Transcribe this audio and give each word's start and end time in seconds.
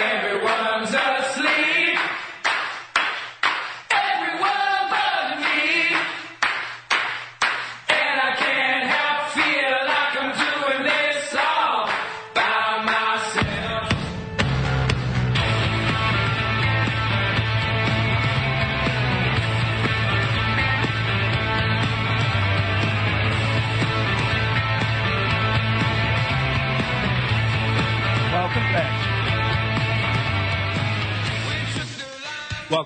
Everyone's 0.00 0.27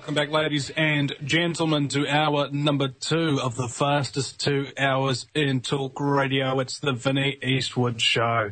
Welcome 0.03 0.15
back, 0.15 0.31
ladies 0.31 0.69
and 0.71 1.15
gentlemen, 1.23 1.87
to 1.87 2.05
hour 2.05 2.49
number 2.51 2.89
two 2.89 3.39
of 3.41 3.55
the 3.55 3.69
fastest 3.69 4.37
two 4.37 4.67
hours 4.77 5.27
in 5.33 5.61
talk 5.61 5.97
radio. 5.97 6.59
It's 6.59 6.77
the 6.77 6.91
Vinny 6.91 7.37
Eastwood 7.41 8.01
Show. 8.01 8.51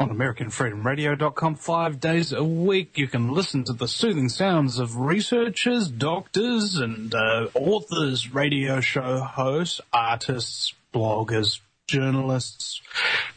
On 0.00 0.10
AmericanFreedomRadio.com, 0.10 1.54
five 1.54 2.00
days 2.00 2.32
a 2.32 2.42
week, 2.42 2.98
you 2.98 3.06
can 3.06 3.30
listen 3.30 3.62
to 3.66 3.72
the 3.72 3.86
soothing 3.86 4.28
sounds 4.28 4.80
of 4.80 4.96
researchers, 4.96 5.86
doctors, 5.86 6.74
and 6.74 7.14
uh, 7.14 7.46
authors, 7.54 8.34
radio 8.34 8.80
show 8.80 9.20
hosts, 9.20 9.80
artists, 9.92 10.74
bloggers, 10.92 11.60
journalists, 11.86 12.82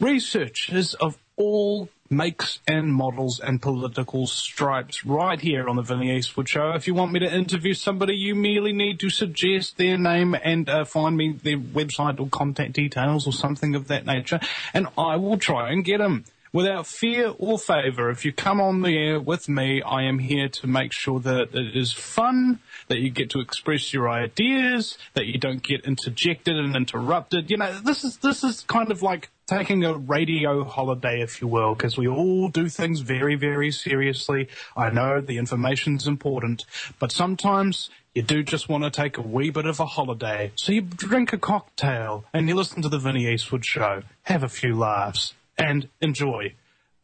researchers 0.00 0.94
of 0.94 1.16
all 1.36 1.88
makes 2.10 2.60
and 2.66 2.92
models 2.92 3.40
and 3.40 3.60
political 3.60 4.26
stripes 4.26 5.04
right 5.04 5.40
here 5.40 5.68
on 5.68 5.76
the 5.76 5.82
Vinny 5.82 6.16
Eastwood 6.16 6.48
Show. 6.48 6.72
If 6.72 6.86
you 6.86 6.94
want 6.94 7.12
me 7.12 7.20
to 7.20 7.34
interview 7.34 7.74
somebody, 7.74 8.14
you 8.14 8.34
merely 8.34 8.72
need 8.72 9.00
to 9.00 9.10
suggest 9.10 9.76
their 9.76 9.98
name 9.98 10.34
and 10.42 10.68
uh, 10.68 10.84
find 10.84 11.16
me 11.16 11.32
their 11.32 11.58
website 11.58 12.18
or 12.20 12.28
contact 12.28 12.72
details 12.72 13.26
or 13.26 13.32
something 13.32 13.74
of 13.74 13.88
that 13.88 14.06
nature, 14.06 14.40
and 14.72 14.88
I 14.96 15.16
will 15.16 15.38
try 15.38 15.70
and 15.70 15.84
get 15.84 15.98
them. 15.98 16.24
Without 16.50 16.86
fear 16.86 17.34
or 17.38 17.58
favour, 17.58 18.08
if 18.08 18.24
you 18.24 18.32
come 18.32 18.58
on 18.58 18.80
the 18.80 18.96
air 18.96 19.20
with 19.20 19.50
me, 19.50 19.82
I 19.82 20.04
am 20.04 20.18
here 20.18 20.48
to 20.48 20.66
make 20.66 20.92
sure 20.92 21.20
that 21.20 21.54
it 21.54 21.76
is 21.76 21.92
fun, 21.92 22.60
that 22.88 23.00
you 23.00 23.10
get 23.10 23.28
to 23.30 23.40
express 23.40 23.92
your 23.92 24.08
ideas, 24.08 24.96
that 25.12 25.26
you 25.26 25.38
don't 25.38 25.62
get 25.62 25.84
interjected 25.84 26.56
and 26.56 26.74
interrupted. 26.74 27.50
You 27.50 27.58
know, 27.58 27.78
this 27.80 28.02
is 28.02 28.16
this 28.18 28.42
is 28.42 28.62
kind 28.62 28.90
of 28.90 29.02
like 29.02 29.28
taking 29.48 29.82
a 29.82 29.94
radio 29.94 30.62
holiday, 30.62 31.22
if 31.22 31.40
you 31.40 31.48
will, 31.48 31.74
because 31.74 31.96
we 31.96 32.06
all 32.06 32.48
do 32.48 32.68
things 32.68 33.00
very, 33.00 33.34
very 33.34 33.72
seriously. 33.72 34.48
I 34.76 34.90
know 34.90 35.20
the 35.20 35.38
information's 35.38 36.06
important, 36.06 36.64
but 36.98 37.10
sometimes 37.10 37.88
you 38.14 38.22
do 38.22 38.42
just 38.42 38.68
want 38.68 38.84
to 38.84 38.90
take 38.90 39.16
a 39.16 39.22
wee 39.22 39.50
bit 39.50 39.64
of 39.64 39.80
a 39.80 39.86
holiday. 39.86 40.52
So 40.54 40.72
you 40.72 40.82
drink 40.82 41.32
a 41.32 41.38
cocktail 41.38 42.24
and 42.32 42.46
you 42.46 42.54
listen 42.54 42.82
to 42.82 42.88
the 42.90 42.98
Vinny 42.98 43.26
Eastwood 43.26 43.64
show, 43.64 44.02
have 44.22 44.42
a 44.42 44.48
few 44.48 44.76
laughs, 44.76 45.34
and 45.56 45.88
enjoy 46.00 46.54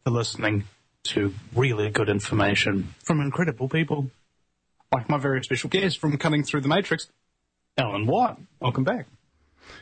the 0.03 0.11
listening 0.11 0.65
to 1.05 1.33
really 1.55 1.89
good 1.89 2.09
information 2.09 2.93
from 3.03 3.21
incredible 3.21 3.67
people. 3.67 4.11
Like 4.93 5.09
my 5.09 5.17
very 5.17 5.43
special 5.43 5.69
guest 5.69 5.97
from 5.97 6.17
Cutting 6.17 6.43
Through 6.43 6.61
the 6.61 6.67
Matrix, 6.67 7.07
Alan 7.75 8.05
Watt. 8.05 8.39
Welcome 8.59 8.83
back. 8.83 9.07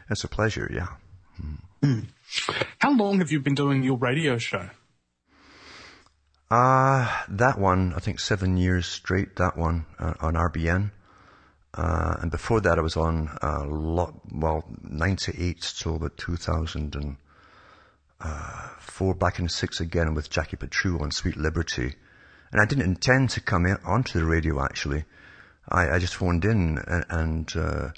It's 0.10 0.24
a 0.24 0.30
pleasure, 0.30 0.72
yeah. 0.74 0.88
Mm. 1.84 2.06
How 2.80 2.92
long 2.92 3.20
have 3.20 3.32
you 3.32 3.40
been 3.40 3.56
doing 3.56 3.84
your 3.84 3.98
radio 3.98 4.38
show? 4.38 4.70
Uh, 6.50 7.24
that 7.30 7.58
one, 7.58 7.94
I 7.96 8.00
think 8.00 8.20
seven 8.20 8.58
years 8.58 8.86
straight, 8.86 9.38
that 9.38 9.58
one, 9.58 9.86
uh, 10.00 10.14
on 10.20 10.34
RBN. 10.36 10.92
Uh, 11.74 12.18
and 12.22 12.30
before 12.30 12.62
that 12.62 12.78
I 12.78 12.82
was 12.82 12.96
on, 12.96 13.36
uh, 13.42 13.66
lot, 13.66 14.14
well, 14.32 14.64
98 14.84 15.74
till 15.80 15.96
about 15.96 16.16
2004, 16.18 19.16
back 19.16 19.40
in 19.40 19.50
six 19.50 19.80
again 19.80 20.14
with 20.14 20.30
Jackie 20.30 20.58
Patru 20.58 21.02
on 21.02 21.10
Sweet 21.10 21.38
Liberty. 21.38 21.96
And 22.52 22.62
I 22.62 22.66
didn't 22.66 22.86
intend 22.86 23.32
to 23.32 23.42
come 23.42 23.66
in, 23.66 23.78
onto 23.84 24.20
the 24.20 24.26
radio 24.26 24.64
actually. 24.64 25.06
I, 25.70 25.96
I 25.96 26.00
just 26.00 26.16
phoned 26.16 26.46
in 26.46 26.78
and, 26.88 27.06
and 27.10 27.52
uh, 27.56 27.90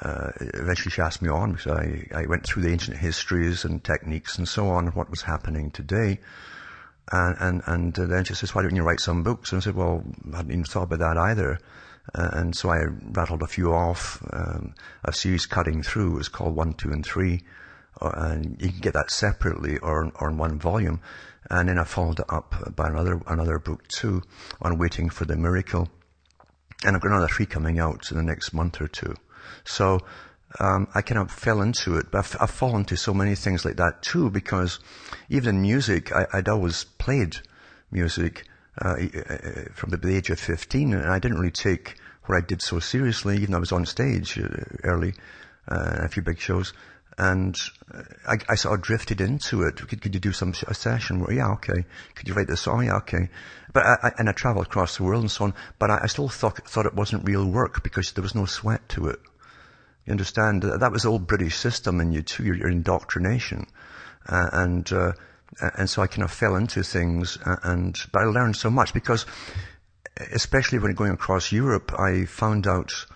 uh, 0.00 0.30
eventually 0.38 0.90
she 0.90 1.02
asked 1.02 1.22
me 1.22 1.28
on 1.28 1.52
because 1.52 1.72
I, 1.72 2.06
I 2.14 2.26
went 2.26 2.44
through 2.44 2.62
the 2.62 2.70
ancient 2.70 2.96
histories 2.96 3.64
and 3.64 3.82
techniques 3.82 4.38
and 4.38 4.48
so 4.48 4.68
on, 4.68 4.88
what 4.88 5.10
was 5.10 5.22
happening 5.22 5.70
today. 5.70 6.20
And, 7.12 7.36
and, 7.38 7.62
and 7.66 7.98
uh, 7.98 8.06
then 8.06 8.24
she 8.24 8.34
says, 8.34 8.54
why 8.54 8.62
don't 8.62 8.74
you 8.74 8.82
write 8.82 9.00
some 9.00 9.22
books? 9.22 9.52
And 9.52 9.60
I 9.60 9.64
said, 9.64 9.74
well, 9.74 10.02
I 10.32 10.38
hadn't 10.38 10.52
even 10.52 10.64
thought 10.64 10.84
about 10.84 11.00
that 11.00 11.16
either. 11.16 11.58
Uh, 12.14 12.28
and 12.32 12.56
so 12.56 12.70
I 12.70 12.84
rattled 13.02 13.42
a 13.42 13.46
few 13.46 13.72
off, 13.72 14.22
um, 14.32 14.74
a 15.04 15.12
series 15.12 15.46
cutting 15.46 15.82
through. 15.82 16.16
Was 16.16 16.28
called 16.28 16.54
One, 16.54 16.74
Two, 16.74 16.92
and 16.92 17.04
Three. 17.04 17.42
Uh, 18.00 18.10
and 18.14 18.60
you 18.60 18.70
can 18.70 18.80
get 18.80 18.94
that 18.94 19.10
separately 19.10 19.78
or, 19.78 20.10
or 20.20 20.30
in 20.30 20.38
one 20.38 20.58
volume. 20.58 21.00
And 21.50 21.68
then 21.68 21.78
I 21.78 21.84
followed 21.84 22.20
it 22.20 22.26
up 22.28 22.74
by 22.74 22.88
another, 22.88 23.20
another 23.26 23.58
book 23.58 23.86
too 23.88 24.22
on 24.60 24.78
Waiting 24.78 25.10
for 25.10 25.24
the 25.24 25.36
Miracle. 25.36 25.88
And 26.84 26.96
I've 26.96 27.02
got 27.02 27.12
another 27.12 27.28
three 27.28 27.46
coming 27.46 27.78
out 27.78 28.10
in 28.10 28.16
the 28.16 28.22
next 28.22 28.52
month 28.52 28.80
or 28.80 28.88
two. 28.88 29.14
So, 29.64 30.00
um, 30.60 30.88
I 30.94 31.02
kind 31.02 31.20
of 31.20 31.30
fell 31.30 31.62
into 31.62 31.96
it, 31.96 32.10
but 32.10 32.18
I've, 32.18 32.36
I've 32.42 32.50
fallen 32.50 32.80
into 32.80 32.96
so 32.96 33.12
many 33.12 33.34
things 33.34 33.64
like 33.64 33.76
that 33.76 34.02
too, 34.02 34.30
because 34.30 34.78
even 35.28 35.56
in 35.56 35.62
music, 35.62 36.12
I, 36.12 36.26
I'd 36.32 36.48
always 36.48 36.84
played 36.84 37.38
music, 37.90 38.44
uh, 38.80 38.96
uh, 38.98 39.38
from 39.72 39.90
the 39.90 40.16
age 40.16 40.30
of 40.30 40.38
15, 40.38 40.94
and 40.94 41.10
I 41.10 41.18
didn't 41.18 41.38
really 41.38 41.50
take 41.50 41.96
what 42.24 42.36
I 42.36 42.40
did 42.40 42.62
so 42.62 42.78
seriously, 42.78 43.36
even 43.36 43.50
though 43.50 43.58
I 43.58 43.60
was 43.60 43.72
on 43.72 43.84
stage 43.86 44.38
uh, 44.38 44.48
early, 44.84 45.14
uh, 45.68 45.98
a 46.00 46.08
few 46.08 46.22
big 46.22 46.38
shows. 46.38 46.72
And 47.16 47.56
uh, 47.92 48.02
I, 48.26 48.38
I 48.48 48.54
sort 48.56 48.78
of 48.78 48.82
drifted 48.84 49.20
into 49.20 49.62
it. 49.62 49.76
Could, 49.76 50.02
could 50.02 50.14
you 50.14 50.20
do 50.20 50.32
some 50.32 50.52
a 50.66 50.74
session? 50.74 51.20
Well, 51.20 51.32
yeah, 51.32 51.52
okay. 51.52 51.84
Could 52.14 52.28
you 52.28 52.34
write 52.34 52.48
this 52.48 52.62
song? 52.62 52.84
Yeah, 52.84 52.96
okay. 52.96 53.28
But 53.72 53.84
I, 53.86 53.96
I, 54.02 54.10
and 54.18 54.28
I 54.28 54.32
traveled 54.32 54.66
across 54.66 54.96
the 54.96 55.04
world 55.04 55.22
and 55.22 55.30
so 55.30 55.44
on. 55.44 55.54
But 55.78 55.90
I, 55.90 56.00
I 56.02 56.06
still 56.06 56.28
thought 56.28 56.68
thought 56.68 56.86
it 56.86 56.94
wasn't 56.94 57.26
real 57.26 57.46
work 57.46 57.82
because 57.82 58.12
there 58.12 58.22
was 58.22 58.34
no 58.34 58.46
sweat 58.46 58.88
to 58.90 59.08
it. 59.08 59.20
You 60.06 60.10
understand? 60.10 60.62
That 60.62 60.92
was 60.92 61.04
the 61.04 61.08
old 61.08 61.26
British 61.26 61.56
system, 61.56 62.00
and 62.00 62.12
you 62.12 62.22
too, 62.22 62.44
your, 62.44 62.56
your 62.56 62.68
indoctrination, 62.68 63.66
uh, 64.28 64.50
and 64.52 64.92
uh, 64.92 65.12
and 65.78 65.88
so 65.88 66.02
I 66.02 66.08
kind 66.08 66.24
of 66.24 66.30
fell 66.30 66.56
into 66.56 66.82
things, 66.82 67.38
uh, 67.44 67.56
and 67.62 67.98
but 68.12 68.22
I 68.22 68.24
learned 68.26 68.56
so 68.56 68.70
much 68.70 68.92
because, 68.92 69.24
especially 70.32 70.78
when 70.78 70.92
going 70.92 71.12
across 71.12 71.52
Europe, 71.52 71.92
I 71.98 72.26
found 72.26 72.66
out 72.66 73.06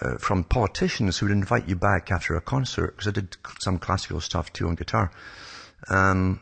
uh, 0.00 0.18
from 0.18 0.44
politicians 0.44 1.18
who 1.18 1.26
would 1.26 1.32
invite 1.32 1.68
you 1.68 1.76
back 1.76 2.10
after 2.10 2.34
a 2.36 2.40
concert 2.40 2.96
because 2.96 3.08
I 3.08 3.12
did 3.12 3.36
some 3.60 3.78
classical 3.78 4.20
stuff 4.20 4.52
too 4.52 4.68
on 4.68 4.74
guitar. 4.74 5.10
Um, 5.88 6.40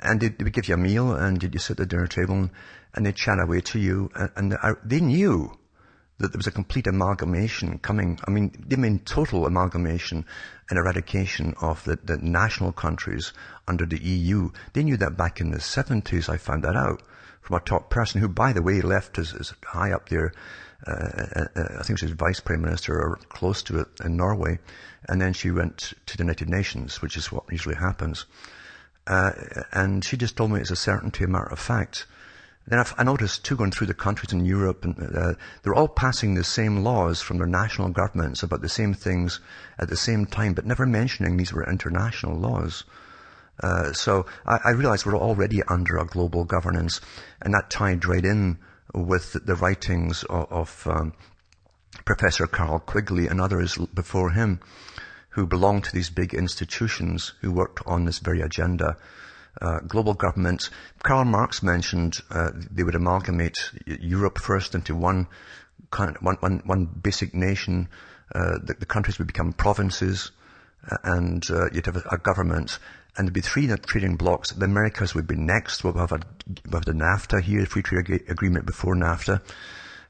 and 0.00 0.20
they, 0.20 0.28
they 0.28 0.44
would 0.44 0.52
give 0.52 0.68
you 0.68 0.74
a 0.74 0.78
meal 0.78 1.12
and 1.12 1.42
you'd 1.42 1.60
sit 1.60 1.72
at 1.72 1.76
the 1.76 1.86
dinner 1.86 2.06
table 2.06 2.34
and, 2.34 2.50
and 2.94 3.06
they'd 3.06 3.16
chat 3.16 3.38
away 3.40 3.60
to 3.60 3.78
you 3.78 4.10
and, 4.14 4.30
and 4.36 4.54
I, 4.62 4.72
they 4.84 5.00
knew 5.00 5.58
that 6.18 6.32
there 6.32 6.38
was 6.38 6.48
a 6.48 6.52
complete 6.52 6.86
amalgamation 6.86 7.78
coming. 7.78 8.18
I 8.26 8.30
mean, 8.30 8.52
they 8.66 8.76
mean 8.76 8.98
total 9.00 9.46
amalgamation 9.46 10.24
and 10.68 10.78
eradication 10.78 11.54
of 11.60 11.84
the, 11.84 11.96
the 12.02 12.16
national 12.16 12.72
countries 12.72 13.32
under 13.68 13.86
the 13.86 14.02
EU. 14.02 14.50
They 14.72 14.82
knew 14.82 14.96
that 14.96 15.16
back 15.16 15.40
in 15.40 15.52
the 15.52 15.58
70s. 15.58 16.28
I 16.28 16.36
found 16.36 16.64
that 16.64 16.74
out 16.74 17.02
from 17.40 17.56
a 17.56 17.60
top 17.60 17.88
person 17.88 18.20
who, 18.20 18.28
by 18.28 18.52
the 18.52 18.62
way, 18.62 18.80
left 18.80 19.18
as, 19.18 19.32
as 19.32 19.54
high 19.64 19.92
up 19.92 20.08
there. 20.08 20.32
Uh, 20.86 20.90
uh, 20.90 21.44
I 21.80 21.82
think 21.82 21.98
she 21.98 22.06
was 22.06 22.12
vice 22.12 22.40
prime 22.40 22.62
minister 22.62 22.94
or 22.94 23.18
close 23.28 23.62
to 23.64 23.80
it 23.80 23.88
in 24.04 24.16
Norway. 24.16 24.58
And 25.08 25.20
then 25.20 25.32
she 25.32 25.50
went 25.50 25.94
to 26.06 26.16
the 26.16 26.22
United 26.22 26.48
Nations, 26.48 27.02
which 27.02 27.16
is 27.16 27.32
what 27.32 27.44
usually 27.50 27.74
happens. 27.74 28.26
Uh, 29.06 29.32
and 29.72 30.04
she 30.04 30.16
just 30.16 30.36
told 30.36 30.50
me 30.50 30.60
it's 30.60 30.70
a 30.70 30.76
certainty, 30.76 31.24
a 31.24 31.28
matter 31.28 31.50
of 31.50 31.58
fact. 31.58 32.06
Then 32.66 32.84
I 32.98 33.02
noticed 33.02 33.46
too, 33.46 33.56
going 33.56 33.70
through 33.70 33.86
the 33.86 33.94
countries 33.94 34.34
in 34.34 34.44
Europe, 34.44 34.84
and 34.84 35.16
uh, 35.16 35.34
they're 35.62 35.74
all 35.74 35.88
passing 35.88 36.34
the 36.34 36.44
same 36.44 36.84
laws 36.84 37.22
from 37.22 37.38
their 37.38 37.46
national 37.46 37.88
governments 37.88 38.42
about 38.42 38.60
the 38.60 38.68
same 38.68 38.92
things 38.92 39.40
at 39.78 39.88
the 39.88 39.96
same 39.96 40.26
time, 40.26 40.52
but 40.52 40.66
never 40.66 40.84
mentioning 40.84 41.38
these 41.38 41.52
were 41.52 41.66
international 41.66 42.36
laws. 42.36 42.84
Uh, 43.62 43.94
so 43.94 44.26
I, 44.46 44.58
I 44.66 44.70
realized 44.72 45.06
we're 45.06 45.16
already 45.16 45.62
under 45.62 45.96
a 45.96 46.04
global 46.04 46.44
governance, 46.44 47.00
and 47.40 47.54
that 47.54 47.70
tied 47.70 48.04
right 48.04 48.24
in 48.24 48.58
with 48.94 49.36
the, 49.44 49.54
writings 49.54 50.24
of, 50.24 50.50
of 50.50 50.86
um, 50.86 51.12
Professor 52.04 52.46
Carroll 52.46 52.78
Quigley 52.78 53.26
and 53.26 53.40
others 53.40 53.76
before 53.94 54.30
him, 54.30 54.60
who 55.30 55.46
belonged 55.46 55.84
to 55.84 55.92
these 55.92 56.10
big 56.10 56.34
institutions 56.34 57.34
who 57.40 57.52
worked 57.52 57.80
on 57.86 58.04
this 58.04 58.18
very 58.18 58.40
agenda 58.40 58.96
uh, 59.60 59.80
global 59.80 60.14
governments. 60.14 60.70
Karl 61.02 61.24
Marx 61.24 61.62
mentioned 61.62 62.18
uh, 62.30 62.50
they 62.54 62.82
would 62.82 62.94
amalgamate 62.94 63.58
Europe 63.86 64.38
first 64.38 64.74
into 64.74 64.94
one, 64.94 65.26
one, 66.20 66.62
one 66.64 66.84
basic 66.86 67.34
nation. 67.34 67.88
Uh, 68.34 68.58
the, 68.62 68.74
the, 68.78 68.86
countries 68.86 69.18
would 69.18 69.26
become 69.26 69.52
provinces, 69.52 70.30
uh, 70.90 70.96
and 71.02 71.50
uh, 71.50 71.68
you'd 71.72 71.86
have 71.86 71.96
a, 71.96 72.02
a, 72.12 72.18
government, 72.18 72.78
and 73.16 73.26
there'd 73.26 73.34
be 73.34 73.40
three 73.40 73.66
trading 73.86 74.16
blocks. 74.16 74.52
The 74.52 74.64
Americas 74.64 75.14
would 75.14 75.26
be 75.26 75.36
next. 75.36 75.82
We'll 75.82 75.94
have, 75.94 76.12
a, 76.12 76.20
we'll 76.70 76.80
the 76.80 76.92
NAFTA 76.92 77.42
here, 77.42 77.66
free 77.66 77.82
trade 77.82 78.08
agreement 78.28 78.66
before 78.66 78.94
NAFTA. 78.94 79.42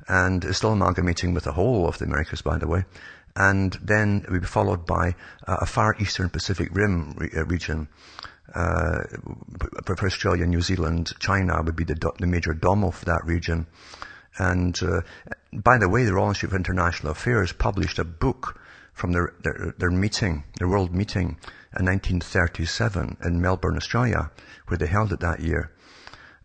And 0.09 0.45
it's 0.45 0.59
still 0.59 0.73
amalgamating 0.73 1.35
with 1.35 1.45
the 1.45 1.53
whole 1.53 1.89
of 1.89 1.99
the 1.99 2.05
Americas, 2.05 2.43
by 2.43 2.59
the 2.59 2.69
way. 2.69 2.85
And 3.37 3.73
then 3.83 4.23
it 4.25 4.31
would 4.31 4.41
be 4.41 4.47
followed 4.47 4.85
by 4.85 5.15
a 5.47 5.67
far 5.67 5.95
eastern 6.01 6.29
Pacific 6.29 6.69
Rim 6.73 7.17
uh, 7.37 7.45
region. 7.45 7.89
Uh, 8.55 9.05
for 9.85 10.07
Australia, 10.07 10.47
New 10.47 10.63
Zealand, 10.63 11.13
China 11.21 11.63
would 11.63 11.77
be 11.77 11.85
the, 11.85 11.95
do- 11.95 12.13
the 12.19 12.27
major 12.27 12.55
domo 12.55 12.91
for 12.91 13.05
that 13.05 13.25
region. 13.25 13.67
And 14.39 14.79
uh, 14.83 15.03
by 15.53 15.79
the 15.79 15.89
way, 15.89 16.05
the 16.05 16.15
Royal 16.15 16.29
Institute 16.29 16.51
of 16.51 16.57
International 16.57 17.13
Affairs 17.13 17.53
published 17.53 17.99
a 17.99 18.05
book 18.05 18.61
from 18.99 19.13
their, 19.13 19.33
their, 19.45 19.75
their 19.79 19.91
meeting, 19.91 20.45
their 20.59 20.69
world 20.69 20.93
meeting 20.93 21.39
in 21.79 21.87
1937 21.87 23.17
in 23.25 23.41
Melbourne, 23.41 23.77
Australia, 23.77 24.31
where 24.67 24.77
they 24.77 24.87
held 24.87 25.13
it 25.13 25.21
that 25.21 25.41
year. 25.41 25.71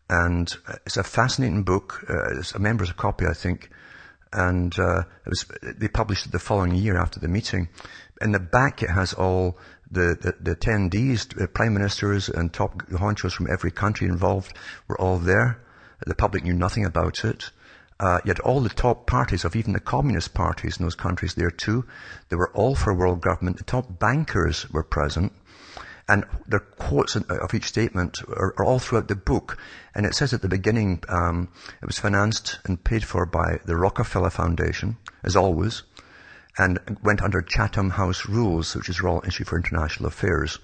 And 0.08 0.54
uh, 0.68 0.76
it's 0.86 0.98
a 0.98 1.04
fascinating 1.04 1.64
book. 1.64 2.06
Uh, 2.08 2.38
it's 2.38 2.54
a 2.54 2.60
member's 2.60 2.92
copy, 2.92 3.26
I 3.26 3.34
think. 3.34 3.70
And 4.32 4.78
uh, 4.78 5.04
it 5.26 5.30
was, 5.30 5.46
they 5.64 5.88
published 5.88 6.28
it 6.28 6.32
the 6.32 6.40
following 6.40 6.76
year 6.76 6.96
after 6.96 7.20
the 7.20 7.28
meeting. 7.28 7.70
In 8.22 8.32
the 8.32 8.40
back, 8.40 8.84
it 8.84 8.92
has 8.92 9.14
all 9.14 9.58
the, 9.90 10.16
the, 10.22 10.36
the 10.40 10.56
attendees, 10.56 11.28
the 11.36 11.48
prime 11.48 11.74
ministers 11.74 12.30
and 12.30 12.54
top 12.54 12.84
honchos 12.90 13.34
from 13.34 13.50
every 13.52 13.72
country 13.72 14.08
involved 14.08 14.56
were 14.88 15.00
all 15.00 15.18
there. 15.18 15.60
The 16.06 16.16
public 16.16 16.44
knew 16.44 16.54
nothing 16.54 16.86
about 16.86 17.26
it. 17.26 17.50
Uh, 18.00 18.19
yet 18.25 18.40
all 18.40 18.60
the 18.60 18.69
top 18.69 19.06
parties 19.06 19.45
of 19.45 19.56
even 19.56 19.74
the 19.74 19.80
communist 19.80 20.34
parties 20.34 20.78
in 20.78 20.84
those 20.84 20.95
countries 20.95 21.36
there 21.36 21.51
too, 21.51 21.86
they 22.30 22.36
were 22.36 22.51
all 22.54 22.75
for 22.75 22.94
world 22.94 23.22
government. 23.22 23.57
The 23.57 23.63
top 23.63 24.00
bankers 24.00 24.69
were 24.72 24.84
present. 24.84 25.31
And 26.07 26.25
the 26.48 26.60
quotes 26.60 27.16
of 27.16 27.54
each 27.54 27.66
statement 27.66 28.22
are, 28.28 28.54
are, 28.57 28.66
all 28.66 28.80
throughout 28.80 29.07
the 29.07 29.16
book. 29.16 29.57
And 29.95 30.06
it 30.06 30.16
says 30.16 30.34
at 30.34 30.42
the 30.42 30.50
beginning, 30.50 31.01
um, 31.07 31.48
it 31.81 31.86
was 31.86 31.98
financed 31.98 32.60
and 32.66 32.84
paid 32.84 33.06
for 33.06 33.25
by 33.25 33.60
the 33.66 33.78
Rockefeller 33.78 34.30
Foundation, 34.30 34.98
as 35.24 35.38
always, 35.38 35.84
and 36.57 36.80
went 37.01 37.22
under 37.22 37.42
Chatham 37.42 37.92
House 37.92 38.28
rules, 38.28 38.75
which 38.75 38.90
is 38.90 39.01
Royal 39.01 39.22
Institute 39.24 39.48
for 39.48 39.57
International 39.57 40.07
Affairs, 40.07 40.60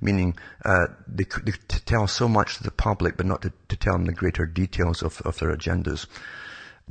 meaning 0.00 0.36
uh, 0.64 0.88
they 1.08 1.24
could 1.24 1.46
they 1.46 1.52
tell 1.86 2.06
so 2.06 2.28
much 2.28 2.58
to 2.58 2.62
the 2.62 2.70
public, 2.70 3.16
but 3.16 3.26
not 3.26 3.42
to, 3.42 3.52
to 3.68 3.76
tell 3.76 3.94
them 3.94 4.04
the 4.04 4.12
greater 4.12 4.44
details 4.44 5.02
of, 5.02 5.22
of 5.22 5.38
their 5.38 5.56
agendas. 5.56 6.06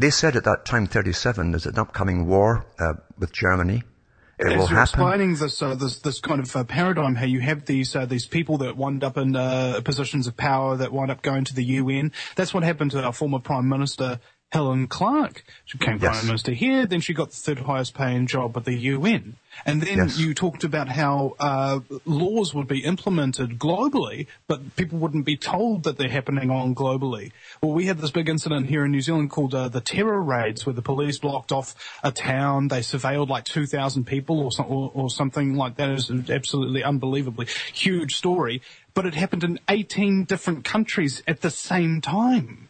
They 0.01 0.09
said 0.09 0.35
at 0.35 0.45
that 0.45 0.65
time, 0.65 0.87
37, 0.87 1.51
there's 1.51 1.67
an 1.67 1.77
upcoming 1.77 2.25
war 2.25 2.65
uh, 2.79 2.93
with 3.19 3.31
Germany. 3.31 3.83
It 4.39 4.47
As 4.47 4.49
will 4.49 4.57
you're 4.57 4.67
happen. 4.69 4.81
explaining 4.81 5.35
this, 5.35 5.61
uh, 5.61 5.75
this, 5.75 5.99
this 5.99 6.19
kind 6.19 6.39
of 6.39 6.55
uh, 6.55 6.63
paradigm, 6.63 7.13
how 7.13 7.25
you 7.25 7.39
have 7.41 7.65
these, 7.65 7.95
uh, 7.95 8.07
these 8.07 8.25
people 8.25 8.57
that 8.57 8.75
wind 8.75 9.03
up 9.03 9.15
in 9.15 9.35
uh, 9.35 9.79
positions 9.85 10.25
of 10.25 10.35
power 10.35 10.75
that 10.77 10.91
wind 10.91 11.11
up 11.11 11.21
going 11.21 11.45
to 11.45 11.53
the 11.53 11.63
UN. 11.65 12.11
That's 12.35 12.51
what 12.51 12.63
happened 12.63 12.89
to 12.91 13.03
our 13.03 13.13
former 13.13 13.37
Prime 13.37 13.69
Minister, 13.69 14.19
Helen 14.51 14.87
Clark. 14.87 15.43
She 15.65 15.77
became 15.77 15.99
Yes. 16.01 16.17
Prime 16.17 16.27
Minister 16.27 16.51
here, 16.51 16.85
then 16.85 16.99
she 16.99 17.13
got 17.13 17.29
the 17.31 17.37
third 17.37 17.59
highest 17.59 17.93
paying 17.93 18.27
job 18.27 18.55
at 18.57 18.65
the 18.65 18.75
UN. 18.75 19.37
And 19.65 19.81
then 19.81 19.97
Yes. 19.97 20.19
you 20.19 20.33
talked 20.33 20.63
about 20.65 20.89
how 20.89 21.35
uh, 21.39 21.79
laws 22.05 22.53
would 22.53 22.67
be 22.67 22.79
implemented 22.83 23.57
globally, 23.59 24.27
but 24.47 24.75
people 24.75 24.99
wouldn't 24.99 25.25
be 25.25 25.37
told 25.37 25.83
that 25.83 25.97
they're 25.97 26.09
happening 26.09 26.49
on 26.49 26.75
globally. 26.75 27.31
Well, 27.61 27.71
we 27.71 27.85
had 27.85 27.99
this 27.99 28.11
big 28.11 28.27
incident 28.27 28.67
here 28.67 28.83
in 28.83 28.91
New 28.91 29.01
Zealand 29.01 29.29
called 29.29 29.55
uh, 29.55 29.69
the 29.69 29.81
terror 29.81 30.21
raids, 30.21 30.65
where 30.65 30.73
the 30.73 30.81
police 30.81 31.17
blocked 31.19 31.51
off 31.53 31.73
a 32.03 32.11
town. 32.11 32.67
They 32.67 32.79
surveilled 32.79 33.29
like 33.29 33.45
2,000 33.45 34.05
people 34.05 34.39
or, 34.41 34.51
some, 34.51 34.65
or, 34.67 34.91
or 34.93 35.09
something 35.09 35.55
like 35.55 35.77
that. 35.77 36.09
An 36.09 36.25
absolutely 36.29 36.83
unbelievably 36.83 37.47
huge 37.73 38.15
story. 38.15 38.61
But 38.93 39.05
it 39.05 39.13
happened 39.13 39.45
in 39.45 39.59
18 39.69 40.25
different 40.25 40.65
countries 40.65 41.23
at 41.25 41.41
the 41.41 41.49
same 41.49 42.01
time. 42.01 42.67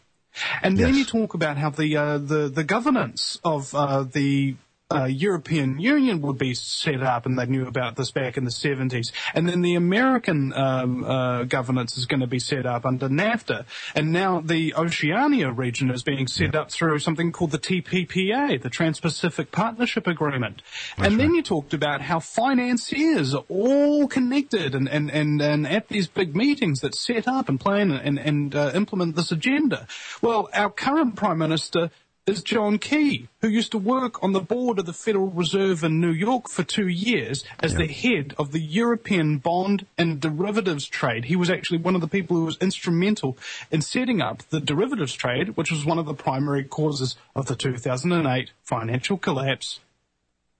And 0.62 0.78
then 0.78 0.94
Yes. 0.94 0.98
you 0.98 1.04
talk 1.04 1.34
about 1.34 1.56
how 1.58 1.70
the 1.70 1.96
uh, 1.96 2.18
the 2.18 2.48
the 2.48 2.64
governance 2.64 3.38
of 3.44 3.74
uh, 3.74 4.04
the 4.04 4.56
uh, 4.92 5.04
European 5.04 5.78
Union 5.78 6.20
would 6.22 6.38
be 6.38 6.54
set 6.54 7.02
up, 7.02 7.26
and 7.26 7.38
they 7.38 7.46
knew 7.46 7.66
about 7.66 7.96
this 7.96 8.10
back 8.10 8.36
in 8.36 8.44
the 8.44 8.50
70s. 8.50 9.12
And 9.34 9.48
then 9.48 9.62
the 9.62 9.74
American 9.74 10.52
um, 10.52 11.04
uh, 11.04 11.44
governance 11.44 11.96
is 11.96 12.06
going 12.06 12.20
to 12.20 12.26
be 12.26 12.38
set 12.38 12.66
up 12.66 12.84
under 12.84 13.08
NAFTA, 13.08 13.64
and 13.94 14.12
now 14.12 14.40
the 14.40 14.74
Oceania 14.74 15.50
region 15.50 15.90
is 15.90 16.02
being 16.02 16.26
set 16.26 16.54
up 16.54 16.70
through 16.70 16.98
something 16.98 17.32
called 17.32 17.50
the 17.50 17.58
TPPA, 17.58 18.60
the 18.60 18.70
Trans-Pacific 18.70 19.50
Partnership 19.50 20.06
Agreement. 20.06 20.62
and 20.98 21.18
then 21.18 21.34
you 21.34 21.42
talked 21.42 21.74
about 21.74 22.00
how 22.00 22.20
financiers 22.20 23.34
are 23.34 23.44
all 23.48 24.08
connected, 24.08 24.74
and 24.74 24.88
and 24.88 25.10
and, 25.10 25.40
and 25.40 25.66
at 25.66 25.88
these 25.88 26.08
big 26.08 26.36
meetings 26.36 26.80
that 26.80 26.94
set 26.94 27.26
up 27.26 27.48
and 27.48 27.58
plan 27.58 27.90
and 27.90 28.18
and 28.18 28.54
uh, 28.54 28.72
implement 28.74 29.16
this 29.16 29.32
agenda. 29.32 29.86
Well, 30.20 30.48
our 30.52 30.70
current 30.70 31.16
prime 31.16 31.38
minister 31.38 31.90
is 32.26 32.42
John 32.42 32.78
Key, 32.78 33.28
who 33.40 33.48
used 33.48 33.72
to 33.72 33.78
work 33.78 34.22
on 34.22 34.32
the 34.32 34.40
board 34.40 34.78
of 34.78 34.86
the 34.86 34.92
Federal 34.92 35.28
Reserve 35.30 35.82
in 35.82 36.00
New 36.00 36.12
York 36.12 36.48
for 36.48 36.62
two 36.62 36.86
years 36.86 37.44
as 37.58 37.74
the 37.74 37.88
head 37.88 38.32
of 38.38 38.52
the 38.52 38.60
European 38.60 39.38
bond 39.38 39.86
and 39.98 40.20
derivatives 40.20 40.86
trade. 40.86 41.24
He 41.24 41.34
was 41.34 41.50
actually 41.50 41.78
one 41.78 41.96
of 41.96 42.00
the 42.00 42.06
people 42.06 42.36
who 42.36 42.44
was 42.44 42.56
instrumental 42.60 43.36
in 43.72 43.82
setting 43.82 44.22
up 44.22 44.42
the 44.50 44.60
derivatives 44.60 45.14
trade, 45.14 45.56
which 45.56 45.72
was 45.72 45.84
one 45.84 45.98
of 45.98 46.06
the 46.06 46.14
primary 46.14 46.62
causes 46.62 47.16
of 47.34 47.46
the 47.46 47.56
2008 47.56 48.50
financial 48.62 49.18
collapse. 49.18 49.80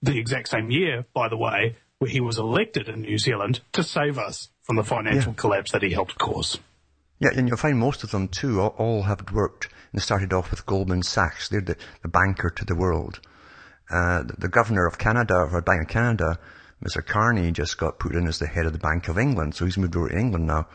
The 0.02 0.18
exact 0.18 0.48
same 0.48 0.72
year, 0.72 1.04
by 1.14 1.28
the 1.28 1.36
way, 1.36 1.76
where 1.98 2.10
he 2.10 2.20
was 2.20 2.38
elected 2.38 2.88
in 2.88 3.02
New 3.02 3.18
Zealand 3.18 3.60
to 3.72 3.84
save 3.84 4.18
us 4.18 4.48
from 4.64 4.74
the 4.74 4.82
financial 4.84 5.30
Yeah. 5.32 5.36
collapse 5.40 5.70
that 5.70 5.82
he 5.82 5.90
helped 5.92 6.18
cause. 6.18 6.58
Yeah, 7.22 7.30
and 7.36 7.46
you'll 7.46 7.56
find 7.56 7.78
most 7.78 8.02
of 8.02 8.10
them 8.10 8.26
too, 8.26 8.60
all, 8.60 9.02
have 9.02 9.30
worked 9.30 9.68
and 9.92 10.02
started 10.02 10.32
off 10.32 10.50
with 10.50 10.66
Goldman 10.66 11.04
Sachs. 11.04 11.48
They're 11.48 11.60
the, 11.60 11.76
the 12.02 12.08
banker 12.08 12.50
to 12.50 12.64
the 12.64 12.74
world. 12.74 13.20
Uh, 13.88 14.24
the, 14.24 14.34
the 14.38 14.48
governor 14.48 14.86
of 14.86 14.98
Canada, 14.98 15.36
of 15.36 15.64
Bank 15.64 15.82
of 15.82 15.88
Canada, 15.88 16.40
Mr. 16.84 17.06
Carney, 17.06 17.52
just 17.52 17.78
got 17.78 18.00
put 18.00 18.16
in 18.16 18.26
as 18.26 18.40
the 18.40 18.48
head 18.48 18.66
of 18.66 18.72
the 18.72 18.80
Bank 18.80 19.06
of 19.06 19.18
England, 19.18 19.54
so 19.54 19.64
he's 19.64 19.78
moved 19.78 19.94
over 19.94 20.08
to 20.08 20.18
England 20.18 20.48
now. 20.48 20.66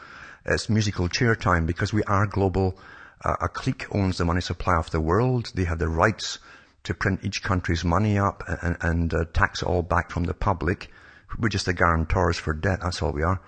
It's 0.45 0.69
musical 0.69 1.09
chair 1.09 1.35
time 1.35 1.65
because 1.65 1.91
we 1.91 2.03
are 2.03 2.25
global. 2.25 2.77
Uh, 3.25 3.35
a 3.41 3.49
clique 3.49 3.93
owns 3.93 4.17
the 4.17 4.23
money 4.23 4.39
supply 4.39 4.77
of 4.77 4.89
the 4.89 5.01
world. 5.01 5.51
They 5.53 5.65
have 5.65 5.79
the 5.79 5.89
rights 5.89 6.39
to 6.83 6.93
print 6.93 7.25
each 7.25 7.43
country's 7.43 7.83
money 7.83 8.17
up 8.17 8.43
and, 8.61 8.77
and 8.79 9.13
uh, 9.13 9.25
tax 9.33 9.63
it 9.63 9.67
all 9.67 9.81
back 9.81 10.11
from 10.11 10.23
the 10.23 10.33
public. 10.33 10.89
We're 11.37 11.49
just 11.49 11.65
the 11.65 11.73
guarantors 11.73 12.37
for 12.37 12.53
debt. 12.53 12.79
That's 12.81 13.01
all 13.01 13.11
we 13.11 13.23
are. 13.23 13.41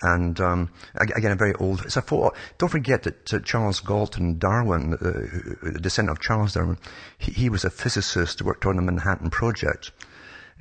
And 0.00 0.40
um, 0.40 0.70
ag- 1.00 1.12
again, 1.16 1.32
a 1.32 1.36
very 1.36 1.54
old. 1.54 1.84
It's 1.84 1.96
a 1.96 2.02
photo. 2.02 2.32
Don't 2.58 2.68
forget 2.68 3.02
that 3.02 3.44
Charles 3.44 3.80
Galton 3.80 4.38
Darwin, 4.38 4.94
uh, 4.94 5.68
the 5.72 5.80
descendant 5.80 6.16
of 6.16 6.22
Charles 6.22 6.54
Darwin, 6.54 6.78
he, 7.18 7.32
he 7.32 7.48
was 7.48 7.64
a 7.64 7.70
physicist 7.70 8.38
who 8.38 8.46
worked 8.46 8.66
on 8.66 8.76
the 8.76 8.82
Manhattan 8.82 9.30
Project. 9.30 9.90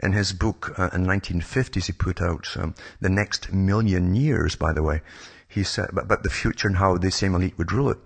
In 0.02 0.14
his 0.14 0.32
book 0.32 0.78
uh, 0.78 0.90
in 0.94 1.06
1950s, 1.06 1.86
he 1.86 1.92
put 1.92 2.22
out 2.22 2.48
um, 2.58 2.76
the 3.00 3.10
next 3.10 3.52
million 3.52 4.16
years. 4.16 4.56
By 4.56 4.74
the 4.74 4.84
way, 4.84 5.02
he 5.48 5.64
said 5.64 5.90
about, 5.90 6.06
about 6.06 6.24
the 6.24 6.30
future 6.30 6.68
and 6.68 6.78
how 6.78 6.98
the 6.98 7.10
same 7.12 7.34
elite 7.34 7.58
would 7.58 7.72
rule 7.72 7.90
it, 7.90 7.98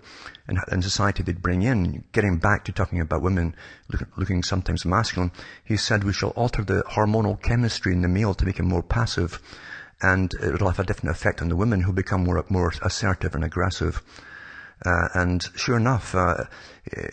and, 0.48 0.58
and 0.68 0.82
society 0.82 1.22
they'd 1.22 1.42
bring 1.42 1.62
in. 1.62 2.04
Getting 2.12 2.38
back 2.38 2.64
to 2.64 2.72
talking 2.72 3.00
about 3.00 3.22
women 3.22 3.54
look, 3.88 4.06
looking 4.16 4.42
sometimes 4.42 4.84
masculine, 4.84 5.32
he 5.64 5.76
said 5.76 6.04
we 6.04 6.12
shall 6.12 6.30
alter 6.30 6.62
the 6.62 6.82
hormonal 6.90 7.40
chemistry 7.42 7.92
in 7.92 8.02
the 8.02 8.08
male 8.08 8.34
to 8.34 8.44
make 8.44 8.58
him 8.58 8.68
more 8.68 8.82
passive 8.82 9.40
and 10.02 10.34
it'll 10.42 10.68
have 10.68 10.80
a 10.80 10.84
different 10.84 11.14
effect 11.14 11.40
on 11.40 11.48
the 11.48 11.56
women 11.56 11.82
who 11.82 11.92
become 11.92 12.24
more 12.24 12.44
more 12.48 12.72
assertive 12.82 13.34
and 13.34 13.44
aggressive. 13.44 14.02
Uh, 14.84 15.08
and 15.14 15.48
sure 15.54 15.76
enough, 15.76 16.14
uh, 16.14 16.44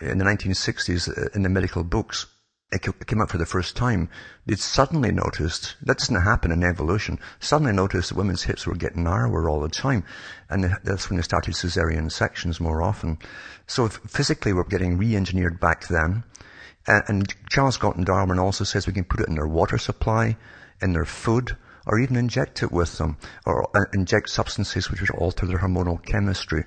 in 0.01 0.17
the 0.17 0.25
1960s, 0.25 1.07
uh, 1.07 1.29
in 1.35 1.43
the 1.43 1.49
medical 1.49 1.83
books, 1.83 2.25
it 2.71 3.07
came 3.07 3.21
up 3.21 3.31
for 3.31 3.37
the 3.37 3.45
first 3.45 3.75
time. 3.75 4.09
They'd 4.45 4.59
suddenly 4.59 5.11
noticed 5.11 5.75
that 5.81 5.97
doesn't 5.97 6.21
happen 6.21 6.51
in 6.51 6.63
evolution. 6.63 7.19
Suddenly 7.39 7.73
noticed 7.73 8.09
that 8.09 8.15
women's 8.15 8.43
hips 8.43 8.67
were 8.67 8.75
getting 8.75 9.03
narrower 9.03 9.49
all 9.49 9.59
the 9.59 9.69
time, 9.69 10.03
and 10.49 10.77
that's 10.83 11.09
when 11.09 11.17
they 11.17 11.23
started 11.23 11.55
cesarean 11.55 12.11
sections 12.11 12.59
more 12.59 12.83
often. 12.83 13.17
So 13.65 13.87
physically, 13.87 14.53
we're 14.53 14.63
getting 14.63 14.97
re-engineered 14.97 15.59
back 15.59 15.87
then. 15.87 16.23
And, 16.87 17.33
Charles 17.49 17.77
Galton 17.77 18.03
Darwin 18.03 18.39
also 18.39 18.63
says 18.63 18.87
we 18.87 18.93
can 18.93 19.03
put 19.03 19.19
it 19.19 19.27
in 19.27 19.35
their 19.35 19.47
water 19.47 19.77
supply, 19.77 20.37
in 20.81 20.93
their 20.93 21.05
food, 21.05 21.55
or 21.85 21.99
even 21.99 22.15
inject 22.15 22.63
it 22.63 22.71
with 22.71 22.97
them, 22.97 23.17
or 23.45 23.69
uh, 23.75 23.85
inject 23.93 24.29
substances 24.29 24.89
which 24.89 25.01
would 25.01 25.11
alter 25.11 25.45
their 25.45 25.59
hormonal 25.59 26.03
chemistry. 26.05 26.63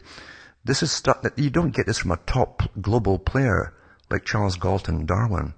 This 0.65 0.83
is 0.83 0.93
stuff 0.93 1.23
that 1.23 1.39
you 1.39 1.51
don't 1.51 1.75
get 1.75 1.87
this 1.87 1.99
from 1.99 2.13
a 2.13 2.17
top 2.19 2.63
global 2.81 3.19
player 3.19 3.75
like 4.11 4.25
Charles 4.25 4.57
Galton 4.57 5.07
Darwin. 5.07 5.55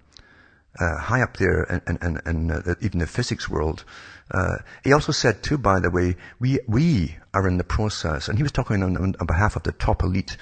Uh, 0.80 0.98
high 0.98 1.22
up 1.22 1.36
there 1.36 1.62
in, 1.64 1.82
in, 1.86 1.98
in, 2.02 2.20
in 2.26 2.50
uh, 2.50 2.74
even 2.80 2.98
the 2.98 3.06
physics 3.06 3.48
world. 3.48 3.84
Uh, 4.30 4.56
he 4.82 4.92
also 4.92 5.12
said 5.12 5.40
too, 5.40 5.56
by 5.56 5.78
the 5.78 5.90
way, 5.90 6.16
we, 6.40 6.58
we 6.66 7.16
are 7.32 7.46
in 7.46 7.58
the 7.58 7.64
process, 7.64 8.28
and 8.28 8.38
he 8.38 8.42
was 8.42 8.50
talking 8.50 8.82
on, 8.82 8.96
on, 8.96 9.14
on 9.20 9.26
behalf 9.26 9.54
of 9.54 9.62
the 9.62 9.70
top 9.70 10.02
elite 10.02 10.36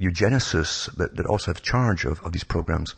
eugenicists 0.00 0.94
that, 0.96 1.16
that 1.16 1.26
also 1.26 1.52
have 1.52 1.62
charge 1.62 2.04
of, 2.04 2.20
of 2.22 2.32
these 2.32 2.44
programs. 2.44 2.94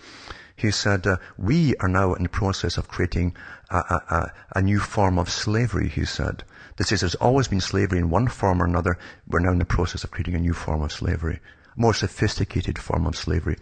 He 0.56 0.70
said, 0.70 1.06
uh, 1.06 1.16
we 1.36 1.74
are 1.76 1.88
now 1.88 2.14
in 2.14 2.22
the 2.22 2.28
process 2.28 2.78
of 2.78 2.88
creating 2.88 3.36
a, 3.70 3.76
a, 3.76 4.32
a, 4.56 4.62
new 4.62 4.78
form 4.78 5.18
of 5.18 5.28
slavery, 5.28 5.88
he 5.88 6.04
said. 6.04 6.44
This 6.76 6.92
is, 6.92 7.00
there's 7.00 7.14
always 7.16 7.48
been 7.48 7.60
slavery 7.60 7.98
in 7.98 8.10
one 8.10 8.28
form 8.28 8.62
or 8.62 8.66
another. 8.66 8.96
We're 9.26 9.40
now 9.40 9.52
in 9.52 9.58
the 9.58 9.64
process 9.64 10.04
of 10.04 10.10
creating 10.10 10.34
a 10.34 10.40
new 10.40 10.54
form 10.54 10.82
of 10.82 10.92
slavery. 10.92 11.40
A 11.76 11.80
more 11.80 11.94
sophisticated 11.94 12.78
form 12.78 13.06
of 13.06 13.16
slavery. 13.16 13.56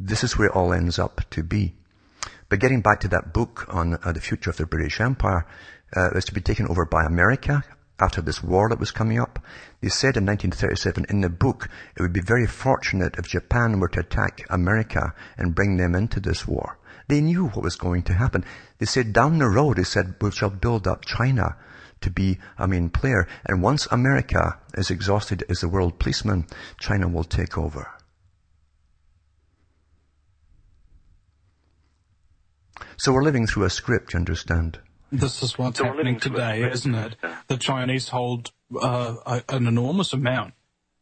This 0.00 0.24
is 0.24 0.38
where 0.38 0.48
it 0.48 0.54
all 0.54 0.72
ends 0.72 0.98
up 0.98 1.20
to 1.30 1.42
be. 1.42 1.74
But 2.48 2.60
getting 2.60 2.80
back 2.80 3.00
to 3.00 3.08
that 3.08 3.34
book 3.34 3.66
on 3.68 3.98
uh, 4.02 4.12
the 4.12 4.20
future 4.20 4.50
of 4.50 4.56
the 4.56 4.66
British 4.66 5.00
Empire, 5.00 5.46
uh, 5.94 6.10
was 6.14 6.24
to 6.26 6.34
be 6.34 6.40
taken 6.40 6.66
over 6.68 6.84
by 6.84 7.04
America 7.04 7.64
after 8.00 8.20
this 8.20 8.42
war 8.42 8.68
that 8.68 8.78
was 8.78 8.90
coming 8.90 9.18
up. 9.18 9.38
They 9.80 9.88
said 9.88 10.16
in 10.16 10.26
1937 10.26 11.06
in 11.08 11.20
the 11.20 11.28
book, 11.28 11.68
it 11.96 12.02
would 12.02 12.12
be 12.12 12.20
very 12.20 12.46
fortunate 12.46 13.16
if 13.18 13.28
Japan 13.28 13.80
were 13.80 13.88
to 13.88 14.00
attack 14.00 14.40
America 14.50 15.14
and 15.36 15.54
bring 15.54 15.76
them 15.76 15.94
into 15.94 16.20
this 16.20 16.46
war. 16.46 16.78
They 17.08 17.20
knew 17.20 17.48
what 17.48 17.64
was 17.64 17.76
going 17.76 18.02
to 18.04 18.12
happen. 18.12 18.44
They 18.78 18.86
said 18.86 19.12
down 19.12 19.38
the 19.38 19.48
road, 19.48 19.76
they 19.76 19.84
said, 19.84 20.14
we 20.20 20.30
shall 20.30 20.50
build 20.50 20.86
up 20.86 21.04
China 21.04 21.56
to 22.00 22.10
be 22.10 22.38
a 22.58 22.68
main 22.68 22.90
player. 22.90 23.26
And 23.46 23.62
once 23.62 23.86
America 23.90 24.58
is 24.74 24.90
exhausted 24.90 25.44
as 25.48 25.60
the 25.60 25.68
world 25.68 25.98
policeman, 25.98 26.46
China 26.78 27.08
will 27.08 27.24
take 27.24 27.56
over. 27.56 27.88
So 32.98 33.12
we're 33.12 33.22
living 33.22 33.46
through 33.46 33.64
a 33.64 33.70
script, 33.70 34.12
you 34.12 34.18
understand? 34.18 34.80
This 35.10 35.42
is 35.42 35.58
what's 35.58 35.78
So 35.78 35.84
happening 35.84 36.14
living 36.14 36.20
through 36.20 36.32
today, 36.32 36.62
it. 36.62 36.72
isn't 36.72 36.94
it? 36.94 37.16
Yeah. 37.22 37.36
The 37.46 37.56
Chinese 37.56 38.08
hold 38.08 38.52
uh, 38.80 39.14
a, 39.24 39.42
an 39.48 39.66
enormous 39.66 40.12
amount 40.12 40.54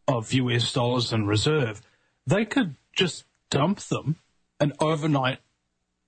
of 0.06 0.32
US 0.32 0.72
dollars 0.72 1.12
in 1.12 1.26
reserve. 1.26 1.82
They 2.26 2.44
could 2.44 2.76
just 2.94 3.24
dump 3.50 3.80
them, 3.80 4.16
and 4.60 4.72
overnight, 4.80 5.38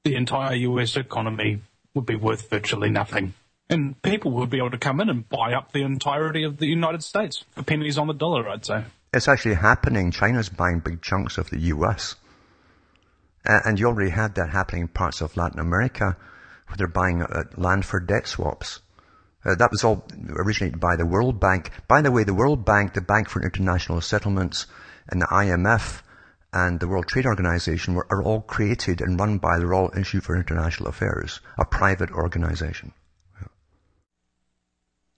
the 0.04 0.14
entire 0.14 0.54
US 0.54 0.96
economy 0.96 1.60
would 1.94 2.06
be 2.06 2.14
worth 2.16 2.48
virtually 2.48 2.90
nothing. 2.90 3.34
And 3.70 4.00
people 4.02 4.30
would 4.32 4.48
be 4.48 4.58
able 4.58 4.70
to 4.70 4.78
come 4.78 5.00
in 5.00 5.10
and 5.10 5.28
buy 5.28 5.52
up 5.52 5.72
the 5.72 5.82
entirety 5.82 6.42
of 6.44 6.56
the 6.58 6.66
United 6.66 7.02
States 7.02 7.44
for 7.50 7.62
pennies 7.62 7.98
on 7.98 8.06
the 8.06 8.14
dollar, 8.14 8.48
I'd 8.48 8.64
say. 8.64 8.84
It's 9.12 9.28
actually 9.28 9.56
happening. 9.56 10.10
China's 10.10 10.48
buying 10.48 10.78
big 10.80 11.02
chunks 11.02 11.36
of 11.36 11.50
the 11.50 11.58
US. 11.58 12.14
Uh, 13.46 13.60
and 13.64 13.78
you 13.78 13.86
already 13.86 14.10
had 14.10 14.34
that 14.36 14.50
happening 14.50 14.82
in 14.82 14.88
parts 14.88 15.20
of 15.20 15.36
Latin 15.36 15.58
America 15.60 16.16
where 16.68 16.76
they're 16.76 16.86
buying 16.86 17.22
uh, 17.22 17.44
land 17.56 17.84
for 17.84 18.00
debt 18.00 18.26
swaps. 18.26 18.80
Uh, 19.44 19.54
that 19.54 19.70
was 19.70 19.84
all 19.84 20.04
originated 20.30 20.80
by 20.80 20.96
the 20.96 21.06
World 21.06 21.40
Bank. 21.40 21.70
By 21.86 22.02
the 22.02 22.10
way, 22.10 22.24
the 22.24 22.34
World 22.34 22.64
Bank, 22.64 22.94
the 22.94 23.00
Bank 23.00 23.28
for 23.28 23.42
International 23.42 24.00
Settlements, 24.00 24.66
and 25.08 25.22
the 25.22 25.26
IMF 25.26 26.02
and 26.52 26.80
the 26.80 26.88
World 26.88 27.06
Trade 27.06 27.26
Organization 27.26 27.94
were, 27.94 28.06
are 28.10 28.22
all 28.22 28.40
created 28.40 29.00
and 29.00 29.18
run 29.18 29.38
by 29.38 29.58
the 29.58 29.66
Royal 29.66 29.90
Institute 29.94 30.24
for 30.24 30.36
International 30.36 30.88
Affairs, 30.88 31.40
a 31.58 31.64
private 31.64 32.10
organization. 32.10 32.92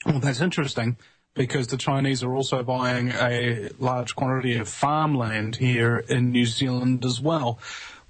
Well, 0.07 0.21
that's 0.21 0.41
interesting 0.41 0.97
because 1.35 1.69
the 1.69 1.77
Chinese 1.77 2.23
are 2.23 2.35
also 2.35 2.63
buying 2.63 3.11
a 3.11 3.69
large 3.79 4.17
quantity 4.17 4.57
of 4.57 4.69
farmland 4.69 5.57
here 5.57 5.99
in 6.09 6.31
New 6.31 6.47
Zealand 6.47 7.05
as 7.05 7.21
well. 7.21 7.59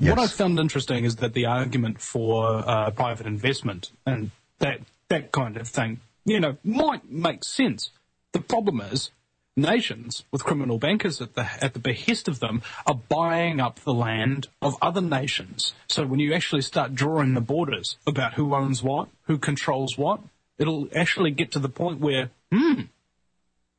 What 0.00 0.18
I 0.18 0.26
found 0.26 0.58
interesting 0.58 1.04
is 1.04 1.16
that 1.16 1.34
the 1.34 1.46
argument 1.46 2.00
for 2.00 2.64
uh, 2.66 2.90
private 2.90 3.26
investment 3.26 3.92
and 4.06 4.30
that 4.58 4.80
that 5.08 5.30
kind 5.32 5.56
of 5.56 5.68
thing, 5.68 6.00
you 6.24 6.40
know, 6.40 6.56
might 6.64 7.10
make 7.10 7.44
sense. 7.44 7.90
The 8.32 8.40
problem 8.40 8.80
is 8.80 9.10
nations 9.56 10.24
with 10.30 10.44
criminal 10.44 10.78
bankers 10.78 11.20
at 11.20 11.34
the 11.34 11.46
at 11.62 11.74
the 11.74 11.80
behest 11.80 12.28
of 12.28 12.40
them 12.40 12.62
are 12.86 12.94
buying 12.94 13.60
up 13.60 13.80
the 13.80 13.92
land 13.92 14.48
of 14.62 14.76
other 14.80 15.02
nations. 15.02 15.74
So 15.88 16.06
when 16.06 16.20
you 16.20 16.32
actually 16.32 16.62
start 16.62 16.94
drawing 16.94 17.34
the 17.34 17.40
borders 17.40 17.96
about 18.06 18.34
who 18.34 18.54
owns 18.54 18.82
what, 18.82 19.08
who 19.24 19.36
controls 19.38 19.98
what, 19.98 20.20
it'll 20.58 20.88
actually 20.94 21.32
get 21.32 21.50
to 21.52 21.58
the 21.58 21.68
point 21.68 22.00
where, 22.00 22.30
hmm, 22.52 22.82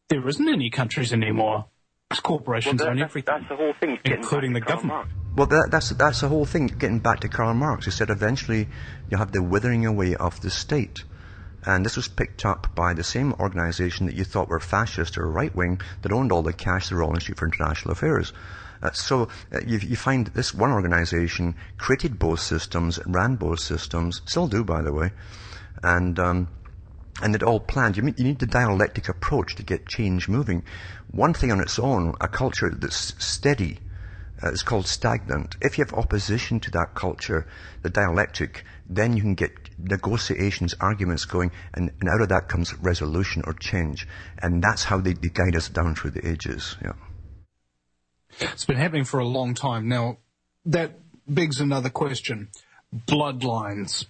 there 0.09 0.27
isn't 0.27 0.47
any 0.47 0.69
countries 0.69 1.13
anymore. 1.13 1.65
It's 2.11 2.19
corporations 2.19 2.81
that- 2.81 2.89
own 2.89 3.01
everything, 3.01 3.33
that's 3.33 3.49
the 3.49 3.55
whole 3.55 3.73
thing. 3.79 3.97
including 4.05 4.53
the 4.53 4.59
back 4.59 4.67
to 4.67 4.73
Karl 4.73 4.87
government. 4.89 5.09
Marx. 5.09 5.20
Well, 5.35 5.47
that, 5.47 5.69
that's, 5.71 5.89
that's 5.89 6.21
the 6.21 6.27
whole 6.27 6.45
thing. 6.45 6.67
Getting 6.67 6.99
back 6.99 7.21
to 7.21 7.29
Karl 7.29 7.53
Marx, 7.53 7.85
he 7.85 7.91
said 7.91 8.09
eventually 8.09 8.67
you 9.09 9.17
have 9.17 9.31
the 9.31 9.41
withering 9.41 9.85
away 9.85 10.15
of 10.15 10.41
the 10.41 10.49
state. 10.49 11.03
And 11.63 11.85
this 11.85 11.95
was 11.95 12.07
picked 12.07 12.43
up 12.43 12.73
by 12.75 12.93
the 12.93 13.03
same 13.03 13.33
organization 13.33 14.07
that 14.07 14.15
you 14.15 14.23
thought 14.23 14.49
were 14.49 14.59
fascist 14.59 15.17
or 15.17 15.29
right 15.29 15.55
wing 15.55 15.79
that 16.01 16.11
owned 16.11 16.31
all 16.31 16.41
the 16.41 16.53
cash, 16.53 16.89
the 16.89 16.95
Royal 16.95 17.13
Institute 17.13 17.37
for 17.37 17.45
International 17.45 17.91
Affairs. 17.91 18.33
Uh, 18.81 18.91
so 18.91 19.29
uh, 19.53 19.59
you, 19.65 19.77
you 19.77 19.95
find 19.95 20.27
this 20.27 20.53
one 20.53 20.71
organization 20.71 21.55
created 21.77 22.17
both 22.17 22.39
systems, 22.39 22.99
ran 23.05 23.35
both 23.35 23.59
systems, 23.59 24.21
still 24.25 24.47
do 24.47 24.63
by 24.63 24.81
the 24.81 24.91
way, 24.91 25.11
and 25.83 26.17
um, 26.17 26.47
and 27.21 27.35
it 27.35 27.43
all 27.43 27.59
planned. 27.59 27.95
You, 27.95 28.03
mean, 28.03 28.15
you 28.17 28.23
need 28.23 28.39
the 28.39 28.47
dialectic 28.47 29.07
approach 29.07 29.55
to 29.55 29.63
get 29.63 29.87
change 29.87 30.27
moving. 30.27 30.63
One 31.11 31.33
thing 31.33 31.51
on 31.51 31.59
its 31.59 31.77
own, 31.77 32.15
a 32.19 32.27
culture 32.27 32.71
that's 32.71 33.13
steady, 33.23 33.77
is 34.43 34.63
called 34.63 34.87
stagnant. 34.87 35.55
If 35.61 35.77
you 35.77 35.83
have 35.85 35.93
opposition 35.93 36.59
to 36.61 36.71
that 36.71 36.95
culture, 36.95 37.47
the 37.81 37.89
dialectic, 37.89 38.63
then 38.89 39.15
you 39.15 39.21
can 39.21 39.35
get 39.35 39.51
negotiations, 39.77 40.75
arguments 40.79 41.25
going, 41.25 41.51
and, 41.73 41.91
and 41.99 42.09
out 42.09 42.21
of 42.21 42.29
that 42.29 42.49
comes 42.49 42.73
resolution 42.75 43.43
or 43.45 43.53
change. 43.53 44.07
And 44.41 44.63
that's 44.63 44.83
how 44.83 44.99
they, 44.99 45.13
they 45.13 45.29
guide 45.29 45.55
us 45.55 45.69
down 45.69 45.95
through 45.95 46.11
the 46.11 46.27
ages. 46.27 46.75
Yeah. 46.81 46.93
It's 48.39 48.65
been 48.65 48.77
happening 48.77 49.03
for 49.03 49.19
a 49.19 49.25
long 49.25 49.53
time. 49.53 49.87
Now, 49.87 50.17
that 50.65 50.99
begs 51.27 51.59
another 51.59 51.89
question. 51.89 52.49
Bloodlines. 53.07 54.05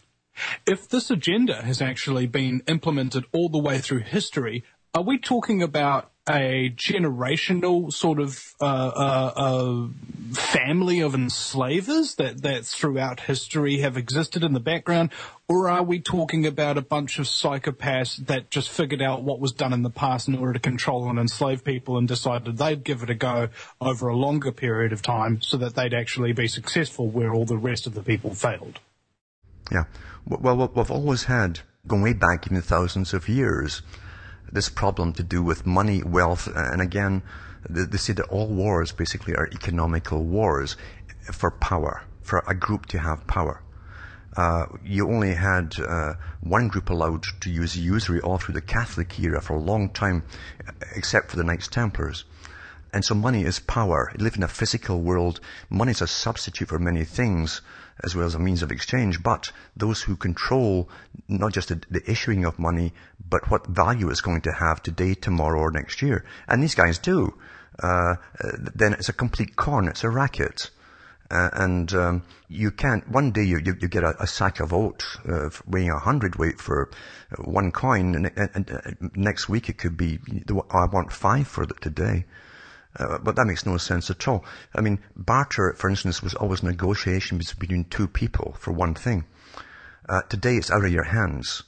If 0.66 0.88
this 0.88 1.12
agenda 1.12 1.62
has 1.62 1.82
actually 1.82 2.26
been 2.28 2.62
implemented 2.68 3.26
all 3.34 3.50
the 3.50 3.60
way 3.60 3.80
through 3.80 4.00
history, 4.00 4.64
are 4.94 5.04
we 5.04 5.18
talking 5.18 5.62
about 5.62 6.11
a 6.30 6.72
generational 6.76 7.92
sort 7.92 8.20
of 8.20 8.54
uh, 8.62 8.66
uh, 8.66 9.32
uh, 9.36 9.88
family 10.34 11.00
of 11.00 11.16
enslavers 11.16 12.16
that, 12.16 12.44
that 12.44 12.64
throughout 12.66 13.22
history 13.22 13.80
have 13.80 13.98
existed 13.98 14.44
in 14.44 14.54
the 14.54 14.60
background, 14.60 15.12
or 15.48 15.68
are 15.68 15.82
we 15.82 16.00
talking 16.00 16.46
about 16.46 16.78
a 16.78 16.82
bunch 16.82 17.18
of 17.18 17.26
psychopaths 17.26 18.24
that 18.28 18.52
just 18.52 18.70
figured 18.70 19.02
out 19.02 19.24
what 19.24 19.40
was 19.40 19.52
done 19.52 19.74
in 19.74 19.82
the 19.82 19.90
past 19.90 20.28
in 20.28 20.36
order 20.38 20.54
to 20.54 20.60
control 20.60 21.10
and 21.10 21.18
enslave 21.18 21.64
people 21.64 21.98
and 21.98 22.08
decided 22.08 22.58
they'd 22.58 22.84
give 22.84 23.02
it 23.02 23.10
a 23.10 23.16
go 23.16 23.50
over 23.80 24.08
a 24.08 24.16
longer 24.16 24.52
period 24.52 24.94
of 24.94 25.02
time 25.02 25.42
so 25.42 25.58
that 25.58 25.74
they'd 25.74 25.94
actually 25.94 26.34
be 26.34 26.48
successful 26.48 27.08
where 27.08 27.34
all 27.34 27.46
the 27.46 27.58
rest 27.58 27.88
of 27.88 27.96
the 27.96 28.04
people 28.04 28.36
failed? 28.36 28.80
Yeah. 29.72 29.86
Well, 30.28 30.72
we've 30.76 30.92
always 30.92 31.24
had, 31.24 31.62
going 31.88 32.04
way 32.04 32.14
back 32.14 32.46
even 32.46 32.62
thousands 32.62 33.14
of 33.14 33.28
years, 33.28 33.82
this 34.52 34.70
problem 34.70 35.14
to 35.14 35.24
do 35.24 35.42
with 35.42 35.66
money, 35.66 36.04
wealth, 36.04 36.48
and 36.56 36.82
again, 36.82 37.22
they, 37.70 37.98
say 37.98 38.14
that 38.14 38.26
all 38.26 38.48
wars 38.48 38.92
basically 38.92 39.36
are 39.36 39.48
economical 39.52 40.24
wars 40.24 40.76
for 41.32 41.52
power, 41.52 42.04
for 42.22 42.44
a 42.48 42.56
group 42.56 42.86
to 42.88 43.00
have 43.00 43.28
power. 43.28 43.62
Uh, 44.36 44.66
you 44.84 45.08
only 45.08 45.34
had 45.34 45.76
uh, 45.80 46.14
one 46.40 46.70
group 46.70 46.90
allowed 46.90 47.24
to 47.42 47.50
use 47.50 47.78
usury 47.78 48.22
all 48.22 48.38
through 48.38 48.54
the 48.54 48.62
Catholic 48.62 49.20
era 49.20 49.42
for 49.42 49.54
a 49.54 49.60
long 49.60 49.90
time, 49.90 50.24
except 50.96 51.30
for 51.30 51.38
the 51.38 51.44
Knights 51.44 51.68
Templars. 51.68 52.24
And 52.94 53.06
so 53.06 53.14
money 53.14 53.44
is 53.44 53.60
power. 53.60 54.12
You 54.18 54.24
live 54.24 54.36
in 54.36 54.44
a 54.44 54.48
physical 54.48 55.02
world. 55.02 55.40
Money 55.70 55.92
is 55.92 56.02
a 56.02 56.08
substitute 56.08 56.70
for 56.70 56.80
many 56.80 57.04
things 57.04 57.62
as 58.04 58.16
well 58.16 58.26
as 58.26 58.36
a 58.36 58.40
means 58.40 58.64
of 58.64 58.72
exchange. 58.72 59.22
But 59.22 59.52
those 59.76 60.02
who 60.02 60.16
control 60.16 60.90
not 61.28 61.54
just 61.54 61.70
the, 61.70 61.82
the 61.90 62.10
issuing 62.10 62.46
of 62.46 62.60
money, 62.60 62.94
but 63.30 63.50
what 63.50 63.68
value 63.68 64.10
it's 64.10 64.22
going 64.22 64.42
to 64.42 64.52
have 64.52 64.82
today, 64.82 65.14
tomorrow, 65.14 65.60
or 65.60 65.72
next 65.72 66.02
year. 66.02 66.26
And 66.48 66.62
these 66.62 66.76
guys 66.76 66.98
do. 66.98 67.34
Uh, 67.82 68.16
then 68.76 68.94
it's 68.94 69.10
a 69.10 69.14
complete 69.14 69.56
con. 69.56 69.88
It's 69.88 70.04
a 70.04 70.10
racket. 70.10 70.70
Uh, 71.32 71.50
and 71.54 71.94
um, 71.94 72.24
you 72.50 72.72
can't. 72.72 73.08
One 73.10 73.32
day 73.32 73.44
you, 73.44 73.60
you, 73.64 73.76
you 73.80 73.88
get 73.88 74.04
a, 74.04 74.22
a, 74.22 74.28
sack 74.28 74.60
of 74.60 74.74
oats 74.74 75.18
uh, 75.26 75.50
weighing 75.66 75.90
a 75.90 75.98
hundredweight 75.98 76.60
for 76.60 76.92
one 77.38 77.72
coin, 77.72 78.16
and, 78.16 78.32
and, 78.36 78.50
and, 78.54 78.72
uh, 78.72 79.08
next 79.16 79.48
week 79.48 79.70
it 79.70 79.78
could 79.78 79.96
be 79.96 80.20
I 80.70 80.86
want 80.88 81.14
five 81.14 81.48
for 81.48 81.64
it 81.64 81.72
today. 81.80 82.26
Uh, 82.98 83.18
but 83.20 83.36
that 83.36 83.46
makes 83.46 83.66
no 83.66 83.78
sense 83.78 84.10
at 84.10 84.28
all. 84.28 84.44
I 84.76 84.82
mean, 84.82 85.00
barter, 85.16 85.74
for 85.78 85.90
instance, 85.90 86.22
was 86.22 86.34
always 86.34 86.62
negotiation 86.62 87.38
between 87.38 87.86
two 87.86 88.08
people 88.08 88.56
for 88.60 88.72
one 88.72 88.94
thing. 88.94 89.26
Uh, 90.10 90.22
today 90.24 90.58
it's 90.58 90.72
out 90.72 90.84
of 90.84 90.92
your 90.92 91.06
hands. 91.06 91.64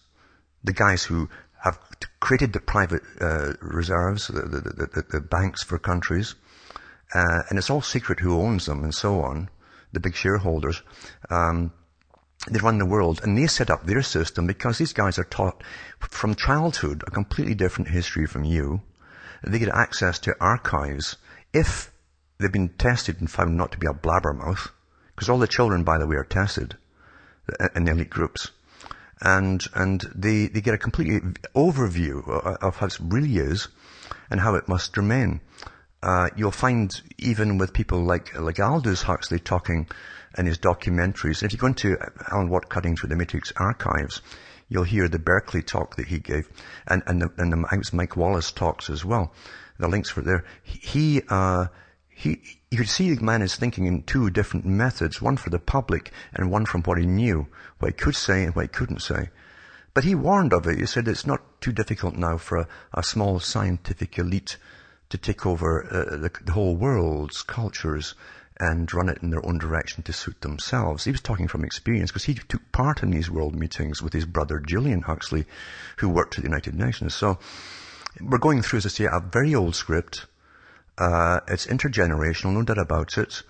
The 0.63 0.73
guys 0.73 1.03
who 1.03 1.29
have 1.63 1.79
created 2.19 2.51
the 2.51 2.59
private 2.59 3.03
uh, 3.21 3.53
reserves, 3.61 4.27
the, 4.27 4.41
the, 4.41 4.87
the, 4.93 5.05
the, 5.09 5.21
banks 5.21 5.63
for 5.63 5.79
countries, 5.79 6.35
uh, 7.13 7.43
and 7.49 7.57
it's 7.57 7.69
all 7.69 7.81
secret 7.81 8.19
who 8.19 8.39
owns 8.41 8.65
them 8.65 8.83
and 8.83 8.93
so 8.93 9.21
on, 9.21 9.49
the 9.93 9.99
big 10.01 10.15
shareholders. 10.15 10.81
Um, 11.29 11.71
they 12.49 12.59
run 12.59 12.79
the 12.79 12.85
world 12.85 13.21
and 13.23 13.37
they 13.37 13.47
set 13.47 13.69
up 13.69 13.85
their 13.85 14.01
system 14.01 14.45
because 14.45 14.77
these 14.77 14.91
guys 14.91 15.17
are 15.17 15.23
taught 15.23 15.63
from 15.99 16.35
childhood 16.35 17.03
a 17.07 17.11
completely 17.11 17.55
different 17.55 17.89
history 17.89 18.25
from 18.25 18.43
you 18.43 18.81
they 19.43 19.59
get 19.59 19.69
access 19.69 20.19
to 20.19 20.35
archives 20.39 21.17
if 21.53 21.91
they've 22.37 22.51
been 22.51 22.69
tested 22.69 23.19
and 23.19 23.29
found 23.29 23.57
not 23.57 23.71
to 23.71 23.77
be 23.77 23.87
a 23.87 23.93
blabbermouth. 23.93 24.69
Because 25.15 25.29
all 25.29 25.39
the 25.39 25.47
children, 25.47 25.83
by 25.83 25.97
the 25.97 26.07
way, 26.07 26.15
are 26.15 26.23
tested 26.23 26.75
in 27.75 27.85
the 27.85 27.91
elite 27.91 28.09
groups. 28.09 28.51
And, 29.21 29.63
and 29.73 30.03
they, 30.15 30.47
they 30.47 30.61
get 30.61 30.73
a 30.73 30.77
complete 30.77 31.21
overview 31.55 32.27
of 32.27 32.77
how 32.77 32.87
it 32.87 32.97
really 32.99 33.37
is 33.37 33.67
and 34.29 34.39
how 34.39 34.55
it 34.55 34.67
must 34.67 34.97
remain. 34.97 35.39
Uh, 36.01 36.29
you'll 36.35 36.51
find 36.51 36.91
even 37.17 37.57
with 37.57 37.73
people 37.73 38.03
like, 38.03 38.37
like 38.37 38.59
Aldous 38.59 39.03
Huxley 39.03 39.39
talking 39.39 39.87
in 40.37 40.45
his 40.45 40.57
documentaries, 40.57 41.43
if 41.43 41.53
you 41.53 41.59
go 41.59 41.67
into 41.67 41.95
Alan 42.31 42.49
Watt 42.49 42.67
Cutting 42.67 42.95
Through 42.95 43.09
the 43.09 43.15
Matrix 43.15 43.53
archives, 43.55 44.21
you'll 44.73 44.83
hear 44.83 45.07
the 45.07 45.19
Berkeley 45.19 45.61
talk 45.61 45.95
that 45.97 46.07
he 46.07 46.17
gave 46.17 46.49
and, 46.87 47.03
and 47.05 47.21
the, 47.21 47.31
and 47.37 47.53
the 47.53 47.89
Mike 47.93 48.17
Wallace 48.17 48.51
talks 48.51 48.89
as 48.89 49.05
well. 49.05 49.31
The 49.77 49.87
links 49.87 50.09
for 50.09 50.21
there. 50.21 50.43
He, 50.63 51.21
uh, 51.29 51.67
he, 52.09 52.41
you 52.71 52.79
could 52.79 52.89
see 52.89 53.13
the 53.13 53.23
man 53.23 53.43
is 53.43 53.55
thinking 53.55 53.85
in 53.85 54.01
two 54.01 54.31
different 54.31 54.65
methods, 54.65 55.21
one 55.21 55.37
for 55.37 55.51
the 55.51 55.59
public 55.59 56.11
and 56.33 56.49
one 56.49 56.65
from 56.65 56.81
what 56.81 56.97
he 56.97 57.05
knew, 57.05 57.45
what 57.77 57.89
he 57.89 57.93
could 57.93 58.15
say 58.15 58.45
and 58.45 58.55
what 58.55 58.63
he 58.63 58.67
couldn't 58.67 59.01
say. 59.01 59.29
But 59.93 60.05
he 60.05 60.15
warned 60.15 60.53
of 60.53 60.65
it. 60.65 60.79
He 60.79 60.87
said 60.87 61.07
it's 61.07 61.27
not 61.27 61.61
too 61.61 61.71
difficult 61.71 62.15
now 62.15 62.37
for 62.37 62.57
a, 62.57 62.67
a 62.95 63.03
small 63.03 63.39
scientific 63.39 64.17
elite 64.17 64.57
to 65.09 65.17
take 65.19 65.45
over 65.45 65.83
uh, 65.85 66.17
the, 66.17 66.31
the, 66.43 66.53
whole 66.53 66.75
world's 66.75 67.43
cultures 67.43 68.15
and 68.63 68.93
run 68.93 69.09
it 69.09 69.19
in 69.21 69.29
their 69.29 69.45
own 69.45 69.57
direction 69.57 70.03
to 70.03 70.13
suit 70.13 70.39
themselves. 70.41 71.03
He 71.03 71.11
was 71.11 71.21
talking 71.21 71.47
from 71.47 71.65
experience 71.65 72.11
because 72.11 72.23
he 72.23 72.35
took 72.35 72.71
part 72.71 73.03
in 73.03 73.11
these 73.11 73.29
world 73.29 73.55
meetings 73.55 74.01
with 74.01 74.13
his 74.13 74.25
brother 74.25 74.59
Julian 74.59 75.01
Huxley, 75.01 75.45
who 75.97 76.09
worked 76.09 76.37
at 76.37 76.43
the 76.43 76.49
United 76.49 76.75
Nations. 76.75 77.13
So 77.13 77.39
we're 78.21 78.37
going 78.37 78.61
through, 78.61 78.77
as 78.77 78.85
I 78.85 78.89
say, 78.89 79.05
a 79.05 79.19
very 79.19 79.53
old 79.53 79.75
script 79.75 80.25
uh, 80.97 81.39
it's 81.47 81.65
intergenerational, 81.65 82.53
no 82.53 82.63
doubt 82.63 82.77
about 82.77 83.17
it. 83.17 83.41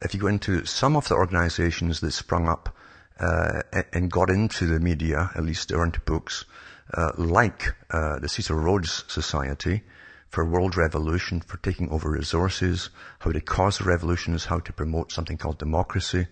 If 0.00 0.14
you 0.14 0.20
go 0.20 0.28
into 0.28 0.64
some 0.64 0.96
of 0.96 1.08
the 1.08 1.14
organizations 1.14 2.00
that 2.00 2.12
sprung 2.12 2.48
up 2.48 2.74
uh, 3.18 3.62
and 3.92 4.10
got 4.10 4.30
into 4.30 4.66
the 4.66 4.80
media, 4.80 5.30
at 5.34 5.44
least 5.44 5.72
or 5.72 5.84
into 5.84 6.00
books, 6.00 6.44
uh, 6.94 7.12
like 7.16 7.74
uh, 7.90 8.18
the 8.18 8.28
Cecil 8.28 8.56
Rhodes 8.56 9.04
Society 9.08 9.82
for 10.32 10.46
World 10.46 10.78
Revolution, 10.78 11.42
for 11.42 11.58
taking 11.58 11.90
over 11.90 12.10
resources, 12.10 12.88
how 13.18 13.32
to 13.32 13.40
cause 13.40 13.82
revolutions, 13.82 14.46
how 14.46 14.60
to 14.60 14.72
promote 14.72 15.12
something 15.12 15.36
called 15.36 15.58
democracy, 15.58 16.26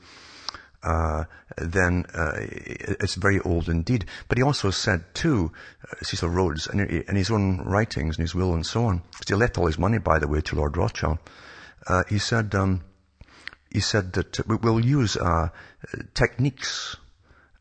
uh, 0.82 1.24
then 1.58 2.06
uh, 2.14 2.32
it's 2.38 3.16
very 3.16 3.40
old 3.40 3.68
indeed. 3.68 4.06
But 4.26 4.38
he 4.38 4.42
also 4.42 4.70
said 4.70 5.04
too, 5.14 5.52
uh, 5.84 5.96
Cecil 6.02 6.30
Rhodes, 6.30 6.66
in, 6.66 6.80
in, 6.80 7.14
his 7.14 7.30
own 7.30 7.58
writings 7.58 8.16
and 8.16 8.22
his 8.22 8.34
will 8.34 8.54
and 8.54 8.64
so 8.64 8.86
on, 8.86 9.02
because 9.12 9.28
he 9.28 9.34
left 9.34 9.58
all 9.58 9.66
his 9.66 9.78
money, 9.78 9.98
by 9.98 10.18
the 10.18 10.28
way, 10.28 10.40
to 10.40 10.56
Lord 10.56 10.78
Rothschild. 10.78 11.18
Uh, 11.86 12.04
he 12.08 12.16
said, 12.16 12.54
um, 12.54 12.80
he 13.70 13.80
said 13.80 14.14
that 14.14 14.40
we'll 14.46 14.82
use 14.82 15.18
uh, 15.18 15.50
techniques 16.14 16.96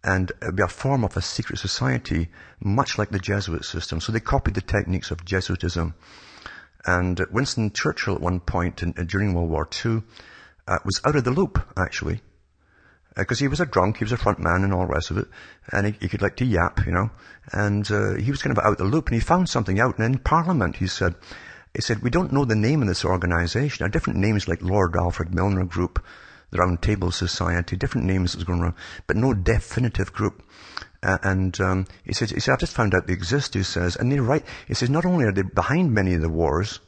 and 0.05 0.31
be 0.55 0.63
a 0.63 0.69
form 0.69 1.03
of 1.03 1.17
a 1.17 1.21
secret 1.21 1.59
society, 1.59 2.29
much 2.61 2.97
like 2.97 3.09
the 3.09 3.19
Jesuit 3.19 3.65
system. 3.65 3.99
So 3.99 4.13
they 4.13 4.21
copied 4.21 4.53
the 4.53 4.61
techniques 4.61 5.11
of 5.11 5.25
Jesuitism. 5.25 5.93
And 6.85 7.19
Winston 7.31 7.71
Churchill 7.71 8.15
at 8.15 8.21
one 8.21 8.39
point 8.39 8.81
in, 8.81 8.91
during 8.93 9.33
World 9.33 9.49
War 9.49 9.67
II 9.85 10.03
was 10.85 11.01
out 11.05 11.15
of 11.15 11.23
the 11.23 11.31
loop, 11.31 11.59
actually 11.77 12.21
because 13.19 13.41
uh, 13.41 13.43
he 13.43 13.47
was 13.47 13.59
a 13.59 13.65
drunk, 13.65 13.97
he 13.97 14.03
was 14.03 14.11
a 14.11 14.17
front 14.17 14.39
man 14.39 14.63
and 14.63 14.73
all 14.73 14.85
the 14.85 14.93
rest 14.93 15.11
of 15.11 15.17
it, 15.17 15.27
and 15.71 15.87
he, 15.87 15.95
he 16.01 16.07
could 16.07 16.21
like 16.21 16.35
to 16.37 16.45
yap, 16.45 16.85
you 16.85 16.91
know, 16.91 17.09
and 17.51 17.91
uh, 17.91 18.15
he 18.15 18.31
was 18.31 18.41
kind 18.41 18.57
of 18.57 18.63
out 18.63 18.73
of 18.73 18.77
the 18.77 18.83
loop, 18.83 19.07
and 19.07 19.15
he 19.15 19.19
found 19.19 19.49
something 19.49 19.79
out, 19.79 19.97
and 19.97 20.05
in 20.05 20.19
Parliament 20.19 20.77
he 20.77 20.87
said, 20.87 21.15
he 21.73 21.81
said, 21.81 22.01
we 22.01 22.09
don't 22.09 22.33
know 22.33 22.45
the 22.45 22.55
name 22.55 22.81
of 22.81 22.87
this 22.87 23.05
organization. 23.05 23.85
Now, 23.85 23.91
different 23.91 24.17
names 24.17 24.47
like 24.47 24.61
Lord 24.61 24.95
Alfred 24.95 25.35
Milner 25.35 25.65
Group, 25.65 26.03
the 26.49 26.57
Round 26.57 26.81
Table 26.81 27.11
Society, 27.11 27.75
different 27.75 28.07
names 28.07 28.33
that's 28.33 28.43
going 28.43 28.59
around, 28.59 28.73
but 29.05 29.15
no 29.15 29.35
definitive 29.35 30.11
group. 30.11 30.43
Uh, 31.01 31.17
and 31.23 31.59
um, 31.61 31.87
he 32.03 32.13
says, 32.13 32.31
he 32.31 32.39
said, 32.39 32.53
I've 32.53 32.59
just 32.59 32.75
found 32.75 32.93
out 32.93 33.07
they 33.07 33.13
exist, 33.13 33.53
he 33.53 33.63
says, 33.63 33.95
and 33.95 34.11
they're 34.11 34.21
right. 34.21 34.43
He 34.67 34.73
says, 34.73 34.89
not 34.89 35.05
only 35.05 35.25
are 35.25 35.31
they 35.31 35.43
behind 35.43 35.93
many 35.93 36.13
of 36.13 36.21
the 36.21 36.29
wars, 36.29 36.79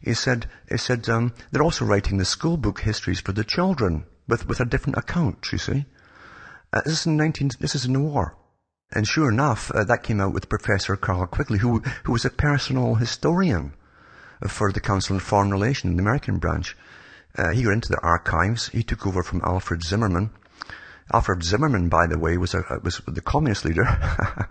he 0.00 0.14
said, 0.14 0.48
he 0.68 0.78
said, 0.78 1.08
um, 1.08 1.34
they're 1.50 1.62
also 1.62 1.84
writing 1.84 2.16
the 2.16 2.24
school 2.24 2.56
book 2.56 2.80
histories 2.80 3.20
for 3.20 3.32
the 3.32 3.44
children 3.44 4.04
with, 4.26 4.46
with 4.46 4.60
a 4.60 4.64
different 4.64 4.96
account, 4.96 5.52
you 5.52 5.58
see. 5.58 5.84
Uh, 6.72 6.80
this 6.84 7.00
is 7.00 7.06
in 7.06 7.16
19, 7.16 7.50
this 7.60 7.74
is 7.74 7.84
in 7.84 7.92
the 7.92 8.00
war. 8.00 8.36
And 8.92 9.06
sure 9.06 9.30
enough, 9.30 9.70
uh, 9.70 9.84
that 9.84 10.02
came 10.02 10.20
out 10.20 10.32
with 10.32 10.48
Professor 10.48 10.96
Carl 10.96 11.26
Quigley, 11.26 11.58
who, 11.58 11.80
who 12.04 12.12
was 12.12 12.24
a 12.24 12.30
personal 12.30 12.94
historian 12.94 13.74
for 14.48 14.72
the 14.72 14.80
Council 14.80 15.14
on 15.14 15.20
Foreign 15.20 15.50
Relations, 15.50 15.90
in 15.90 15.96
the 15.96 16.02
American 16.02 16.38
branch. 16.38 16.76
Uh, 17.36 17.50
he 17.50 17.62
got 17.62 17.72
into 17.72 17.90
the 17.90 18.00
archives. 18.02 18.68
He 18.68 18.82
took 18.82 19.06
over 19.06 19.22
from 19.22 19.42
Alfred 19.44 19.82
Zimmerman. 19.82 20.30
Alfred 21.12 21.42
Zimmerman, 21.42 21.88
by 21.88 22.06
the 22.06 22.18
way, 22.18 22.36
was 22.36 22.54
a, 22.54 22.62
was 22.82 23.00
the 23.06 23.20
communist 23.20 23.64
leader. 23.64 23.84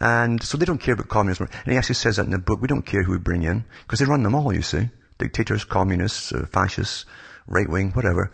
and 0.00 0.42
so 0.42 0.58
they 0.58 0.66
don't 0.66 0.80
care 0.80 0.94
about 0.94 1.08
communism. 1.08 1.48
And 1.64 1.72
he 1.72 1.78
actually 1.78 1.94
says 1.94 2.16
that 2.16 2.26
in 2.26 2.32
the 2.32 2.38
book. 2.38 2.60
We 2.60 2.68
don't 2.68 2.86
care 2.86 3.02
who 3.02 3.12
we 3.12 3.18
bring 3.18 3.42
in 3.42 3.64
because 3.82 4.00
they 4.00 4.04
run 4.04 4.22
them 4.22 4.34
all, 4.34 4.52
you 4.52 4.62
see. 4.62 4.90
Dictators, 5.18 5.64
communists, 5.64 6.32
uh, 6.32 6.46
fascists, 6.52 7.06
right 7.46 7.68
wing, 7.68 7.92
whatever. 7.92 8.30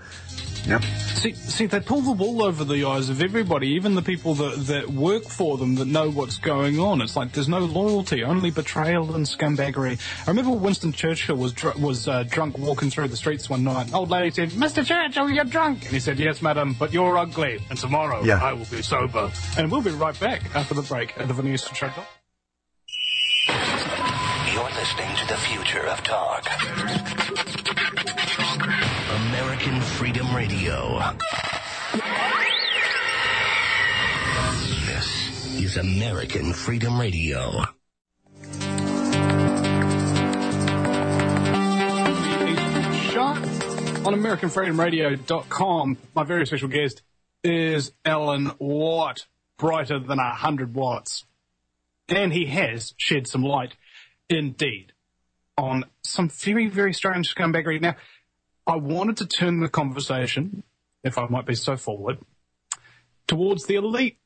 Yep. 0.67 0.85
See, 0.85 1.33
see, 1.33 1.67
they 1.67 1.81
pull 1.81 2.03
the 2.03 2.13
wool 2.13 2.45
over 2.45 2.63
the 2.63 2.85
eyes 2.85 3.09
of 3.09 3.21
everybody, 3.21 3.71
even 3.71 3.97
the 3.97 4.03
people 4.03 4.35
that, 4.35 4.57
that 4.67 4.91
work 4.91 5.25
for 5.25 5.59
them 5.59 5.75
that 5.77 5.89
know 5.89 6.09
what's 6.09 6.39
going 6.39 6.79
on. 6.79 7.01
It's 7.01 7.17
like 7.17 7.33
there's 7.33 7.49
no 7.49 7.59
loyalty, 7.59 8.23
only 8.23 8.53
betrayal 8.53 9.15
and 9.17 9.27
scumbaggery. 9.27 9.99
I 10.27 10.31
remember 10.31 10.53
Winston 10.53 10.93
Churchill 10.93 11.37
was 11.37 11.53
dr- 11.53 11.81
was 11.81 12.07
uh, 12.07 12.23
drunk 12.25 12.59
walking 12.59 12.91
through 12.91 13.09
the 13.09 13.17
streets 13.17 13.51
one 13.51 13.65
night. 13.65 13.89
An 13.89 13.95
Old 13.95 14.11
lady 14.11 14.31
said, 14.31 14.51
"Mr. 14.51 14.87
Churchill, 14.87 15.31
you're 15.31 15.45
drunk," 15.45 15.83
and 15.85 15.93
he 15.93 16.01
said, 16.01 16.21
"Yes, 16.21 16.41
madam, 16.43 16.77
but 16.79 16.93
you're 16.93 17.19
ugly, 17.19 17.61
and 17.69 17.79
tomorrow 17.79 18.23
yeah. 18.23 18.41
I 18.41 18.53
will 18.53 18.67
be 18.67 18.83
sober." 18.83 19.33
And 19.59 19.71
we'll 19.71 19.83
be 19.83 19.91
right 19.91 20.19
back 20.21 20.55
after 20.55 20.75
the 20.75 20.83
break 20.83 21.19
at 21.19 21.27
the 21.27 21.35
Vinny 21.35 21.55
Eastwood 21.55 21.77
Show. 21.77 21.91
You're 24.53 24.71
listening 24.71 25.17
to 25.17 25.27
the 25.27 25.37
future 25.39 25.87
of 25.87 26.03
talk. 26.05 27.22
Freedom 30.03 30.35
Radio. 30.35 30.99
This 34.85 35.61
is 35.61 35.77
American 35.77 36.53
Freedom 36.53 36.99
Radio. 37.01 37.39
On 44.05 44.13
AmericanFreedomRadio.com. 44.13 45.99
My 46.17 46.25
very 46.25 46.47
special 46.49 46.67
guest 46.67 47.03
is 47.45 47.93
Alan 48.05 48.51
Watt, 48.59 49.27
brighter 49.57 50.01
than 50.01 50.19
a 50.19 50.35
hundred 50.35 50.75
watts. 50.75 51.25
And 52.09 52.33
he 52.33 52.47
has 52.47 52.93
shed 52.97 53.29
some 53.29 53.45
light, 53.45 53.77
indeed, 54.29 54.95
on 55.57 55.85
some 56.03 56.29
very, 56.29 56.67
very 56.67 56.93
strange 56.93 57.33
scumbaggery. 57.33 57.81
Now, 57.81 57.95
I 58.67 58.77
wanted 58.77 59.17
to 59.19 59.27
turn 59.27 59.61
the 59.61 59.69
conversation, 59.69 60.63
if 61.03 61.19
I 61.19 61.27
might 61.27 61.47
be 61.47 61.55
so 61.55 61.77
forward, 61.77 62.19
towards 63.27 63.67
the 63.67 63.75
elite 63.75 64.19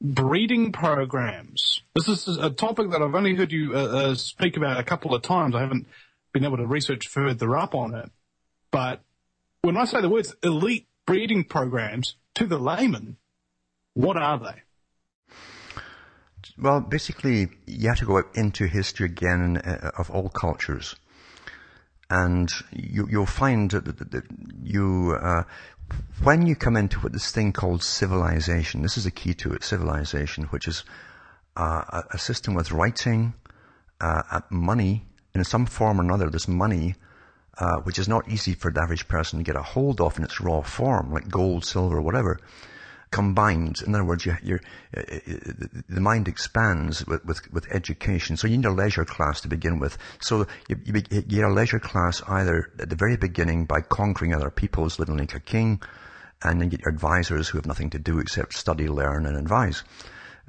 breeding 0.00 0.72
programs. 0.72 1.82
This 1.94 2.08
is 2.08 2.36
a 2.36 2.50
topic 2.50 2.90
that 2.90 3.00
I've 3.00 3.14
only 3.14 3.34
heard 3.34 3.52
you 3.52 3.72
uh, 3.74 3.78
uh, 3.78 4.14
speak 4.14 4.56
about 4.56 4.78
a 4.78 4.82
couple 4.82 5.14
of 5.14 5.22
times. 5.22 5.54
I 5.54 5.60
haven't 5.60 5.86
been 6.32 6.44
able 6.44 6.58
to 6.58 6.66
research 6.66 7.06
further 7.08 7.56
up 7.56 7.74
on 7.74 7.94
it. 7.94 8.10
But 8.70 9.02
when 9.62 9.76
I 9.76 9.84
say 9.84 10.00
the 10.00 10.08
words 10.08 10.34
elite 10.42 10.86
breeding 11.06 11.44
programs 11.44 12.16
to 12.34 12.46
the 12.46 12.58
layman, 12.58 13.16
what 13.94 14.16
are 14.16 14.38
they? 14.38 14.62
Well, 16.58 16.80
basically, 16.80 17.48
you 17.66 17.88
have 17.88 17.98
to 17.98 18.04
go 18.04 18.22
into 18.34 18.66
history 18.66 19.06
again 19.06 19.58
uh, 19.58 19.92
of 19.98 20.10
all 20.10 20.28
cultures 20.28 20.96
and 22.10 22.50
you, 22.72 23.06
will 23.10 23.26
find 23.26 23.70
that, 23.72 23.84
that, 23.84 24.24
you, 24.62 25.18
uh, 25.20 25.42
when 26.22 26.46
you 26.46 26.54
come 26.54 26.76
into 26.76 27.00
what 27.00 27.12
this 27.12 27.30
thing 27.30 27.52
called 27.52 27.82
civilization, 27.82 28.82
this 28.82 28.96
is 28.96 29.06
a 29.06 29.10
key 29.10 29.34
to 29.34 29.52
it, 29.52 29.64
civilization, 29.64 30.44
which 30.44 30.68
is 30.68 30.84
uh, 31.56 32.02
a 32.12 32.18
system 32.18 32.54
with 32.54 32.72
writing, 32.72 33.34
uh, 34.00 34.40
money, 34.50 35.04
in 35.34 35.44
some 35.44 35.66
form 35.66 36.00
or 36.00 36.04
another, 36.04 36.30
this 36.30 36.48
money, 36.48 36.94
uh, 37.58 37.76
which 37.78 37.98
is 37.98 38.08
not 38.08 38.28
easy 38.28 38.54
for 38.54 38.70
the 38.70 38.80
average 38.80 39.08
person 39.08 39.38
to 39.38 39.44
get 39.44 39.56
a 39.56 39.62
hold 39.62 40.00
of 40.00 40.18
in 40.18 40.24
its 40.24 40.40
raw 40.40 40.60
form, 40.60 41.12
like 41.12 41.28
gold, 41.28 41.64
silver, 41.64 42.00
whatever 42.00 42.38
combined. 43.16 43.80
In 43.86 43.94
other 43.94 44.04
words, 44.04 44.26
you, 44.26 44.32
uh, 44.94 45.00
uh, 45.00 45.18
the 45.88 46.02
mind 46.02 46.28
expands 46.28 47.06
with, 47.06 47.24
with, 47.24 47.50
with, 47.50 47.66
education. 47.72 48.36
So 48.36 48.46
you 48.46 48.58
need 48.58 48.66
a 48.66 48.70
leisure 48.70 49.06
class 49.06 49.40
to 49.40 49.48
begin 49.48 49.78
with. 49.78 49.96
So 50.20 50.46
you, 50.68 50.76
you, 50.84 51.02
you, 51.10 51.22
get 51.22 51.44
a 51.44 51.48
leisure 51.48 51.78
class 51.78 52.22
either 52.28 52.70
at 52.78 52.90
the 52.90 52.94
very 52.94 53.16
beginning 53.16 53.64
by 53.64 53.80
conquering 53.80 54.34
other 54.34 54.50
peoples, 54.50 54.98
living 54.98 55.16
like 55.16 55.34
a 55.34 55.40
king, 55.40 55.80
and 56.42 56.60
then 56.60 56.68
get 56.68 56.80
your 56.80 56.92
advisors 56.92 57.48
who 57.48 57.56
have 57.56 57.64
nothing 57.64 57.88
to 57.90 57.98
do 57.98 58.18
except 58.18 58.52
study, 58.52 58.86
learn, 58.86 59.24
and 59.24 59.38
advise. 59.38 59.82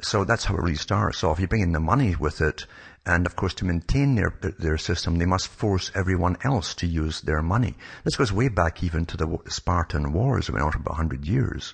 So 0.02 0.26
that's 0.26 0.44
how 0.44 0.56
it 0.56 0.62
really 0.62 0.76
starts 0.76 1.24
off. 1.24 1.40
You 1.40 1.48
bring 1.48 1.62
in 1.62 1.72
the 1.72 1.80
money 1.80 2.18
with 2.18 2.42
it, 2.42 2.66
And 3.06 3.26
of 3.26 3.38
course, 3.38 3.54
to 3.56 3.66
maintain 3.66 4.16
their, 4.16 4.34
their 4.60 4.78
system, 4.78 5.16
they 5.16 5.26
must 5.26 5.48
force 5.48 5.90
everyone 5.96 6.36
else 6.44 6.76
to 6.76 6.86
use 6.86 7.22
their 7.22 7.42
money. 7.42 7.76
This 8.04 8.18
goes 8.18 8.34
way 8.34 8.50
back 8.50 8.84
even 8.84 9.06
to 9.06 9.16
the 9.16 9.38
Spartan 9.48 10.12
Wars, 10.12 10.52
went 10.52 10.66
on 10.66 10.74
for 10.74 10.80
about 10.80 11.00
100 11.00 11.26
years. 11.26 11.74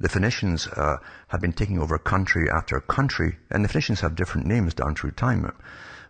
The 0.00 0.08
Phoenicians 0.08 0.66
uh, 0.66 0.98
have 1.28 1.40
been 1.40 1.52
taking 1.52 1.78
over 1.78 1.98
country 1.98 2.48
after 2.50 2.80
country, 2.80 3.38
and 3.50 3.64
the 3.64 3.68
Phoenicians 3.68 4.00
have 4.00 4.14
different 4.14 4.46
names 4.46 4.74
down 4.74 4.94
through 4.94 5.12
time. 5.12 5.50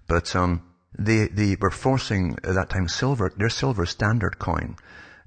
But 0.07 0.35
um, 0.37 0.63
they, 0.99 1.29
they 1.29 1.57
were 1.61 1.71
forcing, 1.71 2.37
at 2.45 2.55
that 2.55 2.71
time, 2.71 2.89
silver, 2.89 3.33
their 3.37 3.49
silver 3.49 3.87
standard 3.87 4.39
coin 4.39 4.77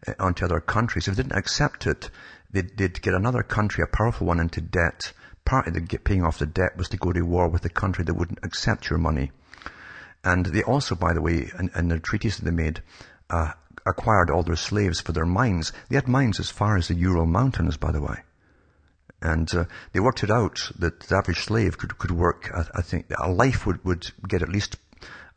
uh, 0.07 0.13
onto 0.19 0.45
other 0.45 0.59
countries. 0.59 1.07
If 1.07 1.15
they 1.15 1.23
didn't 1.23 1.37
accept 1.37 1.87
it, 1.87 2.09
they'd, 2.51 2.77
they'd 2.77 3.01
get 3.01 3.13
another 3.13 3.43
country, 3.43 3.83
a 3.83 3.95
powerful 3.95 4.27
one, 4.27 4.39
into 4.39 4.61
debt 4.61 5.13
part 5.45 5.67
of 5.67 5.73
the 5.73 5.97
paying 5.97 6.23
off 6.23 6.39
the 6.39 6.45
debt 6.45 6.77
was 6.77 6.89
to 6.89 6.97
go 6.97 7.11
to 7.11 7.21
war 7.21 7.47
with 7.49 7.61
the 7.61 7.69
country 7.69 8.03
that 8.05 8.13
wouldn't 8.13 8.39
accept 8.43 8.89
your 8.89 8.99
money. 8.99 9.31
And 10.23 10.45
they 10.45 10.63
also, 10.63 10.95
by 10.95 11.13
the 11.13 11.21
way, 11.21 11.51
in, 11.57 11.71
in 11.75 11.87
the 11.87 11.99
treaties 11.99 12.37
that 12.37 12.45
they 12.45 12.51
made, 12.51 12.81
uh, 13.29 13.53
acquired 13.85 14.29
all 14.29 14.43
their 14.43 14.55
slaves 14.55 15.01
for 15.01 15.11
their 15.13 15.25
mines. 15.25 15.73
They 15.89 15.95
had 15.95 16.07
mines 16.07 16.39
as 16.39 16.51
far 16.51 16.77
as 16.77 16.87
the 16.87 16.95
Ural 16.95 17.25
Mountains, 17.25 17.77
by 17.77 17.91
the 17.91 18.01
way. 18.01 18.17
And 19.21 19.53
uh, 19.53 19.65
they 19.93 19.99
worked 19.99 20.23
it 20.23 20.31
out 20.31 20.71
that 20.79 21.01
the 21.01 21.15
average 21.15 21.39
slave 21.39 21.77
could, 21.77 21.97
could 21.97 22.11
work, 22.11 22.51
I, 22.53 22.79
I 22.79 22.81
think, 22.81 23.05
a 23.19 23.29
life 23.29 23.65
would, 23.65 23.83
would 23.85 24.11
get 24.27 24.41
at 24.41 24.49
least 24.49 24.77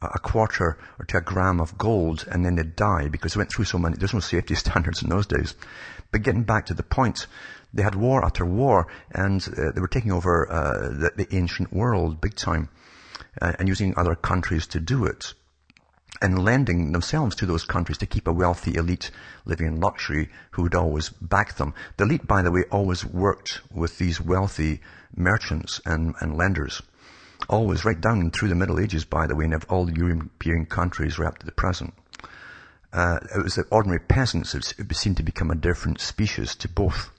a 0.02 0.18
quarter 0.18 0.76
or 0.98 1.04
to 1.06 1.18
a 1.18 1.20
gram 1.20 1.60
of 1.60 1.78
gold 1.78 2.26
and 2.30 2.44
then 2.44 2.56
they'd 2.56 2.76
die 2.76 3.08
because 3.08 3.34
they 3.34 3.38
went 3.38 3.50
through 3.50 3.64
so 3.64 3.78
many, 3.78 3.96
there's 3.96 4.14
no 4.14 4.20
safety 4.20 4.54
standards 4.64 5.02
in 5.02 5.08
those 5.08 5.26
days. 5.26 5.54
But 6.10 6.22
getting 6.22 6.44
back 6.44 6.66
to 6.66 6.74
the 6.74 6.82
point, 6.82 7.26
they 7.72 7.82
had 7.82 7.94
war 7.94 8.24
after 8.24 8.44
war, 8.46 8.86
and 9.10 9.46
uh, 9.48 9.72
they 9.72 9.80
were 9.80 9.88
taking 9.88 10.12
over 10.12 10.50
uh, 10.50 10.88
the, 10.88 11.12
the, 11.16 11.36
ancient 11.36 11.72
world 11.72 12.20
big 12.20 12.36
time, 12.36 12.68
uh, 13.42 13.52
and 13.58 13.66
using 13.66 13.94
other 13.96 14.14
countries 14.14 14.68
to 14.68 14.80
do 14.80 15.06
it, 15.06 15.34
and 16.22 16.44
lending 16.44 16.92
themselves 16.92 17.34
to 17.36 17.46
those 17.46 17.64
countries 17.64 17.98
to 17.98 18.06
keep 18.06 18.26
a 18.26 18.32
wealthy 18.32 18.74
elite 18.76 19.10
living 19.44 19.66
in 19.66 19.80
luxury 19.80 20.30
who 20.52 20.62
would 20.62 20.74
always 20.74 21.08
back 21.08 21.56
them. 21.56 21.74
The 21.96 22.04
elite, 22.04 22.26
by 22.26 22.42
the 22.42 22.50
way, 22.50 22.64
always 22.70 23.04
worked 23.04 23.60
with 23.72 23.98
these 23.98 24.20
wealthy 24.20 24.80
merchants 25.16 25.80
and, 25.84 26.14
and 26.20 26.36
lenders. 26.36 26.82
Always 27.48 27.84
right 27.84 28.00
down 28.00 28.30
through 28.30 28.48
the 28.48 28.54
Middle 28.54 28.80
Ages, 28.80 29.04
by 29.04 29.26
the 29.26 29.34
way, 29.34 29.44
and 29.44 29.54
of 29.54 29.66
all 29.68 29.90
European 29.90 30.66
countries 30.66 31.18
right 31.18 31.28
up 31.28 31.38
to 31.38 31.46
the 31.46 31.52
present. 31.52 31.94
Uh, 32.92 33.18
it 33.34 33.42
was 33.42 33.56
the 33.56 33.66
ordinary 33.70 34.00
peasants 34.00 34.52
that 34.52 34.94
seemed 34.94 35.16
to 35.16 35.22
become 35.22 35.50
a 35.50 35.56
different 35.56 36.00
species 36.00 36.54
to 36.54 36.68
both 36.68 37.10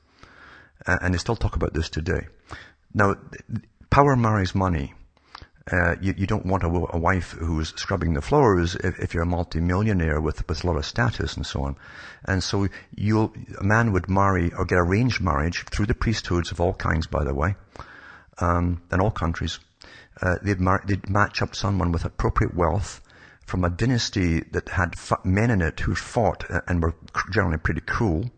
uh, 0.88 0.98
and 1.02 1.14
they 1.14 1.18
still 1.18 1.36
talk 1.36 1.56
about 1.56 1.74
this 1.74 1.90
today. 1.90 2.28
Now, 2.94 3.16
power 3.90 4.16
marries 4.16 4.56
money. 4.56 4.94
Uh, 5.72 5.96
you, 6.00 6.14
you, 6.16 6.28
don't 6.28 6.46
want 6.46 6.62
a, 6.64 6.68
a, 6.68 7.00
wife 7.00 7.32
who's 7.32 7.70
scrubbing 7.70 8.14
the 8.14 8.22
floors 8.22 8.76
if, 8.76 9.00
if, 9.00 9.14
you're 9.16 9.24
a 9.24 9.26
multimillionaire 9.26 10.22
with, 10.22 10.48
with 10.48 10.64
a 10.64 10.68
lot 10.68 10.78
of 10.78 10.86
status 10.86 11.36
and 11.36 11.44
so 11.44 11.64
on. 11.64 11.76
And 12.26 12.44
so 12.44 12.68
you'll, 12.96 13.34
a 13.60 13.64
man 13.64 13.92
would 13.92 14.08
marry 14.08 14.54
or 14.54 14.66
get 14.66 14.78
arranged 14.78 15.22
marriage 15.22 15.66
through 15.72 15.88
the 15.88 15.96
priesthoods 15.96 16.52
of 16.52 16.62
all 16.62 16.74
kinds, 16.74 17.08
by 17.08 17.24
the 17.24 17.34
way, 17.34 17.56
um, 18.38 18.84
in 18.92 19.02
all 19.02 19.10
countries. 19.10 19.58
Uh, 20.22 20.36
they'd, 20.44 20.60
mar- 20.60 20.84
they'd 20.86 21.10
match 21.10 21.42
up 21.42 21.56
someone 21.56 21.92
with 21.92 22.06
appropriate 22.06 22.54
wealth 22.54 23.02
from 23.48 23.64
a 23.64 23.70
dynasty 23.72 24.42
that 24.52 24.70
had 24.70 24.94
men 25.24 25.50
in 25.50 25.64
it 25.64 25.80
who 25.80 25.96
fought 25.96 26.44
and 26.68 26.84
were 26.84 26.94
generally 27.32 27.58
pretty 27.58 27.82
cruel 27.82 28.30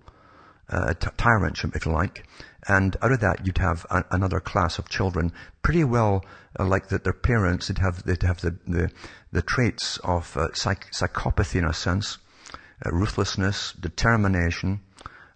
uh, 0.69 0.93
tyrant, 0.93 1.61
if 1.75 1.85
you 1.85 1.91
like. 1.91 2.25
And 2.67 2.97
out 3.01 3.13
of 3.13 3.21
that, 3.21 3.45
you'd 3.45 3.59
have 3.59 3.85
a, 3.89 4.03
another 4.11 4.41
class 4.41 4.77
of 4.77 4.89
children, 4.89 5.31
pretty 5.61 5.85
well 5.85 6.25
uh, 6.59 6.65
like 6.65 6.89
that 6.89 7.05
their 7.05 7.13
parents. 7.13 7.67
They'd 7.67 7.77
have 7.77 8.03
they'd 8.03 8.23
have 8.23 8.41
the 8.41 8.57
the, 8.67 8.91
the 9.31 9.41
traits 9.41 9.97
of 10.03 10.35
uh, 10.35 10.53
psych- 10.53 10.91
psychopathy 10.91 11.59
in 11.59 11.65
a 11.65 11.73
sense, 11.73 12.17
uh, 12.85 12.91
ruthlessness, 12.91 13.73
determination, 13.79 14.81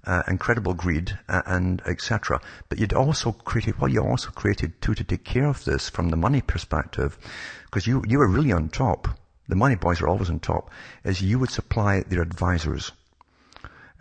uh, 0.05 0.23
incredible 0.27 0.73
greed, 0.73 1.17
and 1.29 1.81
etc. 1.85 2.41
But 2.67 2.79
you'd 2.79 2.93
also 2.93 3.31
created 3.31 3.79
well, 3.79 3.89
you 3.89 4.01
also 4.01 4.31
created 4.31 4.81
too 4.81 4.93
to 4.95 5.03
take 5.03 5.23
care 5.23 5.47
of 5.47 5.63
this 5.63 5.89
from 5.89 6.09
the 6.09 6.17
money 6.17 6.41
perspective, 6.41 7.17
because 7.65 7.87
you 7.87 8.03
you 8.07 8.19
were 8.19 8.27
really 8.27 8.51
on 8.51 8.67
top. 8.69 9.07
The 9.47 9.55
money 9.55 9.75
boys 9.75 10.01
are 10.01 10.07
always 10.07 10.29
on 10.29 10.39
top. 10.39 10.69
Is 11.05 11.21
you 11.21 11.39
would 11.39 11.49
supply 11.49 12.01
their 12.01 12.21
advisors 12.21 12.91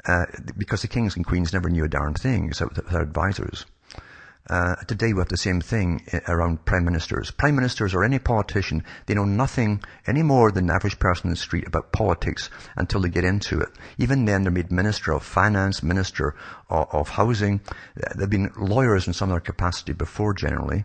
uh, 0.06 0.26
because 0.56 0.82
the 0.82 0.88
kings 0.88 1.16
and 1.16 1.26
queens 1.26 1.52
never 1.52 1.68
knew 1.68 1.84
a 1.84 1.88
darn 1.88 2.14
thing 2.14 2.46
except 2.46 2.74
their 2.90 3.02
advisors. 3.02 3.66
Uh, 4.48 4.74
today 4.88 5.12
we 5.12 5.20
have 5.20 5.28
the 5.28 5.36
same 5.36 5.60
thing 5.60 6.04
around 6.26 6.64
prime 6.64 6.84
ministers. 6.84 7.30
Prime 7.30 7.54
ministers 7.54 7.94
or 7.94 8.02
any 8.02 8.18
politician, 8.18 8.82
they 9.06 9.14
know 9.14 9.24
nothing 9.24 9.80
any 10.08 10.22
more 10.22 10.50
than 10.50 10.66
the 10.66 10.74
average 10.74 10.98
person 10.98 11.26
in 11.26 11.30
the 11.30 11.36
street 11.36 11.66
about 11.68 11.92
politics 11.92 12.50
until 12.74 13.00
they 13.00 13.08
get 13.08 13.22
into 13.22 13.60
it. 13.60 13.68
Even 13.98 14.24
then 14.24 14.42
they're 14.42 14.50
made 14.50 14.72
minister 14.72 15.12
of 15.12 15.22
finance, 15.22 15.84
minister 15.84 16.34
of, 16.68 16.88
of 16.92 17.08
housing. 17.10 17.60
They've 18.16 18.28
been 18.28 18.50
lawyers 18.58 19.06
in 19.06 19.12
some 19.12 19.30
other 19.30 19.40
capacity 19.40 19.92
before 19.92 20.34
generally. 20.34 20.84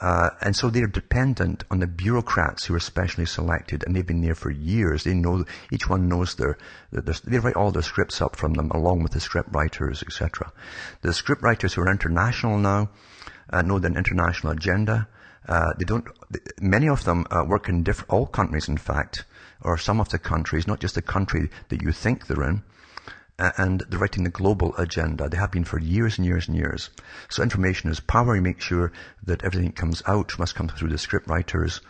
Uh, 0.00 0.30
and 0.40 0.56
so 0.56 0.70
they're 0.70 0.86
dependent 0.86 1.62
on 1.70 1.78
the 1.78 1.86
bureaucrats 1.86 2.64
who 2.64 2.74
are 2.74 2.80
specially 2.80 3.26
selected, 3.26 3.84
and 3.84 3.94
they've 3.94 4.06
been 4.06 4.22
there 4.22 4.34
for 4.34 4.50
years. 4.50 5.04
They 5.04 5.12
know 5.12 5.44
each 5.70 5.88
one 5.88 6.08
knows 6.08 6.34
their, 6.36 6.56
their 6.90 7.14
they 7.24 7.38
write 7.38 7.56
all 7.56 7.70
their 7.70 7.82
scripts 7.82 8.22
up 8.22 8.34
from 8.34 8.54
them, 8.54 8.70
along 8.70 9.02
with 9.02 9.12
the 9.12 9.20
script 9.20 9.50
writers, 9.52 10.02
etc. 10.02 10.52
The 11.02 11.12
script 11.12 11.42
writers 11.42 11.74
who 11.74 11.82
are 11.82 11.90
international 11.90 12.56
now 12.56 12.88
uh, 13.50 13.60
know 13.60 13.78
the 13.78 13.88
international 13.88 14.54
agenda. 14.54 15.06
Uh, 15.46 15.72
they 15.78 15.84
don't. 15.84 16.06
Many 16.60 16.88
of 16.88 17.04
them 17.04 17.26
uh, 17.30 17.44
work 17.46 17.68
in 17.68 17.84
all 18.08 18.26
countries, 18.26 18.68
in 18.68 18.78
fact, 18.78 19.24
or 19.60 19.76
some 19.76 20.00
of 20.00 20.08
the 20.08 20.18
countries, 20.18 20.66
not 20.66 20.80
just 20.80 20.94
the 20.94 21.02
country 21.02 21.50
that 21.68 21.82
you 21.82 21.92
think 21.92 22.26
they're 22.26 22.48
in 22.48 22.62
and 23.56 23.82
writing 23.90 24.24
the 24.24 24.30
global 24.30 24.74
agenda. 24.76 25.28
They 25.28 25.38
have 25.38 25.50
been 25.50 25.64
for 25.64 25.80
years 25.80 26.18
and 26.18 26.26
years 26.26 26.46
and 26.46 26.56
years. 26.56 26.90
So 27.30 27.42
information 27.42 27.90
is 27.90 27.98
power. 28.00 28.36
You 28.36 28.42
make 28.42 28.60
sure 28.60 28.92
that 29.24 29.42
everything 29.44 29.68
that 29.68 29.76
comes 29.76 30.02
out 30.06 30.38
must 30.38 30.54
come 30.54 30.68
through 30.68 30.90
the 30.90 30.98
script 30.98 31.28
writers. 31.28 31.80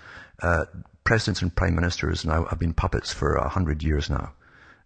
Uh, 0.41 0.67
presidents 1.05 1.43
and 1.43 1.55
prime 1.55 1.75
ministers 1.75 2.25
now 2.25 2.45
have 2.45 2.59
been 2.59 2.73
puppets 2.73 3.13
for 3.13 3.35
a 3.35 3.49
hundred 3.49 3.83
years 3.83 4.09
now. 4.09 4.33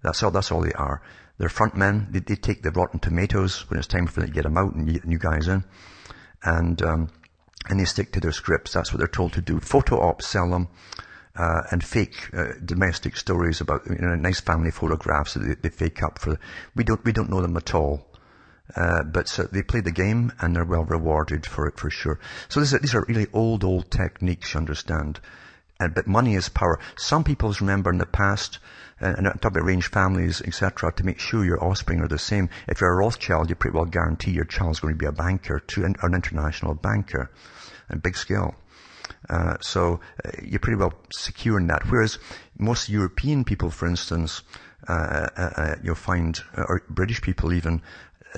That's 0.02 0.22
all, 0.22 0.30
that's 0.30 0.50
all 0.50 0.62
they 0.62 0.72
are. 0.72 1.02
They're 1.38 1.48
front 1.48 1.76
men. 1.76 2.08
They, 2.10 2.20
they 2.20 2.36
take 2.36 2.62
the 2.62 2.70
rotten 2.70 2.98
tomatoes 2.98 3.68
when 3.68 3.78
it's 3.78 3.88
time 3.88 4.06
for 4.06 4.20
them 4.20 4.28
to 4.28 4.34
get 4.34 4.44
them 4.44 4.56
out 4.56 4.74
and 4.74 4.90
get 4.90 5.04
new 5.04 5.18
guys 5.18 5.48
in. 5.48 5.64
And, 6.42 6.80
um, 6.82 7.10
and 7.68 7.80
they 7.80 7.84
stick 7.84 8.12
to 8.12 8.20
their 8.20 8.32
scripts. 8.32 8.72
That's 8.72 8.92
what 8.92 8.98
they're 8.98 9.08
told 9.08 9.34
to 9.34 9.42
do. 9.42 9.60
Photo 9.60 10.00
ops 10.00 10.26
sell 10.26 10.48
them 10.50 10.68
uh, 11.36 11.62
and 11.70 11.82
fake 11.82 12.30
uh, 12.32 12.52
domestic 12.64 13.16
stories 13.16 13.60
about 13.60 13.86
you 13.86 13.96
know, 13.96 14.14
nice 14.14 14.40
family 14.40 14.70
photographs 14.70 15.34
that 15.34 15.40
they, 15.40 15.68
they, 15.68 15.68
fake 15.68 16.02
up 16.02 16.18
for. 16.18 16.38
We 16.76 16.84
don't 16.84 17.04
we 17.04 17.12
don't 17.12 17.30
know 17.30 17.40
them 17.40 17.56
at 17.56 17.74
all. 17.74 18.06
Uh, 18.76 19.02
but 19.02 19.28
so 19.28 19.42
they 19.44 19.62
play 19.62 19.80
the 19.80 19.92
game 19.92 20.32
and 20.40 20.56
they're 20.56 20.64
well 20.64 20.84
rewarded 20.84 21.44
for 21.44 21.66
it 21.66 21.78
for 21.78 21.90
sure. 21.90 22.18
So 22.48 22.60
are, 22.60 22.78
these 22.78 22.94
are 22.94 23.04
really 23.06 23.26
old, 23.32 23.62
old 23.62 23.90
techniques, 23.90 24.54
you 24.54 24.58
understand. 24.58 25.20
And, 25.78 25.94
but 25.94 26.06
money 26.06 26.34
is 26.34 26.48
power. 26.48 26.78
Some 26.96 27.24
people 27.24 27.52
remember 27.60 27.90
in 27.90 27.98
the 27.98 28.06
past, 28.06 28.58
uh, 29.02 29.14
and 29.18 29.26
I'm 29.26 29.34
talking 29.34 29.58
about 29.58 29.66
arranged 29.66 29.92
families, 29.92 30.40
etc., 30.40 30.92
to 30.92 31.04
make 31.04 31.18
sure 31.18 31.44
your 31.44 31.62
offspring 31.62 32.00
are 32.00 32.08
the 32.08 32.18
same. 32.18 32.48
If 32.66 32.80
you're 32.80 32.92
a 32.92 32.96
Rothschild, 32.96 33.50
you 33.50 33.56
pretty 33.56 33.76
well 33.76 33.84
guarantee 33.84 34.30
your 34.30 34.44
child's 34.44 34.80
going 34.80 34.94
to 34.94 34.98
be 34.98 35.06
a 35.06 35.12
banker, 35.12 35.58
to 35.58 35.84
an 35.84 35.96
international 36.02 36.74
banker, 36.74 37.30
and 37.88 38.02
big 38.02 38.16
scale. 38.16 38.54
Uh, 39.28 39.56
so 39.60 40.00
uh, 40.24 40.30
you're 40.42 40.60
pretty 40.60 40.78
well 40.78 40.94
secure 41.12 41.58
in 41.58 41.66
that. 41.68 41.90
Whereas 41.90 42.18
most 42.58 42.88
European 42.88 43.44
people, 43.44 43.70
for 43.70 43.86
instance, 43.86 44.42
uh, 44.88 45.28
uh, 45.36 45.50
uh 45.56 45.74
you'll 45.82 45.94
find, 45.94 46.40
or 46.56 46.82
British 46.90 47.22
people 47.22 47.52
even, 47.52 47.82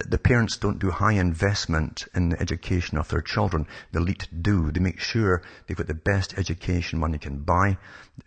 the 0.05 0.19
parents 0.19 0.59
don't 0.59 0.79
do 0.79 0.91
high 0.91 1.13
investment 1.13 2.05
in 2.15 2.29
the 2.29 2.41
education 2.41 2.99
of 2.99 3.09
their 3.09 3.23
children. 3.23 3.67
The 3.93 4.01
elite 4.01 4.29
do. 4.43 4.71
They 4.71 4.81
make 4.81 5.01
sure 5.01 5.43
they've 5.67 5.77
got 5.77 5.87
the 5.87 5.95
best 5.95 6.37
education 6.37 6.99
money 6.99 7.17
can 7.17 7.39
buy, 7.39 7.79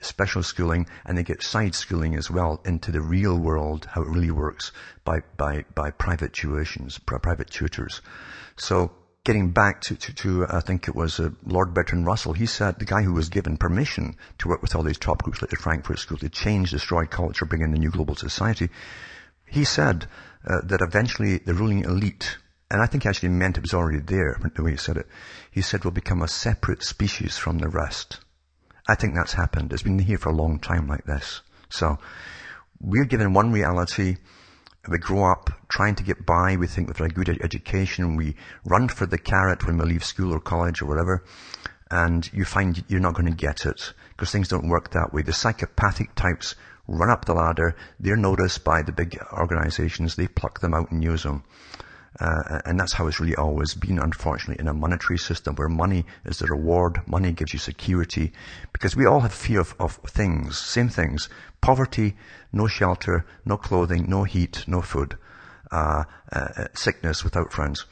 special 0.01 0.41
schooling, 0.41 0.87
and 1.05 1.15
they 1.17 1.23
get 1.23 1.43
side 1.43 1.75
schooling 1.75 2.15
as 2.15 2.31
well 2.31 2.59
into 2.65 2.91
the 2.91 3.01
real 3.01 3.37
world, 3.37 3.85
how 3.91 4.01
it 4.01 4.07
really 4.07 4.31
works 4.31 4.71
by, 5.05 5.21
by, 5.37 5.63
by 5.75 5.91
private 5.91 6.33
tuitions, 6.33 6.99
private 7.05 7.51
tutors. 7.51 8.01
So 8.57 8.91
getting 9.29 9.51
back 9.51 9.79
to, 9.79 9.95
to, 9.95 10.11
to 10.11 10.45
I 10.49 10.59
think 10.59 10.87
it 10.87 10.95
was 10.95 11.19
uh, 11.19 11.29
Lord 11.45 11.71
Bertrand 11.71 12.03
Russell, 12.03 12.33
he 12.33 12.47
said 12.47 12.79
the 12.79 12.85
guy 12.85 13.03
who 13.03 13.13
was 13.13 13.29
given 13.29 13.57
permission 13.57 14.15
to 14.39 14.47
work 14.47 14.63
with 14.63 14.75
all 14.75 14.81
these 14.81 14.97
top 14.97 15.21
groups 15.21 15.39
like 15.39 15.51
the 15.51 15.55
Frankfurt 15.55 15.99
School 15.99 16.17
to 16.17 16.29
change, 16.29 16.71
destroy 16.71 17.05
culture, 17.05 17.45
bring 17.45 17.61
in 17.61 17.69
the 17.69 17.77
new 17.77 17.91
global 17.91 18.15
society, 18.15 18.69
he 19.45 19.65
said 19.65 20.07
uh, 20.47 20.61
that 20.63 20.81
eventually 20.81 21.37
the 21.37 21.53
ruling 21.53 21.83
elite, 21.83 22.39
and 22.71 22.81
I 22.81 22.87
think 22.87 23.03
he 23.03 23.09
actually 23.09 23.29
meant 23.29 23.59
it 23.59 23.61
was 23.61 23.75
already 23.75 23.99
there, 23.99 24.39
the 24.55 24.63
way 24.63 24.71
he 24.71 24.77
said 24.77 24.97
it, 24.97 25.05
he 25.51 25.61
said 25.61 25.83
will 25.83 25.91
become 25.91 26.23
a 26.23 26.27
separate 26.27 26.81
species 26.81 27.37
from 27.37 27.59
the 27.59 27.69
rest. 27.69 28.17
I 28.87 28.95
think 28.95 29.13
that's 29.13 29.33
happened. 29.33 29.71
It's 29.71 29.83
been 29.83 29.99
here 29.99 30.17
for 30.17 30.29
a 30.29 30.35
long 30.35 30.57
time 30.57 30.87
like 30.87 31.05
this. 31.05 31.41
So, 31.69 31.99
we're 32.81 33.05
given 33.05 33.33
one 33.33 33.51
reality, 33.51 34.17
we 34.89 34.97
grow 34.97 35.31
up 35.31 35.51
trying 35.69 35.95
to 35.95 36.03
get 36.03 36.25
by. 36.25 36.55
We 36.57 36.67
think 36.67 36.87
we've 36.87 36.97
had 36.97 37.11
a 37.11 37.13
good 37.13 37.29
education, 37.41 38.15
we 38.15 38.35
run 38.65 38.87
for 38.89 39.05
the 39.05 39.17
carrot 39.17 39.65
when 39.65 39.77
we 39.77 39.85
leave 39.85 40.03
school 40.03 40.33
or 40.33 40.39
college 40.39 40.81
or 40.81 40.85
whatever. 40.85 41.23
and 41.91 42.29
you 42.33 42.45
find 42.45 42.83
you're 42.87 42.99
not 42.99 43.15
going 43.15 43.25
to 43.25 43.31
get 43.31 43.65
it 43.65 43.93
because 44.11 44.31
things 44.31 44.47
don't 44.47 44.69
work 44.69 44.91
that 44.91 45.13
way. 45.13 45.21
The 45.21 45.33
psychopathic 45.33 46.13
types 46.15 46.55
run 46.87 47.09
up 47.09 47.25
the 47.25 47.33
ladder. 47.33 47.75
They're 47.99 48.15
noticed 48.15 48.63
by 48.63 48.81
the 48.81 48.91
big 48.91 49.17
organizations. 49.33 50.15
They 50.15 50.27
pluck 50.27 50.59
them 50.59 50.73
out 50.73 50.91
and 50.91 51.03
use 51.03 51.23
them. 51.23 51.43
Uh, 52.19 52.59
and 52.65 52.79
that's 52.79 52.93
how 52.93 53.07
it's 53.07 53.19
really 53.19 53.35
always 53.35 53.75
been, 53.75 53.99
unfortunately, 53.99 54.59
in 54.59 54.67
a 54.67 54.73
monetary 54.73 55.17
system 55.17 55.55
where 55.55 55.69
money 55.69 56.05
is 56.25 56.39
the 56.39 56.47
reward, 56.47 57.01
money 57.07 57.31
gives 57.31 57.53
you 57.53 57.59
security, 57.59 58.33
because 58.73 58.95
we 58.95 59.05
all 59.05 59.19
have 59.19 59.33
fear 59.33 59.59
of, 59.59 59.75
of 59.79 59.99
things, 60.07 60.57
same 60.57 60.89
things. 60.89 61.29
Poverty, 61.61 62.15
no 62.51 62.67
shelter, 62.67 63.25
no 63.45 63.57
clothing, 63.57 64.09
no 64.09 64.23
heat, 64.23 64.63
no 64.67 64.81
food, 64.81 65.17
uh, 65.71 66.03
uh, 66.31 66.65
sickness 66.73 67.23
without 67.23 67.53
friends. 67.53 67.85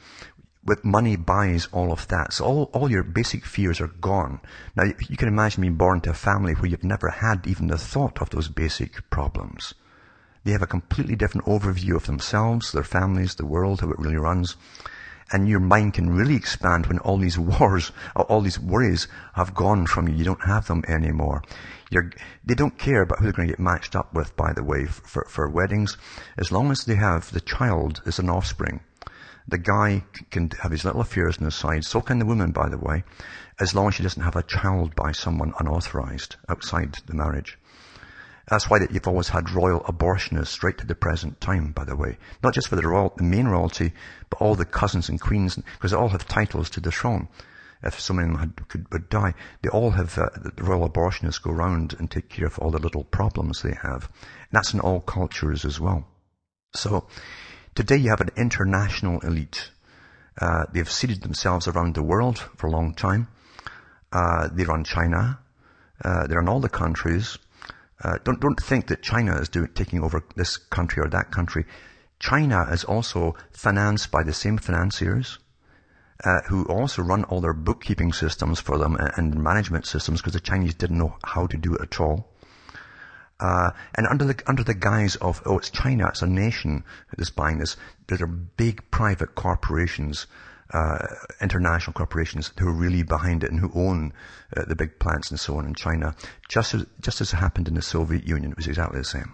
With 0.64 0.84
money 0.84 1.16
buys 1.16 1.68
all 1.72 1.92
of 1.92 2.08
that. 2.08 2.32
So 2.32 2.44
all, 2.44 2.70
all 2.74 2.90
your 2.90 3.04
basic 3.04 3.44
fears 3.46 3.80
are 3.80 3.86
gone. 3.86 4.40
Now 4.76 4.84
you 4.84 5.16
can 5.16 5.28
imagine 5.28 5.62
being 5.62 5.76
born 5.76 6.00
to 6.02 6.10
a 6.10 6.14
family 6.14 6.54
where 6.54 6.66
you've 6.68 6.84
never 6.84 7.08
had 7.08 7.46
even 7.46 7.68
the 7.68 7.78
thought 7.78 8.20
of 8.20 8.30
those 8.30 8.48
basic 8.48 9.08
problems. 9.08 9.74
They 10.44 10.52
have 10.52 10.62
a 10.62 10.66
completely 10.66 11.16
different 11.16 11.46
overview 11.46 11.94
of 11.96 12.06
themselves, 12.06 12.72
their 12.72 12.84
families, 12.84 13.34
the 13.34 13.46
world, 13.46 13.80
how 13.80 13.90
it 13.90 13.98
really 13.98 14.16
runs. 14.16 14.56
And 15.30 15.46
your 15.46 15.60
mind 15.60 15.94
can 15.94 16.08
really 16.08 16.36
expand 16.36 16.86
when 16.86 16.98
all 17.00 17.18
these 17.18 17.38
wars, 17.38 17.92
all 18.16 18.40
these 18.40 18.58
worries 18.58 19.08
have 19.34 19.54
gone 19.54 19.86
from 19.86 20.08
you. 20.08 20.14
You 20.14 20.24
don't 20.24 20.46
have 20.46 20.68
them 20.68 20.84
anymore. 20.88 21.42
You're, 21.90 22.10
they 22.44 22.54
don't 22.54 22.78
care 22.78 23.02
about 23.02 23.18
who 23.18 23.24
they're 23.24 23.32
going 23.32 23.48
to 23.48 23.52
get 23.52 23.60
matched 23.60 23.94
up 23.94 24.14
with, 24.14 24.34
by 24.36 24.52
the 24.54 24.64
way, 24.64 24.86
for, 24.86 25.26
for 25.28 25.48
weddings. 25.48 25.98
As 26.38 26.50
long 26.50 26.70
as 26.70 26.84
they 26.84 26.94
have 26.94 27.30
the 27.30 27.40
child 27.40 28.00
as 28.06 28.18
an 28.18 28.30
offspring, 28.30 28.80
the 29.46 29.58
guy 29.58 30.04
can 30.30 30.50
have 30.62 30.70
his 30.70 30.84
little 30.84 31.00
affairs 31.00 31.38
on 31.38 31.44
the 31.44 31.50
side. 31.50 31.84
So 31.84 32.00
can 32.00 32.18
the 32.18 32.26
woman, 32.26 32.52
by 32.52 32.68
the 32.68 32.78
way, 32.78 33.04
as 33.60 33.74
long 33.74 33.88
as 33.88 33.94
she 33.94 34.02
doesn't 34.02 34.22
have 34.22 34.36
a 34.36 34.42
child 34.42 34.94
by 34.94 35.12
someone 35.12 35.52
unauthorized 35.58 36.36
outside 36.48 36.96
the 37.06 37.14
marriage. 37.14 37.57
That's 38.48 38.70
why 38.70 38.78
that 38.78 38.92
you've 38.92 39.06
always 39.06 39.28
had 39.28 39.50
royal 39.50 39.80
abortionists 39.80 40.62
right 40.62 40.76
to 40.78 40.86
the 40.86 40.94
present 40.94 41.38
time, 41.38 41.72
by 41.72 41.84
the 41.84 41.96
way. 41.96 42.16
Not 42.42 42.54
just 42.54 42.68
for 42.68 42.76
the, 42.76 42.88
royal, 42.88 43.12
the 43.16 43.22
main 43.22 43.46
royalty, 43.46 43.92
but 44.30 44.40
all 44.40 44.54
the 44.54 44.64
cousins 44.64 45.10
and 45.10 45.20
queens, 45.20 45.56
because 45.56 45.90
they 45.90 45.96
all 45.96 46.08
have 46.08 46.26
titles 46.26 46.70
to 46.70 46.80
the 46.80 46.90
throne. 46.90 47.28
If 47.82 48.00
some 48.00 48.16
someone 48.16 48.38
had, 48.38 48.68
could, 48.68 48.90
would 48.90 49.10
die, 49.10 49.34
they 49.62 49.68
all 49.68 49.90
have, 49.90 50.16
uh, 50.18 50.30
the 50.34 50.64
royal 50.64 50.88
abortionists 50.88 51.42
go 51.42 51.50
around 51.50 51.94
and 51.98 52.10
take 52.10 52.30
care 52.30 52.46
of 52.46 52.58
all 52.58 52.70
the 52.70 52.78
little 52.78 53.04
problems 53.04 53.62
they 53.62 53.76
have. 53.82 54.04
And 54.06 54.52
that's 54.52 54.72
in 54.72 54.80
all 54.80 55.00
cultures 55.00 55.66
as 55.66 55.78
well. 55.78 56.08
So, 56.74 57.06
today 57.74 57.96
you 57.96 58.10
have 58.10 58.22
an 58.22 58.30
international 58.36 59.20
elite. 59.20 59.70
Uh, 60.40 60.64
they've 60.72 60.90
seeded 60.90 61.22
themselves 61.22 61.68
around 61.68 61.94
the 61.94 62.02
world 62.02 62.38
for 62.56 62.66
a 62.66 62.70
long 62.70 62.94
time. 62.94 63.28
Uh, 64.10 64.48
they 64.50 64.64
run 64.64 64.84
China. 64.84 65.38
Uh, 66.02 66.26
they're 66.26 66.40
in 66.40 66.48
all 66.48 66.60
the 66.60 66.68
countries. 66.68 67.38
Uh, 68.02 68.18
don't 68.24 68.40
don't 68.40 68.60
think 68.60 68.86
that 68.86 69.02
China 69.02 69.36
is 69.36 69.48
doing, 69.48 69.68
taking 69.74 70.02
over 70.02 70.22
this 70.36 70.56
country 70.56 71.02
or 71.02 71.08
that 71.08 71.30
country. 71.32 71.64
China 72.20 72.66
is 72.70 72.84
also 72.84 73.34
financed 73.52 74.10
by 74.10 74.22
the 74.22 74.32
same 74.32 74.58
financiers 74.58 75.38
uh, 76.24 76.40
who 76.48 76.64
also 76.64 77.02
run 77.02 77.24
all 77.24 77.40
their 77.40 77.52
bookkeeping 77.52 78.12
systems 78.12 78.60
for 78.60 78.78
them 78.78 78.96
and, 78.96 79.10
and 79.16 79.42
management 79.42 79.86
systems 79.86 80.20
because 80.20 80.32
the 80.32 80.40
Chinese 80.40 80.74
didn't 80.74 80.98
know 80.98 81.16
how 81.24 81.46
to 81.46 81.56
do 81.56 81.74
it 81.74 81.82
at 81.82 82.00
all. 82.00 82.28
Uh, 83.40 83.70
and 83.94 84.06
under 84.08 84.24
the 84.24 84.42
under 84.48 84.64
the 84.64 84.74
guise 84.74 85.14
of 85.16 85.40
oh 85.46 85.58
it's 85.58 85.70
China, 85.70 86.08
it's 86.08 86.22
a 86.22 86.26
nation 86.26 86.84
that's 87.16 87.30
buying 87.30 87.58
this. 87.58 87.76
There 88.08 88.20
are 88.20 88.26
big 88.26 88.90
private 88.90 89.36
corporations 89.36 90.26
uh, 90.72 90.98
international 91.40 91.92
corporations 91.92 92.52
who 92.58 92.68
are 92.68 92.72
really 92.72 93.02
behind 93.02 93.44
it 93.44 93.50
and 93.50 93.60
who 93.60 93.70
own 93.74 94.12
uh, 94.56 94.64
the 94.66 94.76
big 94.76 94.98
plants 94.98 95.30
and 95.30 95.40
so 95.40 95.56
on 95.56 95.66
in 95.66 95.74
China. 95.74 96.14
Just 96.48 96.74
as, 96.74 96.86
just 97.00 97.20
as 97.20 97.32
happened 97.32 97.68
in 97.68 97.74
the 97.74 97.82
Soviet 97.82 98.26
Union, 98.26 98.52
it 98.52 98.56
was 98.56 98.66
exactly 98.66 98.98
the 98.98 99.04
same. 99.04 99.32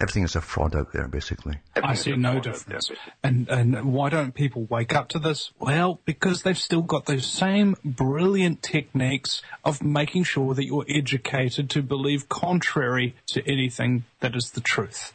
Everything 0.00 0.24
is 0.24 0.34
a 0.34 0.40
fraud 0.40 0.74
out 0.74 0.92
there, 0.92 1.06
basically. 1.06 1.58
I 1.76 1.94
see 1.94 2.16
no 2.16 2.40
difference. 2.40 2.90
And 3.22 3.48
and 3.48 3.92
why 3.92 4.08
don't 4.08 4.34
people 4.34 4.66
wake 4.68 4.94
up 4.94 5.08
to 5.10 5.18
this? 5.18 5.52
Well, 5.60 6.00
because 6.06 6.42
they've 6.42 6.58
still 6.58 6.82
got 6.82 7.04
those 7.04 7.26
same 7.26 7.76
brilliant 7.84 8.62
techniques 8.62 9.42
of 9.64 9.82
making 9.82 10.24
sure 10.24 10.54
that 10.54 10.64
you're 10.64 10.86
educated 10.88 11.68
to 11.70 11.82
believe 11.82 12.28
contrary 12.28 13.14
to 13.28 13.46
anything 13.48 14.04
that 14.20 14.34
is 14.34 14.52
the 14.52 14.62
truth. 14.62 15.12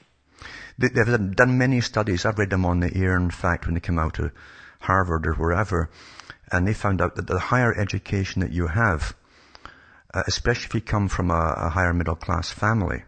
They, 0.78 0.90
have 0.96 1.36
done 1.36 1.58
many 1.58 1.82
studies. 1.82 2.26
I've 2.26 2.38
read 2.38 2.52
them 2.52 2.66
on 2.66 2.80
the 2.80 2.96
air, 2.96 3.18
in 3.18 3.32
fact, 3.32 3.66
when 3.66 3.74
they 3.74 3.80
came 3.80 3.98
out 3.98 4.20
of 4.20 4.32
Harvard 4.80 5.26
or 5.26 5.34
wherever. 5.34 5.90
And 6.52 6.68
they 6.68 6.74
found 6.74 7.02
out 7.02 7.16
that 7.16 7.28
the 7.28 7.40
higher 7.40 7.78
education 7.78 8.42
that 8.42 8.52
you 8.52 8.68
have, 8.68 9.16
uh, 10.14 10.24
especially 10.28 10.66
if 10.66 10.76
you 10.76 10.82
come 10.82 11.08
from 11.08 11.32
a, 11.32 11.56
a 11.58 11.70
higher 11.70 11.94
middle 11.94 12.16
class 12.16 12.52
family, 12.52 13.04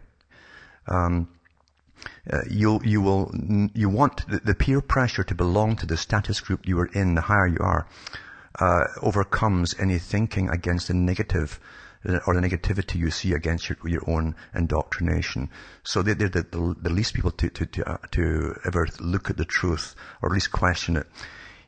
um, 0.88 1.28
uh, 2.30 2.38
you 2.48 2.80
you 2.82 3.00
will 3.00 3.30
you 3.74 3.88
want 3.88 4.26
the, 4.28 4.38
the, 4.38 4.54
peer 4.54 4.80
pressure 4.80 5.22
to 5.22 5.34
belong 5.34 5.76
to 5.76 5.86
the 5.86 5.96
status 5.96 6.40
group 6.40 6.66
you 6.66 6.78
are 6.78 6.86
in. 6.86 7.14
The 7.14 7.20
higher 7.20 7.46
you 7.46 7.58
are, 7.60 7.86
uh, 8.58 8.84
overcomes 9.02 9.74
any 9.78 9.98
thinking 9.98 10.48
against 10.48 10.88
the 10.88 10.94
negative 10.94 11.60
or 12.04 12.34
the 12.34 12.40
negativity 12.40 12.96
you 12.96 13.10
see 13.10 13.32
against 13.32 13.68
your, 13.68 13.78
your 13.84 14.02
own 14.08 14.34
indoctrination. 14.54 15.50
So 15.82 16.02
they're, 16.02 16.14
the, 16.14 16.28
the, 16.28 16.76
the, 16.80 16.90
least 16.90 17.14
people 17.14 17.30
to, 17.32 17.50
to, 17.50 17.66
to, 17.66 17.90
uh, 17.90 17.98
to, 18.12 18.54
ever 18.64 18.88
look 19.00 19.28
at 19.28 19.36
the 19.36 19.44
truth 19.44 19.94
or 20.22 20.30
at 20.30 20.34
least 20.34 20.50
question 20.50 20.96
it. 20.96 21.06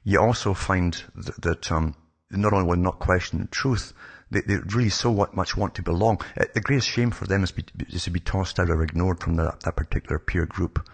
You 0.04 0.20
also 0.20 0.54
find 0.54 1.02
that, 1.14 1.42
that 1.42 1.72
um, 1.72 1.94
not 2.30 2.52
only 2.52 2.66
will 2.66 2.76
not 2.76 2.98
question 2.98 3.40
the 3.40 3.46
truth, 3.48 3.92
they, 4.30 4.40
they 4.40 4.56
really 4.74 4.88
so 4.88 5.28
much 5.34 5.56
want 5.56 5.74
to 5.74 5.82
belong. 5.82 6.20
Uh, 6.40 6.44
the 6.54 6.60
greatest 6.60 6.88
shame 6.88 7.10
for 7.10 7.26
them 7.26 7.44
is, 7.44 7.52
be, 7.52 7.64
is 7.90 8.04
to 8.04 8.10
be 8.10 8.20
tossed 8.20 8.58
out 8.58 8.70
or 8.70 8.82
ignored 8.82 9.20
from 9.20 9.36
that, 9.36 9.60
that 9.60 9.76
particular 9.76 10.18
peer 10.18 10.46
group. 10.46 10.88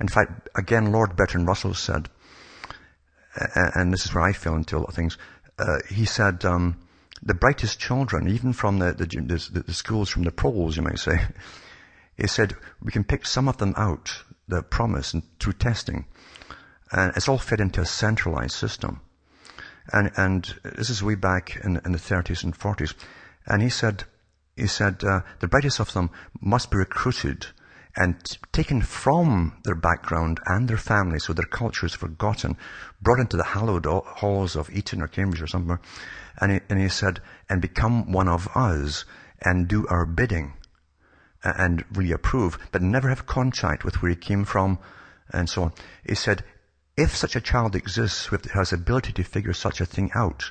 In 0.00 0.08
fact, 0.08 0.48
again, 0.56 0.90
Lord 0.90 1.14
Bertrand 1.14 1.46
Russell 1.46 1.74
said, 1.74 2.08
and 3.36 3.92
this 3.92 4.04
is 4.04 4.14
where 4.14 4.24
I 4.24 4.32
fell 4.32 4.56
into 4.56 4.76
a 4.76 4.80
lot 4.80 4.88
of 4.88 4.94
things, 4.94 5.16
uh, 5.58 5.78
he 5.88 6.04
said, 6.04 6.44
um, 6.44 6.76
the 7.22 7.34
brightest 7.34 7.78
children, 7.78 8.28
even 8.28 8.52
from 8.52 8.78
the, 8.78 8.92
the, 8.92 9.62
the, 9.66 9.74
schools 9.74 10.08
from 10.08 10.24
the 10.24 10.30
proles, 10.30 10.76
you 10.76 10.82
might 10.82 10.98
say, 10.98 11.20
he 12.16 12.26
said, 12.26 12.54
we 12.82 12.92
can 12.92 13.04
pick 13.04 13.26
some 13.26 13.48
of 13.48 13.58
them 13.58 13.74
out, 13.76 14.10
the 14.48 14.62
promise, 14.62 15.12
and 15.12 15.22
through 15.38 15.54
testing. 15.54 16.06
And 16.92 17.12
it's 17.16 17.28
all 17.28 17.38
fed 17.38 17.60
into 17.60 17.80
a 17.80 17.86
centralized 17.86 18.54
system. 18.54 19.00
And, 19.92 20.10
and 20.16 20.54
this 20.64 20.90
is 20.90 21.02
way 21.02 21.14
back 21.14 21.56
in, 21.62 21.80
in 21.84 21.92
the 21.92 21.98
30s 21.98 22.44
and 22.44 22.58
40s. 22.58 22.94
And 23.46 23.62
he 23.62 23.68
said, 23.70 24.04
he 24.56 24.66
said, 24.66 25.02
uh, 25.04 25.20
the 25.40 25.48
brightest 25.48 25.80
of 25.80 25.92
them 25.92 26.10
must 26.40 26.70
be 26.70 26.76
recruited 26.76 27.46
and 27.96 28.38
taken 28.52 28.82
from 28.82 29.52
their 29.64 29.74
background 29.74 30.40
and 30.46 30.68
their 30.68 30.76
family, 30.76 31.18
so 31.18 31.32
their 31.32 31.44
culture 31.46 31.86
is 31.86 31.94
forgotten, 31.94 32.56
brought 33.02 33.18
into 33.18 33.36
the 33.36 33.44
hallowed 33.44 33.84
halls 33.86 34.54
of 34.54 34.70
Eton 34.70 35.02
or 35.02 35.08
Cambridge 35.08 35.42
or 35.42 35.46
somewhere, 35.46 35.80
and 36.40 36.52
he, 36.52 36.60
and 36.68 36.80
he 36.80 36.88
said, 36.88 37.20
and 37.48 37.60
become 37.60 38.12
one 38.12 38.28
of 38.28 38.48
us 38.54 39.04
and 39.42 39.68
do 39.68 39.86
our 39.88 40.06
bidding 40.06 40.54
and 41.42 41.84
really 41.92 42.12
approve, 42.12 42.58
but 42.72 42.82
never 42.82 43.08
have 43.08 43.26
contact 43.26 43.84
with 43.84 44.02
where 44.02 44.10
he 44.10 44.16
came 44.16 44.44
from 44.44 44.78
and 45.32 45.48
so 45.48 45.64
on. 45.64 45.72
He 46.04 46.14
said, 46.14 46.44
if 46.96 47.16
such 47.16 47.36
a 47.36 47.40
child 47.40 47.74
exists 47.74 48.26
who 48.26 48.38
has 48.52 48.72
ability 48.72 49.12
to 49.14 49.24
figure 49.24 49.52
such 49.52 49.80
a 49.80 49.86
thing 49.86 50.10
out, 50.14 50.50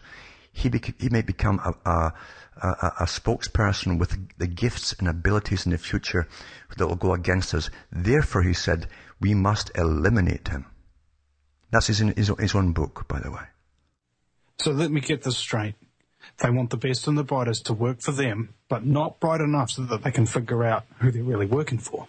he, 0.51 0.71
he 0.97 1.09
may 1.09 1.21
become 1.21 1.59
a, 1.63 1.89
a, 1.89 2.13
a, 2.61 2.91
a, 3.01 3.05
spokesperson 3.05 3.99
with 3.99 4.17
the 4.37 4.47
gifts 4.47 4.93
and 4.93 5.07
abilities 5.07 5.65
in 5.65 5.71
the 5.71 5.77
future 5.77 6.27
that 6.77 6.87
will 6.87 6.95
go 6.95 7.13
against 7.13 7.53
us. 7.53 7.69
Therefore, 7.91 8.41
he 8.41 8.53
said, 8.53 8.87
we 9.21 9.33
must 9.35 9.71
eliminate 9.75 10.47
him. 10.47 10.65
That's 11.71 11.87
his, 11.87 11.99
his, 11.99 12.31
his 12.39 12.55
own 12.55 12.73
book, 12.73 13.07
by 13.07 13.19
the 13.19 13.31
way. 13.31 13.43
So 14.69 14.75
let 14.75 14.91
me 14.91 15.01
get 15.01 15.23
this 15.23 15.35
straight. 15.35 15.73
They 16.37 16.51
want 16.51 16.69
the 16.69 16.77
best 16.77 17.07
and 17.07 17.17
the 17.17 17.23
brightest 17.23 17.65
to 17.65 17.73
work 17.73 18.01
for 18.01 18.11
them, 18.11 18.53
but 18.67 18.85
not 18.85 19.19
bright 19.19 19.41
enough 19.41 19.71
so 19.71 19.81
that 19.81 20.03
they 20.03 20.11
can 20.11 20.27
figure 20.27 20.63
out 20.63 20.85
who 20.99 21.09
they're 21.09 21.23
really 21.23 21.47
working 21.47 21.79
for. 21.79 22.07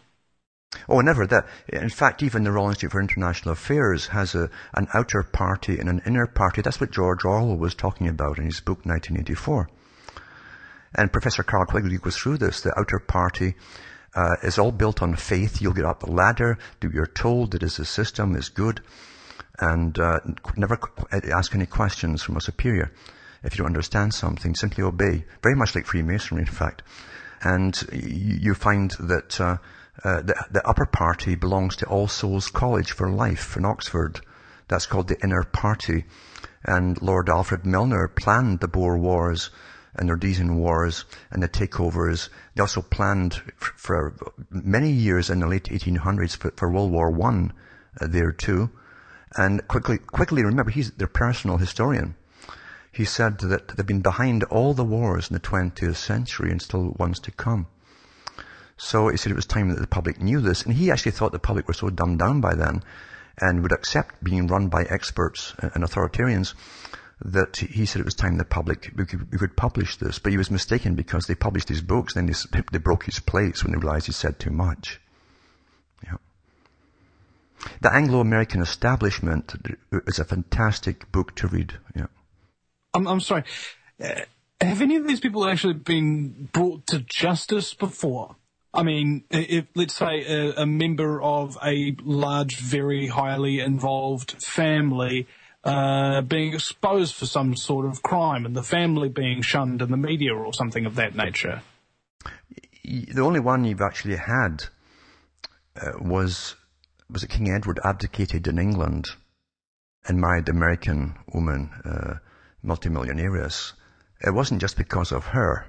Oh, 0.86 1.00
never 1.00 1.26
that. 1.26 1.46
In 1.68 1.88
fact, 1.88 2.22
even 2.22 2.44
the 2.44 2.52
Royal 2.52 2.68
Institute 2.68 2.92
for 2.92 3.00
International 3.00 3.52
Affairs 3.52 4.08
has 4.08 4.34
a, 4.34 4.50
an 4.74 4.88
outer 4.92 5.22
party 5.22 5.78
and 5.78 5.88
an 5.88 6.02
inner 6.04 6.26
party. 6.26 6.60
That's 6.60 6.78
what 6.78 6.90
George 6.90 7.24
Orwell 7.24 7.56
was 7.56 7.74
talking 7.74 8.08
about 8.08 8.36
in 8.36 8.44
his 8.44 8.60
book 8.60 8.84
1984. 8.84 9.70
And 10.96 11.10
Professor 11.10 11.42
Carroll 11.42 11.64
Quigley 11.64 11.96
goes 11.96 12.18
through 12.18 12.36
this. 12.36 12.60
The 12.60 12.78
outer 12.78 12.98
party 12.98 13.54
uh, 14.14 14.36
is 14.42 14.58
all 14.58 14.70
built 14.70 15.00
on 15.00 15.16
faith. 15.16 15.62
You'll 15.62 15.72
get 15.72 15.86
up 15.86 16.00
the 16.00 16.12
ladder, 16.12 16.58
do 16.78 16.90
you're 16.92 17.06
told 17.06 17.52
that 17.52 17.62
is 17.62 17.78
the 17.78 17.86
system 17.86 18.36
is 18.36 18.50
good, 18.50 18.82
and 19.60 19.98
uh, 19.98 20.20
never 20.56 20.78
ask 21.32 21.54
any 21.54 21.66
questions 21.66 22.22
from 22.22 22.36
a 22.36 22.40
superior. 22.40 22.90
If 23.42 23.54
you 23.54 23.58
don't 23.58 23.68
understand 23.68 24.12
something, 24.14 24.54
simply 24.54 24.84
obey. 24.84 25.24
Very 25.42 25.54
much 25.54 25.74
like 25.74 25.86
Freemasonry, 25.86 26.42
in 26.42 26.46
fact. 26.46 26.82
And 27.42 27.74
you 27.92 28.54
find 28.54 28.90
that 29.00 29.40
uh, 29.40 29.56
uh, 30.04 30.22
the, 30.22 30.34
the 30.50 30.66
upper 30.66 30.86
party 30.86 31.34
belongs 31.34 31.76
to 31.76 31.86
All 31.86 32.08
Souls 32.08 32.48
College 32.48 32.92
for 32.92 33.10
Life 33.10 33.56
in 33.56 33.64
Oxford. 33.64 34.20
That's 34.68 34.86
called 34.86 35.08
the 35.08 35.20
inner 35.22 35.42
party. 35.42 36.04
And 36.64 37.00
Lord 37.00 37.28
Alfred 37.28 37.64
Milner 37.64 38.08
planned 38.08 38.60
the 38.60 38.68
Boer 38.68 38.98
Wars 38.98 39.50
and 39.94 40.08
the 40.08 40.14
Rhodesian 40.14 40.56
Wars 40.56 41.04
and 41.30 41.42
the 41.42 41.48
takeovers. 41.48 42.28
They 42.54 42.60
also 42.60 42.82
planned 42.82 43.42
for 43.58 44.14
many 44.50 44.90
years 44.90 45.30
in 45.30 45.40
the 45.40 45.46
late 45.46 45.64
1800s 45.64 46.36
for, 46.36 46.50
for 46.52 46.70
World 46.70 46.92
War 46.92 47.10
One 47.10 47.52
uh, 48.00 48.06
there 48.06 48.32
too. 48.32 48.70
And 49.36 49.66
Quigley, 49.68 49.98
Quigley 49.98 50.44
remember, 50.44 50.70
he's 50.70 50.90
their 50.92 51.06
personal 51.06 51.58
historian. 51.58 52.16
He 52.92 53.04
said 53.04 53.38
that 53.38 53.68
they've 53.68 53.86
been 53.86 54.02
behind 54.02 54.42
all 54.44 54.74
the 54.74 54.84
wars 54.84 55.30
in 55.30 55.34
the 55.34 55.40
20th 55.40 55.96
century 55.96 56.50
and 56.50 56.60
still 56.60 56.96
ones 56.98 57.20
to 57.20 57.30
come. 57.30 57.68
So 58.76 59.08
he 59.08 59.16
said 59.16 59.30
it 59.30 59.36
was 59.36 59.46
time 59.46 59.68
that 59.68 59.80
the 59.80 59.86
public 59.86 60.20
knew 60.20 60.40
this, 60.40 60.62
and 60.62 60.74
he 60.74 60.90
actually 60.90 61.12
thought 61.12 61.32
the 61.32 61.38
public 61.38 61.68
were 61.68 61.74
so 61.74 61.90
dumbed 61.90 62.18
down 62.18 62.40
by 62.40 62.54
then 62.54 62.82
and 63.38 63.62
would 63.62 63.72
accept 63.72 64.24
being 64.24 64.46
run 64.46 64.68
by 64.68 64.82
experts 64.84 65.54
and 65.58 65.84
authoritarians 65.84 66.54
that 67.22 67.58
he 67.58 67.86
said 67.86 68.00
it 68.00 68.06
was 68.06 68.14
time 68.14 68.38
the 68.38 68.44
public 68.44 68.90
we 68.96 69.04
could, 69.04 69.30
we 69.30 69.38
could 69.38 69.56
publish 69.56 69.96
this. 69.96 70.18
But 70.18 70.32
he 70.32 70.38
was 70.38 70.50
mistaken 70.50 70.94
because 70.94 71.26
they 71.26 71.34
published 71.34 71.68
his 71.68 71.82
books, 71.82 72.14
then 72.14 72.26
they, 72.26 72.62
they 72.72 72.78
broke 72.78 73.04
his 73.04 73.20
plates 73.20 73.62
when 73.62 73.72
they 73.72 73.78
realized 73.78 74.06
he 74.06 74.12
said 74.12 74.38
too 74.38 74.50
much. 74.50 75.00
The 77.80 77.92
Anglo-American 77.92 78.62
Establishment 78.62 79.54
is 80.06 80.18
a 80.18 80.24
fantastic 80.24 81.10
book 81.12 81.34
to 81.36 81.46
read. 81.46 81.74
Yeah. 81.94 82.06
I'm, 82.94 83.06
I'm 83.06 83.20
sorry. 83.20 83.44
Uh, 84.02 84.20
have 84.60 84.82
any 84.82 84.96
of 84.96 85.06
these 85.06 85.20
people 85.20 85.46
actually 85.46 85.74
been 85.74 86.48
brought 86.52 86.86
to 86.88 87.00
justice 87.00 87.74
before? 87.74 88.36
I 88.72 88.82
mean, 88.82 89.24
if 89.30 89.66
let's 89.74 89.94
say 89.94 90.24
a, 90.24 90.62
a 90.62 90.66
member 90.66 91.20
of 91.20 91.58
a 91.64 91.96
large, 92.02 92.58
very 92.58 93.08
highly 93.08 93.60
involved 93.60 94.42
family 94.42 95.26
uh, 95.64 96.20
being 96.22 96.54
exposed 96.54 97.14
for 97.14 97.26
some 97.26 97.56
sort 97.56 97.86
of 97.86 98.02
crime 98.02 98.46
and 98.46 98.54
the 98.54 98.62
family 98.62 99.08
being 99.08 99.42
shunned 99.42 99.82
in 99.82 99.90
the 99.90 99.96
media 99.96 100.34
or 100.34 100.52
something 100.54 100.86
of 100.86 100.94
that 100.94 101.14
nature. 101.14 101.62
The 102.84 103.20
only 103.20 103.40
one 103.40 103.64
you've 103.64 103.80
actually 103.80 104.16
had 104.16 104.64
uh, 105.80 105.92
was 106.00 106.54
was 107.12 107.22
it 107.22 107.30
King 107.30 107.50
Edward 107.50 107.80
abdicated 107.84 108.46
in 108.46 108.58
England 108.58 109.08
and 110.06 110.20
married 110.20 110.46
the 110.46 110.52
American 110.52 111.18
woman, 111.32 111.70
uh, 111.84 112.14
multimillionaires. 112.62 113.74
It 114.20 114.34
wasn't 114.34 114.60
just 114.60 114.76
because 114.76 115.12
of 115.12 115.26
her. 115.26 115.66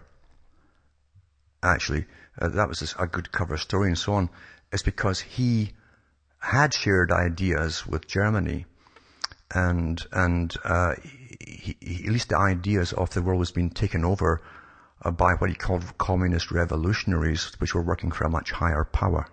Actually, 1.64 2.06
uh, 2.40 2.50
that 2.50 2.70
was 2.70 2.96
a 2.98 3.08
good 3.08 3.32
cover 3.32 3.58
story 3.58 3.88
and 3.88 3.98
so 3.98 4.14
on. 4.14 4.30
It's 4.72 4.84
because 4.84 5.20
he 5.20 5.72
had 6.40 6.74
shared 6.74 7.12
ideas 7.12 7.86
with 7.86 8.08
Germany 8.08 8.66
and 9.54 10.06
and 10.12 10.56
uh, 10.64 10.96
he, 11.40 11.76
he, 11.80 12.06
at 12.06 12.12
least 12.12 12.30
the 12.30 12.38
ideas 12.38 12.94
of 12.94 13.10
the 13.12 13.22
world 13.22 13.40
was 13.40 13.52
being 13.52 13.70
taken 13.70 14.06
over 14.06 14.42
uh, 15.04 15.12
by 15.12 15.34
what 15.34 15.50
he 15.50 15.56
called 15.56 15.98
communist 15.98 16.52
revolutionaries, 16.52 17.52
which 17.60 17.76
were 17.76 17.82
working 17.82 18.12
for 18.12 18.26
a 18.26 18.30
much 18.30 18.52
higher 18.52 18.84
power. 18.84 19.28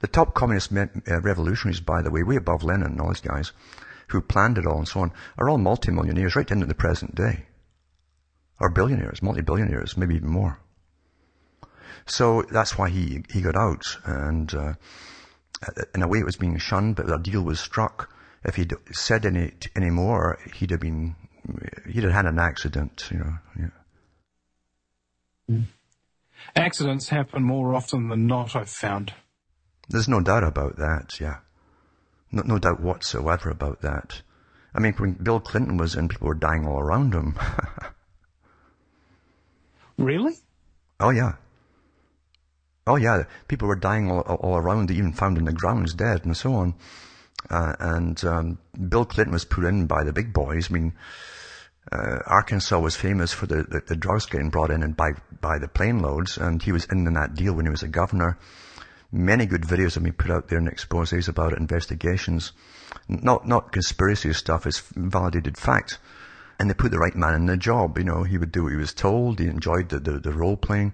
The 0.00 0.08
top 0.08 0.34
communist 0.34 0.72
uh, 0.72 1.20
revolutionaries, 1.20 1.80
by 1.80 2.02
the 2.02 2.10
way, 2.10 2.22
way 2.22 2.36
above 2.36 2.62
Lenin 2.62 2.92
and 2.92 3.00
all 3.00 3.08
these 3.08 3.20
guys, 3.20 3.52
who 4.08 4.20
planned 4.20 4.58
it 4.58 4.66
all 4.66 4.78
and 4.78 4.88
so 4.88 5.00
on, 5.00 5.12
are 5.38 5.48
all 5.48 5.58
multimillionaires 5.58 6.36
right 6.36 6.50
into 6.50 6.66
the 6.66 6.74
present 6.74 7.14
day. 7.14 7.44
Or 8.58 8.70
billionaires, 8.70 9.22
multi-billionaires, 9.22 9.96
maybe 9.96 10.16
even 10.16 10.28
more. 10.28 10.58
So 12.06 12.42
that's 12.50 12.76
why 12.76 12.90
he, 12.90 13.24
he 13.30 13.40
got 13.40 13.56
out 13.56 13.84
and, 14.04 14.52
uh, 14.54 14.72
in 15.94 16.02
a 16.02 16.08
way 16.08 16.18
it 16.18 16.24
was 16.24 16.36
being 16.36 16.58
shunned, 16.58 16.96
but 16.96 17.10
a 17.10 17.18
deal 17.18 17.42
was 17.42 17.60
struck 17.60 18.10
if 18.44 18.56
he'd 18.56 18.72
said 18.92 19.26
any 19.26 19.52
any 19.76 19.90
more, 19.90 20.38
he'd 20.54 20.70
have 20.70 20.80
been 20.80 21.14
he'd 21.88 22.04
have 22.04 22.12
had 22.12 22.26
an 22.26 22.38
accident. 22.38 23.08
You 23.10 23.18
know. 23.18 23.34
Yeah. 23.58 23.66
Mm. 25.50 25.64
Accidents 26.56 27.08
happen 27.08 27.42
more 27.42 27.74
often 27.74 28.08
than 28.08 28.26
not. 28.26 28.56
I've 28.56 28.70
found. 28.70 29.12
There's 29.90 30.08
no 30.08 30.20
doubt 30.20 30.44
about 30.44 30.76
that. 30.76 31.20
Yeah. 31.20 31.38
No, 32.30 32.42
no 32.46 32.58
doubt 32.58 32.80
whatsoever 32.80 33.50
about 33.50 33.82
that. 33.82 34.22
I 34.72 34.78
mean, 34.78 34.94
when 34.94 35.14
Bill 35.14 35.40
Clinton 35.40 35.76
was 35.76 35.96
in, 35.96 36.08
people 36.08 36.28
were 36.28 36.34
dying 36.34 36.66
all 36.66 36.78
around 36.78 37.12
him. 37.12 37.36
really? 39.98 40.34
Oh 41.00 41.10
yeah. 41.10 41.32
Oh 42.86 42.96
yeah, 42.96 43.24
people 43.48 43.68
were 43.68 43.76
dying 43.76 44.10
all, 44.10 44.20
all 44.20 44.56
around, 44.56 44.88
They 44.88 44.94
even 44.94 45.12
found 45.12 45.38
in 45.38 45.44
the 45.44 45.52
grounds 45.52 45.94
dead 45.94 46.24
and 46.24 46.36
so 46.36 46.54
on. 46.54 46.74
Uh, 47.48 47.74
and 47.80 48.24
um, 48.24 48.58
Bill 48.88 49.04
Clinton 49.04 49.32
was 49.32 49.44
put 49.44 49.64
in 49.64 49.86
by 49.86 50.04
the 50.04 50.12
big 50.12 50.32
boys. 50.32 50.70
I 50.70 50.74
mean, 50.74 50.92
uh, 51.90 52.18
Arkansas 52.26 52.78
was 52.78 52.94
famous 52.94 53.32
for 53.32 53.46
the, 53.46 53.64
the, 53.64 53.82
the, 53.88 53.96
drugs 53.96 54.26
getting 54.26 54.50
brought 54.50 54.70
in 54.70 54.82
and 54.82 54.96
by, 54.96 55.12
by 55.40 55.58
the 55.58 55.66
plane 55.66 56.00
loads, 56.00 56.36
and 56.36 56.62
he 56.62 56.70
was 56.70 56.84
in, 56.86 57.06
in 57.06 57.14
that 57.14 57.34
deal 57.34 57.54
when 57.54 57.64
he 57.64 57.70
was 57.70 57.82
a 57.82 57.88
governor. 57.88 58.38
Many 59.12 59.46
good 59.46 59.62
videos 59.62 59.94
have 59.94 60.04
been 60.04 60.12
put 60.12 60.30
out 60.30 60.48
there 60.48 60.58
and 60.58 60.70
exposés 60.70 61.28
about 61.28 61.52
it, 61.52 61.58
investigations. 61.58 62.52
Not, 63.08 63.46
not 63.46 63.72
conspiracy 63.72 64.32
stuff, 64.32 64.66
it's 64.66 64.80
validated 64.94 65.58
fact. 65.58 65.98
And 66.58 66.68
they 66.68 66.74
put 66.74 66.90
the 66.90 66.98
right 66.98 67.16
man 67.16 67.34
in 67.34 67.46
the 67.46 67.56
job, 67.56 67.98
you 67.98 68.04
know, 68.04 68.22
he 68.22 68.38
would 68.38 68.52
do 68.52 68.64
what 68.64 68.72
he 68.72 68.78
was 68.78 68.92
told, 68.92 69.38
he 69.38 69.46
enjoyed 69.46 69.88
the, 69.88 69.98
the, 69.98 70.18
the 70.18 70.32
role 70.32 70.56
playing. 70.56 70.92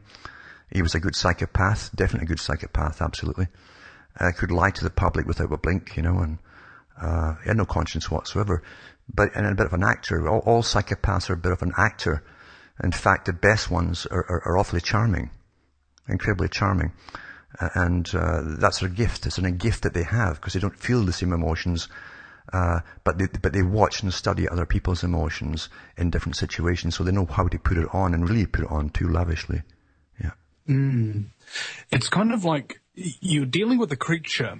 He 0.73 0.83
was 0.83 0.95
a 0.95 1.01
good 1.01 1.17
psychopath, 1.17 1.95
definitely 1.95 2.27
a 2.27 2.29
good 2.29 2.41
psychopath, 2.41 3.03
absolutely 3.03 3.49
uh, 4.19 4.33
could 4.33 4.51
lie 4.51 4.71
to 4.71 4.85
the 4.85 4.91
public 4.91 5.27
without 5.27 5.53
a 5.53 5.57
blink, 5.57 5.97
you 5.97 6.03
know, 6.03 6.19
and 6.19 6.39
uh, 7.01 7.35
he 7.43 7.49
had 7.49 7.57
no 7.57 7.65
conscience 7.65 8.11
whatsoever. 8.11 8.63
But 9.13 9.31
and 9.37 9.47
a 9.47 9.55
bit 9.55 9.67
of 9.67 9.73
an 9.73 9.85
actor. 9.85 10.29
All, 10.29 10.41
all 10.41 10.63
psychopaths 10.63 11.31
are 11.31 11.35
a 11.35 11.39
bit 11.39 11.53
of 11.53 11.63
an 11.63 11.73
actor. 11.77 12.25
In 12.83 12.93
fact, 12.93 13.27
the 13.27 13.33
best 13.33 13.71
ones 13.71 14.07
are, 14.07 14.25
are, 14.29 14.43
are 14.47 14.59
awfully 14.59 14.81
charming, 14.81 15.31
incredibly 16.09 16.49
charming. 16.49 16.93
And 17.61 18.09
uh, 18.15 18.43
that's 18.59 18.81
their 18.81 18.89
gift. 18.89 19.27
It's 19.27 19.39
a 19.39 19.51
gift 19.51 19.83
that 19.83 19.95
they 19.95 20.03
have 20.03 20.37
because 20.37 20.53
they 20.53 20.61
don't 20.61 20.79
feel 20.79 21.03
the 21.03 21.13
same 21.13 21.33
emotions, 21.33 21.89
uh, 22.53 22.81
but 23.05 23.19
they 23.19 23.27
but 23.41 23.53
they 23.53 23.63
watch 23.63 24.03
and 24.03 24.13
study 24.13 24.49
other 24.49 24.67
people's 24.67 25.03
emotions 25.03 25.69
in 25.97 26.11
different 26.11 26.37
situations, 26.37 26.97
so 26.97 27.05
they 27.05 27.13
know 27.13 27.27
how 27.27 27.49
to 27.49 27.59
put 27.59 27.79
it 27.79 27.89
on 27.93 28.15
and 28.15 28.29
really 28.29 28.47
put 28.47 28.65
it 28.65 28.71
on 28.71 28.91
too 28.91 29.09
lavishly. 29.09 29.63
Yeah. 30.23 30.33
Mm. 30.69 31.27
It's 31.91 32.09
kind 32.09 32.33
of 32.33 32.45
like 32.45 32.81
you're 32.95 33.47
dealing 33.47 33.79
with 33.79 33.91
a 33.93 33.97
creature 33.97 34.59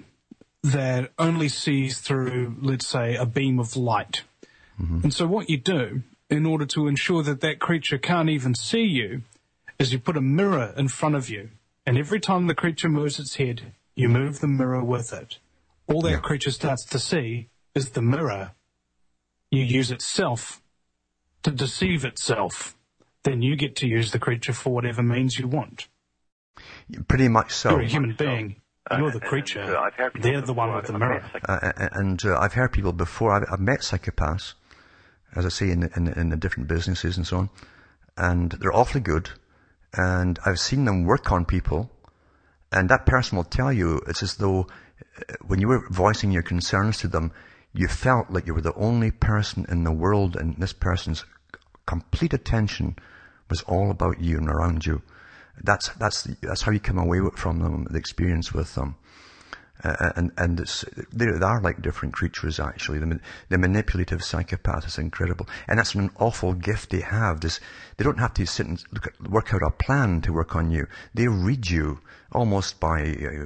that 0.63 1.11
only 1.17 1.49
sees 1.49 1.99
through, 1.99 2.55
let's 2.61 2.87
say, 2.87 3.15
a 3.15 3.25
beam 3.25 3.59
of 3.59 3.75
light. 3.75 4.23
Mm-hmm. 4.81 5.01
And 5.03 5.13
so 5.13 5.25
what 5.25 5.49
you 5.49 5.57
do 5.57 6.03
in 6.29 6.45
order 6.45 6.65
to 6.65 6.87
ensure 6.87 7.23
that 7.23 7.41
that 7.41 7.59
creature 7.59 7.97
can't 7.97 8.29
even 8.29 8.53
see 8.53 8.83
you 8.83 9.21
is 9.79 9.93
you 9.93 9.99
put 9.99 10.17
a 10.17 10.21
mirror 10.21 10.73
in 10.75 10.87
front 10.87 11.15
of 11.15 11.29
you. 11.29 11.49
And 11.87 11.97
every 11.97 12.19
time 12.19 12.47
the 12.47 12.53
creature 12.53 12.89
moves 12.89 13.17
its 13.17 13.35
head, 13.35 13.71
you 13.95 14.09
move 14.09 14.41
the 14.41 14.47
mirror 14.47 14.83
with 14.83 15.13
it. 15.13 15.39
All 15.87 16.01
that 16.01 16.11
yeah. 16.11 16.19
creature 16.19 16.51
starts 16.51 16.83
to 16.83 16.99
see 16.99 17.47
is 17.73 17.91
the 17.91 18.01
mirror. 18.01 18.51
You 19.51 19.63
use 19.63 19.89
itself 19.89 20.61
to 21.43 21.49
deceive 21.49 22.03
itself. 22.03 22.75
Then 23.23 23.41
you 23.41 23.55
get 23.55 23.77
to 23.77 23.87
use 23.87 24.11
the 24.11 24.19
creature 24.19 24.51
for 24.51 24.73
whatever 24.73 25.01
means 25.01 25.39
you 25.39 25.47
want. 25.47 25.87
Pretty 27.07 27.29
much 27.29 27.53
so. 27.53 27.69
You're 27.69 27.81
a 27.81 27.87
human 27.87 28.15
being. 28.15 28.57
You're 28.91 29.11
the 29.11 29.21
creature. 29.21 29.61
And, 29.61 29.75
uh, 29.75 30.09
They're 30.19 30.41
the 30.41 30.53
one 30.53 30.75
with 30.75 30.87
the 30.87 30.99
mirror. 30.99 31.23
Uh, 31.47 31.71
and 31.93 32.23
uh, 32.25 32.37
I've 32.37 32.53
heard 32.53 32.73
people 32.73 32.91
before. 32.91 33.31
I've, 33.31 33.45
I've, 33.49 33.59
met 33.61 33.79
psychopaths, 33.79 34.55
as 35.35 35.45
I 35.45 35.49
say, 35.49 35.69
in 35.69 35.89
in, 35.95 36.09
in 36.09 36.29
the 36.29 36.37
different 36.37 36.67
businesses 36.67 37.15
and 37.15 37.25
so 37.25 37.37
on, 37.37 37.49
and 38.17 38.51
they're 38.51 38.75
awfully 38.75 39.01
good. 39.01 39.29
And 39.97 40.39
I've 40.45 40.59
seen 40.59 40.85
them 40.85 41.05
work 41.05 41.31
on 41.31 41.43
people, 41.43 41.89
and 42.71 42.87
that 42.89 43.07
person 43.07 43.35
will 43.35 43.43
tell 43.43 43.73
you 43.73 43.99
it's 44.07 44.21
as 44.21 44.35
though 44.35 44.67
uh, 45.19 45.33
when 45.47 45.59
you 45.59 45.67
were 45.67 45.87
voicing 45.89 46.31
your 46.31 46.43
concerns 46.43 46.99
to 46.99 47.07
them, 47.07 47.31
you 47.73 47.87
felt 47.87 48.29
like 48.29 48.45
you 48.45 48.53
were 48.53 48.61
the 48.61 48.75
only 48.75 49.11
person 49.11 49.65
in 49.67 49.83
the 49.83 49.91
world, 49.91 50.35
and 50.35 50.55
this 50.57 50.73
person's 50.73 51.25
complete 51.87 52.33
attention 52.33 52.95
was 53.49 53.63
all 53.63 53.89
about 53.89 54.21
you 54.21 54.37
and 54.37 54.49
around 54.49 54.85
you. 54.85 55.01
That's, 55.63 55.89
that's, 55.89 56.23
that's 56.41 56.61
how 56.61 56.71
you 56.71 56.79
come 56.79 56.99
away 56.99 57.19
from 57.35 57.59
them, 57.59 57.87
the 57.89 57.97
experience 57.97 58.53
with 58.53 58.75
them. 58.75 58.95
Uh, 59.83 60.11
and 60.15 60.31
and 60.37 60.57
they, 61.13 61.25
are 61.25 61.61
like 61.61 61.81
different 61.81 62.13
creatures 62.13 62.59
actually. 62.59 62.97
The, 62.99 63.19
the 63.49 63.57
manipulative 63.57 64.23
psychopath 64.23 64.87
is 64.87 64.97
incredible, 64.97 65.47
and 65.67 65.77
that's 65.77 65.93
an 65.93 66.09
awful 66.19 66.53
gift 66.53 66.89
they 66.89 67.01
have. 67.01 67.41
This, 67.41 67.59
they 67.97 68.03
don't 68.03 68.19
have 68.19 68.33
to 68.35 68.45
sit 68.47 68.65
and 68.65 68.83
at, 68.95 69.29
work 69.29 69.53
out 69.53 69.61
a 69.61 69.69
plan 69.69 70.21
to 70.21 70.33
work 70.33 70.55
on 70.55 70.71
you. 70.71 70.87
They 71.13 71.27
read 71.27 71.69
you 71.69 71.99
almost 72.31 72.79
by 72.79 73.01
uh, 73.03 73.45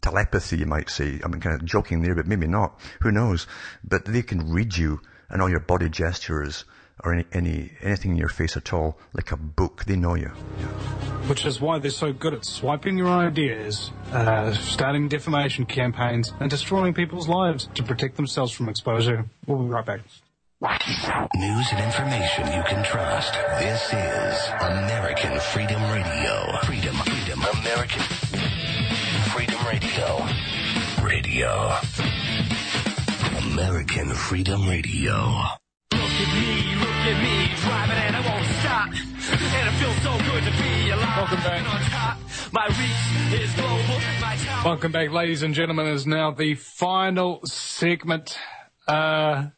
telepathy, 0.00 0.58
you 0.58 0.66
might 0.66 0.88
say. 0.88 1.20
I'm 1.22 1.38
kind 1.40 1.60
of 1.60 1.64
joking 1.64 2.00
there, 2.00 2.14
but 2.14 2.26
maybe 2.26 2.46
not. 2.46 2.80
Who 3.02 3.12
knows? 3.12 3.46
But 3.82 4.06
they 4.06 4.22
can 4.22 4.50
read 4.50 4.76
you 4.76 5.00
and 5.28 5.42
all 5.42 5.50
your 5.50 5.60
body 5.60 5.88
gestures 5.90 6.64
or 7.02 7.14
any, 7.14 7.24
any 7.32 7.70
anything 7.82 8.12
in 8.12 8.16
your 8.16 8.28
face 8.28 8.56
at 8.56 8.72
all, 8.72 8.98
like 9.12 9.32
a 9.32 9.36
book. 9.36 9.84
They 9.84 9.96
know 9.96 10.14
you. 10.14 10.28
Which 11.26 11.44
is 11.46 11.60
why 11.60 11.78
they're 11.78 11.90
so 11.90 12.12
good 12.12 12.34
at 12.34 12.44
swiping 12.44 12.98
your 12.98 13.08
ideas, 13.08 13.90
uh, 14.12 14.52
starting 14.52 15.08
defamation 15.08 15.64
campaigns, 15.66 16.32
and 16.38 16.50
destroying 16.50 16.94
people's 16.94 17.28
lives 17.28 17.68
to 17.74 17.82
protect 17.82 18.16
themselves 18.16 18.52
from 18.52 18.68
exposure. 18.68 19.24
We'll 19.46 19.58
be 19.58 19.64
right 19.64 19.84
back. 19.84 20.00
News 21.34 21.66
and 21.72 21.84
information 21.84 22.46
you 22.46 22.62
can 22.62 22.84
trust. 22.84 23.34
This 23.58 23.82
is 23.92 24.48
American 24.60 25.38
Freedom 25.40 25.82
Radio. 25.92 26.56
Freedom, 26.62 26.94
freedom, 26.96 27.42
American 27.60 28.02
Freedom 29.32 29.66
Radio. 29.66 30.26
Radio. 31.02 31.76
American 33.52 34.08
Freedom 34.14 34.66
Radio. 34.66 35.16
Look 35.92 36.00
at 36.00 36.34
me, 36.34 36.63
look 37.04 37.14
at 37.14 37.22
me, 37.22 37.54
driving 37.60 37.96
and 37.96 38.16
I 38.16 38.20
won't 38.20 38.46
stop. 38.60 38.88
And 38.88 39.68
it 39.68 39.72
feels 39.78 39.96
so 40.02 40.16
good 40.30 40.44
to 40.44 40.62
be 40.62 40.90
alive. 40.90 41.16
Welcome 41.16 41.36
back. 41.38 41.58
And 41.58 41.66
on 41.66 41.80
top, 41.90 42.18
my 42.52 42.66
reach 42.66 43.42
is 43.42 43.52
global. 43.54 44.00
My 44.20 44.36
tower. 44.36 44.64
Welcome 44.64 44.92
back, 44.92 45.10
ladies 45.10 45.42
and 45.42 45.54
gentlemen, 45.54 45.86
is 45.88 46.06
now 46.06 46.30
the 46.30 46.54
final 46.54 47.40
segment. 47.44 48.38
Uh, 48.88 49.48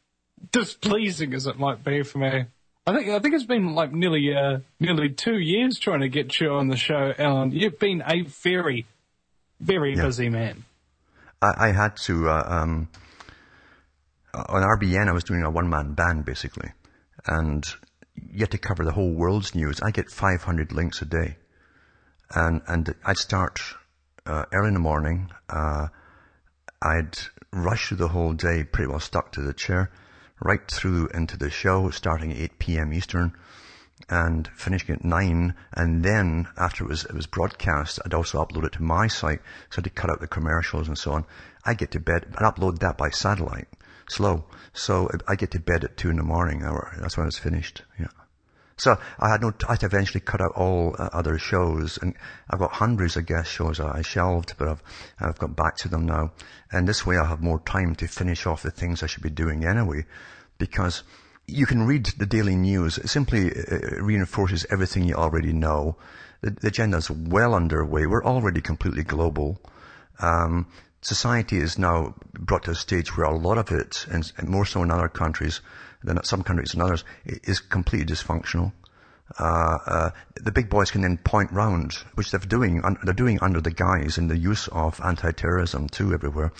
displeasing 0.52 1.34
as 1.34 1.46
it 1.46 1.58
might 1.58 1.84
be 1.84 2.02
for 2.02 2.18
me. 2.18 2.44
I 2.86 2.94
think 2.94 3.08
I 3.08 3.18
think 3.18 3.34
it's 3.34 3.44
been 3.44 3.74
like 3.74 3.92
nearly 3.92 4.32
uh, 4.34 4.58
nearly 4.78 5.08
two 5.10 5.38
years 5.38 5.78
trying 5.78 6.00
to 6.00 6.08
get 6.08 6.38
you 6.40 6.50
on 6.50 6.68
the 6.68 6.76
show, 6.76 7.12
Alan. 7.18 7.50
You've 7.50 7.78
been 7.80 8.02
a 8.06 8.22
very, 8.22 8.86
very 9.60 9.96
Yeah. 9.96 10.02
busy 10.04 10.28
man. 10.28 10.64
I, 11.42 11.68
I 11.68 11.72
had 11.72 11.96
to, 12.04 12.28
uh, 12.28 12.44
um, 12.46 12.88
on 14.34 14.62
RBN, 14.62 15.08
I 15.08 15.12
was 15.12 15.24
doing 15.24 15.42
a 15.42 15.50
one-man 15.50 15.92
band 15.94 16.24
basically. 16.24 16.70
And 17.26 17.64
you 18.14 18.46
to 18.46 18.58
cover 18.58 18.84
the 18.84 18.92
whole 18.92 19.12
world's 19.12 19.54
news. 19.54 19.80
I 19.82 19.90
get 19.90 20.10
500 20.10 20.72
links 20.72 21.02
a 21.02 21.04
day. 21.04 21.36
And, 22.34 22.62
and 22.66 22.94
I'd 23.04 23.18
start, 23.18 23.60
uh, 24.24 24.44
early 24.52 24.68
in 24.68 24.74
the 24.74 24.80
morning, 24.80 25.30
uh, 25.48 25.88
I'd 26.82 27.16
rush 27.52 27.88
through 27.88 27.98
the 27.98 28.08
whole 28.08 28.32
day, 28.32 28.64
pretty 28.64 28.88
well 28.88 29.00
stuck 29.00 29.32
to 29.32 29.42
the 29.42 29.52
chair, 29.52 29.90
right 30.40 30.60
through 30.70 31.08
into 31.08 31.36
the 31.36 31.50
show, 31.50 31.90
starting 31.90 32.32
at 32.32 32.38
8 32.38 32.58
p.m. 32.58 32.92
Eastern 32.92 33.32
and 34.08 34.48
finishing 34.54 34.94
at 34.94 35.04
nine. 35.04 35.54
And 35.72 36.04
then 36.04 36.48
after 36.56 36.84
it 36.84 36.88
was, 36.88 37.04
it 37.04 37.14
was 37.14 37.26
broadcast, 37.26 37.98
I'd 38.04 38.14
also 38.14 38.44
upload 38.44 38.66
it 38.66 38.72
to 38.72 38.82
my 38.82 39.06
site. 39.06 39.40
So 39.70 39.76
I 39.76 39.76
had 39.76 39.84
to 39.84 39.90
cut 39.90 40.10
out 40.10 40.20
the 40.20 40.26
commercials 40.26 40.88
and 40.88 40.98
so 40.98 41.12
on. 41.12 41.24
I 41.64 41.74
get 41.74 41.92
to 41.92 42.00
bed 42.00 42.24
and 42.24 42.36
upload 42.36 42.78
that 42.80 42.98
by 42.98 43.10
satellite, 43.10 43.68
slow. 44.08 44.44
So 44.72 45.08
I 45.26 45.36
get 45.36 45.50
to 45.52 45.60
bed 45.60 45.84
at 45.84 45.96
two 45.96 46.10
in 46.10 46.16
the 46.16 46.22
morning. 46.22 46.62
Or 46.62 46.94
that's 47.00 47.16
when 47.16 47.26
it's 47.26 47.38
finished. 47.38 47.82
Yeah. 47.98 48.08
So 48.78 48.98
I 49.18 49.30
had 49.30 49.40
no, 49.40 49.54
I 49.68 49.78
eventually 49.80 50.20
cut 50.20 50.42
out 50.42 50.52
all 50.54 50.94
uh, 50.98 51.08
other 51.12 51.38
shows 51.38 51.98
and 52.02 52.14
I've 52.50 52.58
got 52.58 52.72
hundreds 52.72 53.16
of 53.16 53.24
guest 53.24 53.50
shows 53.50 53.80
I 53.80 54.02
shelved, 54.02 54.54
but 54.58 54.68
I've, 54.68 54.82
I've 55.18 55.38
got 55.38 55.56
back 55.56 55.76
to 55.78 55.88
them 55.88 56.04
now. 56.04 56.32
And 56.70 56.86
this 56.86 57.06
way 57.06 57.16
I'll 57.16 57.26
have 57.26 57.40
more 57.40 57.60
time 57.60 57.94
to 57.96 58.06
finish 58.06 58.46
off 58.46 58.62
the 58.62 58.70
things 58.70 59.02
I 59.02 59.06
should 59.06 59.22
be 59.22 59.30
doing 59.30 59.64
anyway, 59.64 60.04
because 60.58 61.04
you 61.46 61.64
can 61.64 61.86
read 61.86 62.04
the 62.18 62.26
daily 62.26 62.54
news. 62.54 62.98
It 62.98 63.08
simply 63.08 63.50
uh, 63.50 64.02
reinforces 64.02 64.66
everything 64.70 65.04
you 65.04 65.14
already 65.14 65.54
know. 65.54 65.96
The, 66.42 66.50
the 66.50 66.68
agenda 66.68 66.98
is 66.98 67.10
well 67.10 67.54
underway. 67.54 68.04
We're 68.04 68.24
already 68.24 68.60
completely 68.60 69.04
global. 69.04 69.58
Um, 70.20 70.66
society 71.06 71.58
is 71.58 71.78
now 71.78 72.14
brought 72.32 72.64
to 72.64 72.72
a 72.72 72.74
stage 72.74 73.16
where 73.16 73.26
a 73.26 73.38
lot 73.38 73.58
of 73.58 73.70
it, 73.70 74.06
and, 74.10 74.32
more 74.42 74.66
so 74.66 74.82
in 74.82 74.90
other 74.90 75.08
countries 75.08 75.60
than 76.02 76.22
some 76.24 76.42
countries 76.42 76.74
and 76.74 76.82
others, 76.82 77.04
is 77.24 77.60
completely 77.60 78.12
dysfunctional. 78.12 78.72
Uh, 79.38 79.78
uh, 79.86 80.10
the 80.34 80.50
big 80.50 80.68
boys 80.68 80.90
can 80.90 81.02
then 81.02 81.16
point 81.18 81.50
round, 81.52 81.92
which 82.14 82.32
they're 82.32 82.40
doing, 82.40 82.82
they're 83.04 83.14
doing 83.14 83.38
under 83.40 83.60
the 83.60 83.70
guise 83.70 84.18
and 84.18 84.28
the 84.28 84.36
use 84.36 84.66
of 84.68 85.00
anti-terrorism 85.00 85.88
too 85.88 86.12
everywhere. 86.12 86.52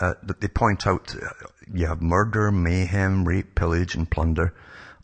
Uh, 0.00 0.14
that 0.22 0.40
they 0.40 0.48
point 0.48 0.86
out 0.86 1.14
uh, 1.16 1.28
you 1.72 1.86
have 1.86 2.02
murder, 2.02 2.52
mayhem, 2.52 3.26
rape, 3.26 3.54
pillage, 3.54 3.94
and 3.94 4.10
plunder 4.10 4.54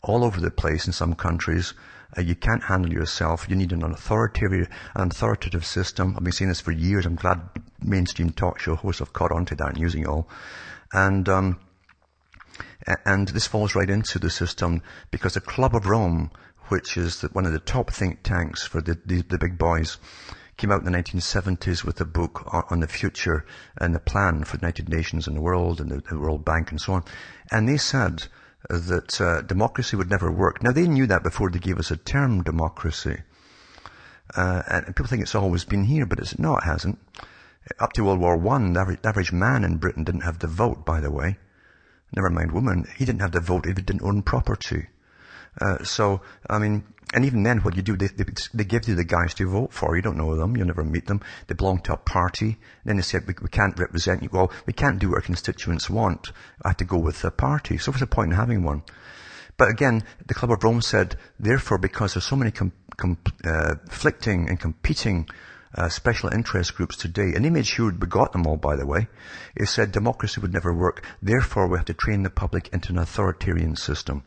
all 0.03 0.23
over 0.23 0.39
the 0.39 0.51
place 0.51 0.85
in 0.85 0.93
some 0.93 1.15
countries. 1.15 1.73
Uh, 2.17 2.21
you 2.21 2.35
can't 2.35 2.63
handle 2.63 2.91
yourself. 2.91 3.47
You 3.49 3.55
need 3.55 3.71
an 3.71 3.83
authoritative, 3.83 4.69
an 4.95 5.09
authoritative 5.11 5.65
system. 5.65 6.15
I've 6.15 6.23
been 6.23 6.33
saying 6.33 6.49
this 6.49 6.61
for 6.61 6.71
years. 6.71 7.05
I'm 7.05 7.15
glad 7.15 7.41
mainstream 7.81 8.31
talk 8.31 8.59
show 8.59 8.75
hosts 8.75 8.99
have 8.99 9.13
caught 9.13 9.31
on 9.31 9.45
to 9.45 9.55
that 9.55 9.69
and 9.69 9.77
using 9.77 10.03
it 10.03 10.07
all. 10.07 10.27
And 10.93 11.27
um, 11.27 11.59
and 13.05 13.27
this 13.29 13.47
falls 13.47 13.75
right 13.75 13.89
into 13.89 14.19
the 14.19 14.29
system 14.29 14.81
because 15.11 15.33
the 15.33 15.41
Club 15.41 15.75
of 15.75 15.87
Rome, 15.87 16.31
which 16.67 16.97
is 16.97 17.21
the, 17.21 17.27
one 17.29 17.45
of 17.45 17.51
the 17.51 17.59
top 17.59 17.91
think 17.91 18.23
tanks 18.23 18.65
for 18.65 18.81
the, 18.81 18.97
the, 19.05 19.21
the 19.23 19.37
big 19.37 19.57
boys, 19.57 19.97
came 20.57 20.71
out 20.71 20.85
in 20.85 20.91
the 20.91 20.97
1970s 20.97 21.83
with 21.83 21.99
a 21.99 22.05
book 22.05 22.47
on, 22.69 22.79
the 22.79 22.87
future 22.87 23.45
and 23.77 23.93
the 23.93 23.99
plan 23.99 24.43
for 24.43 24.55
the 24.55 24.61
United 24.61 24.87
Nations 24.87 25.27
and 25.27 25.35
the 25.35 25.41
world 25.41 25.81
and 25.81 25.91
the, 25.91 26.01
the 26.09 26.17
World 26.17 26.45
Bank 26.45 26.71
and 26.71 26.79
so 26.79 26.93
on. 26.93 27.03
And 27.51 27.67
they 27.67 27.77
said 27.77 28.27
that 28.69 29.21
uh, 29.21 29.41
democracy 29.41 29.95
would 29.95 30.09
never 30.09 30.31
work. 30.31 30.63
Now 30.63 30.71
they 30.71 30.87
knew 30.87 31.07
that 31.07 31.23
before 31.23 31.49
they 31.49 31.59
gave 31.59 31.77
us 31.77 31.91
a 31.91 31.97
term 31.97 32.43
democracy. 32.43 33.17
Uh, 34.35 34.63
and 34.67 34.87
people 34.87 35.05
think 35.07 35.21
it's 35.21 35.35
always 35.35 35.65
been 35.65 35.83
here, 35.85 36.05
but 36.05 36.19
it's, 36.19 36.39
no, 36.39 36.57
it 36.57 36.63
hasn't. 36.63 36.99
Up 37.79 37.93
to 37.93 38.03
World 38.03 38.19
War 38.19 38.37
One, 38.37 38.73
the 38.73 38.81
average, 38.81 39.01
the 39.01 39.09
average 39.09 39.31
man 39.31 39.63
in 39.63 39.77
Britain 39.77 40.03
didn't 40.03 40.21
have 40.21 40.39
the 40.39 40.47
vote, 40.47 40.85
by 40.85 40.99
the 40.99 41.11
way. 41.11 41.37
Never 42.15 42.29
mind 42.29 42.51
women. 42.51 42.85
He 42.97 43.05
didn't 43.05 43.21
have 43.21 43.31
the 43.31 43.39
vote 43.39 43.65
if 43.65 43.77
he 43.77 43.83
didn't 43.83 44.03
own 44.03 44.21
property. 44.21 44.87
Uh, 45.59 45.83
so, 45.83 46.21
I 46.49 46.59
mean, 46.59 46.83
and 47.13 47.25
even 47.25 47.43
then 47.43 47.59
what 47.59 47.75
you 47.75 47.81
do, 47.81 47.95
they, 47.95 48.07
they, 48.07 48.25
they 48.53 48.63
give 48.63 48.87
you 48.87 48.95
the 48.95 49.03
guys 49.03 49.33
to 49.35 49.49
vote 49.49 49.73
for. 49.73 49.95
You 49.95 50.01
don't 50.01 50.17
know 50.17 50.35
them. 50.35 50.57
You'll 50.57 50.67
never 50.67 50.83
meet 50.83 51.05
them. 51.07 51.21
They 51.47 51.55
belong 51.55 51.79
to 51.81 51.93
a 51.93 51.97
party. 51.97 52.45
And 52.45 52.57
Then 52.85 52.95
they 52.97 53.03
said, 53.03 53.27
we, 53.27 53.35
we 53.41 53.49
can't 53.49 53.77
represent 53.79 54.23
you. 54.23 54.29
Well, 54.31 54.51
we 54.65 54.73
can't 54.73 54.99
do 54.99 55.09
what 55.09 55.17
our 55.17 55.21
constituents 55.21 55.89
want. 55.89 56.31
I 56.63 56.69
have 56.69 56.77
to 56.77 56.85
go 56.85 56.97
with 56.97 57.21
the 57.21 57.31
party. 57.31 57.77
So 57.77 57.91
what's 57.91 57.99
the 57.99 58.07
point 58.07 58.31
in 58.31 58.37
having 58.37 58.63
one? 58.63 58.83
But 59.57 59.69
again, 59.69 60.03
the 60.25 60.33
Club 60.33 60.51
of 60.51 60.63
Rome 60.63 60.81
said, 60.81 61.15
therefore, 61.39 61.77
because 61.77 62.13
there's 62.13 62.25
so 62.25 62.35
many 62.35 62.51
com- 62.51 62.73
com- 62.97 63.17
uh, 63.45 63.75
conflicting 63.85 64.49
and 64.49 64.59
competing 64.59 65.29
uh, 65.75 65.89
special 65.89 66.29
interest 66.29 66.75
groups 66.75 66.97
today, 66.97 67.33
and 67.35 67.45
they 67.45 67.49
made 67.49 67.65
sure 67.65 67.91
we 67.91 68.07
got 68.07 68.31
them 68.31 68.47
all, 68.47 68.57
by 68.57 68.75
the 68.75 68.85
way, 68.85 69.07
it 69.55 69.67
said 69.67 69.91
democracy 69.91 70.41
would 70.41 70.53
never 70.53 70.73
work. 70.73 71.05
Therefore, 71.21 71.67
we 71.67 71.77
have 71.77 71.85
to 71.85 71.93
train 71.93 72.23
the 72.23 72.29
public 72.29 72.69
into 72.69 72.91
an 72.91 72.97
authoritarian 72.97 73.75
system. 73.75 74.23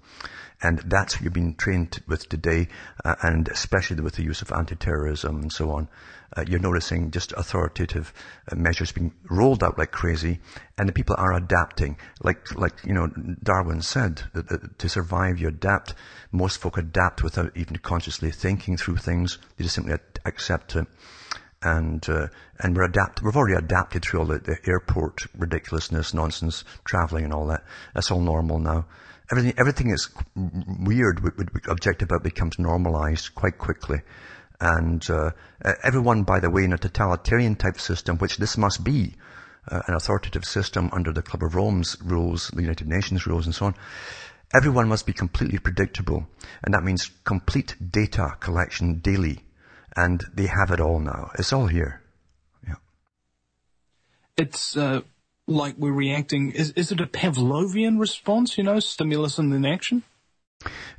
And 0.60 0.78
that's 0.80 1.14
what 1.14 1.22
you've 1.22 1.32
been 1.32 1.54
trained 1.54 2.02
with 2.08 2.28
today, 2.28 2.68
uh, 3.04 3.14
and 3.22 3.48
especially 3.48 4.00
with 4.00 4.14
the 4.14 4.24
use 4.24 4.42
of 4.42 4.50
anti-terrorism 4.50 5.40
and 5.40 5.52
so 5.52 5.70
on. 5.70 5.88
Uh, 6.36 6.44
you're 6.46 6.58
noticing 6.58 7.10
just 7.10 7.32
authoritative 7.32 8.12
uh, 8.50 8.56
measures 8.56 8.92
being 8.92 9.14
rolled 9.30 9.62
out 9.62 9.78
like 9.78 9.92
crazy, 9.92 10.40
and 10.76 10.88
the 10.88 10.92
people 10.92 11.14
are 11.16 11.32
adapting. 11.32 11.96
Like, 12.22 12.54
like 12.56 12.74
you 12.84 12.92
know, 12.92 13.06
Darwin 13.42 13.82
said 13.82 14.22
that, 14.34 14.48
that 14.48 14.78
to 14.78 14.88
survive, 14.88 15.38
you 15.38 15.48
adapt. 15.48 15.94
Most 16.32 16.58
folk 16.58 16.76
adapt 16.76 17.22
without 17.22 17.56
even 17.56 17.76
consciously 17.76 18.30
thinking 18.30 18.76
through 18.76 18.96
things. 18.96 19.38
They 19.56 19.64
just 19.64 19.76
simply 19.76 19.94
accept 20.24 20.76
it 20.76 20.86
and 21.62 22.08
uh, 22.08 22.28
and 22.60 22.76
we're 22.76 22.84
adapt 22.84 23.22
we've 23.22 23.36
already 23.36 23.56
adapted 23.56 24.02
through 24.02 24.20
all 24.20 24.26
the, 24.26 24.38
the 24.38 24.58
airport 24.66 25.26
ridiculousness, 25.36 26.14
nonsense, 26.14 26.64
traveling 26.84 27.24
and 27.24 27.32
all 27.32 27.46
that. 27.46 27.64
That's 27.94 28.10
all 28.10 28.20
normal 28.20 28.58
now. 28.58 28.86
Everything 29.30 29.54
everything 29.58 29.90
is 29.90 30.08
weird, 30.34 31.22
we, 31.22 31.30
we 31.36 31.60
object 31.68 32.02
about 32.02 32.22
becomes 32.22 32.58
normalized 32.58 33.34
quite 33.34 33.58
quickly. 33.58 33.98
And 34.60 35.08
uh, 35.10 35.30
everyone, 35.84 36.24
by 36.24 36.40
the 36.40 36.50
way, 36.50 36.64
in 36.64 36.72
a 36.72 36.78
totalitarian 36.78 37.54
type 37.54 37.78
system, 37.80 38.18
which 38.18 38.38
this 38.38 38.56
must 38.56 38.82
be, 38.82 39.14
uh, 39.70 39.82
an 39.86 39.94
authoritative 39.94 40.44
system 40.44 40.90
under 40.92 41.12
the 41.12 41.22
Club 41.22 41.42
of 41.44 41.54
Rome's 41.54 41.96
rules, 42.02 42.48
the 42.48 42.62
United 42.62 42.88
Nations 42.88 43.26
rules, 43.26 43.46
and 43.46 43.54
so 43.54 43.66
on. 43.66 43.74
Everyone 44.54 44.88
must 44.88 45.06
be 45.06 45.12
completely 45.12 45.58
predictable, 45.58 46.26
and 46.64 46.74
that 46.74 46.82
means 46.82 47.10
complete 47.24 47.76
data 47.92 48.32
collection 48.40 48.98
daily 49.00 49.44
and 49.98 50.24
they 50.32 50.46
have 50.46 50.70
it 50.70 50.80
all 50.80 51.00
now. 51.00 51.30
It's 51.38 51.52
all 51.52 51.66
here. 51.66 52.02
Yeah. 52.66 52.76
It's 54.36 54.76
uh, 54.76 55.00
like 55.48 55.74
we're 55.78 55.92
reacting. 55.92 56.52
Is, 56.52 56.70
is 56.72 56.92
it 56.92 57.00
a 57.00 57.06
Pavlovian 57.06 57.98
response? 57.98 58.58
You 58.58 58.64
know, 58.64 58.78
stimulus 58.78 59.38
and 59.38 59.52
then 59.52 59.64
action. 59.64 60.04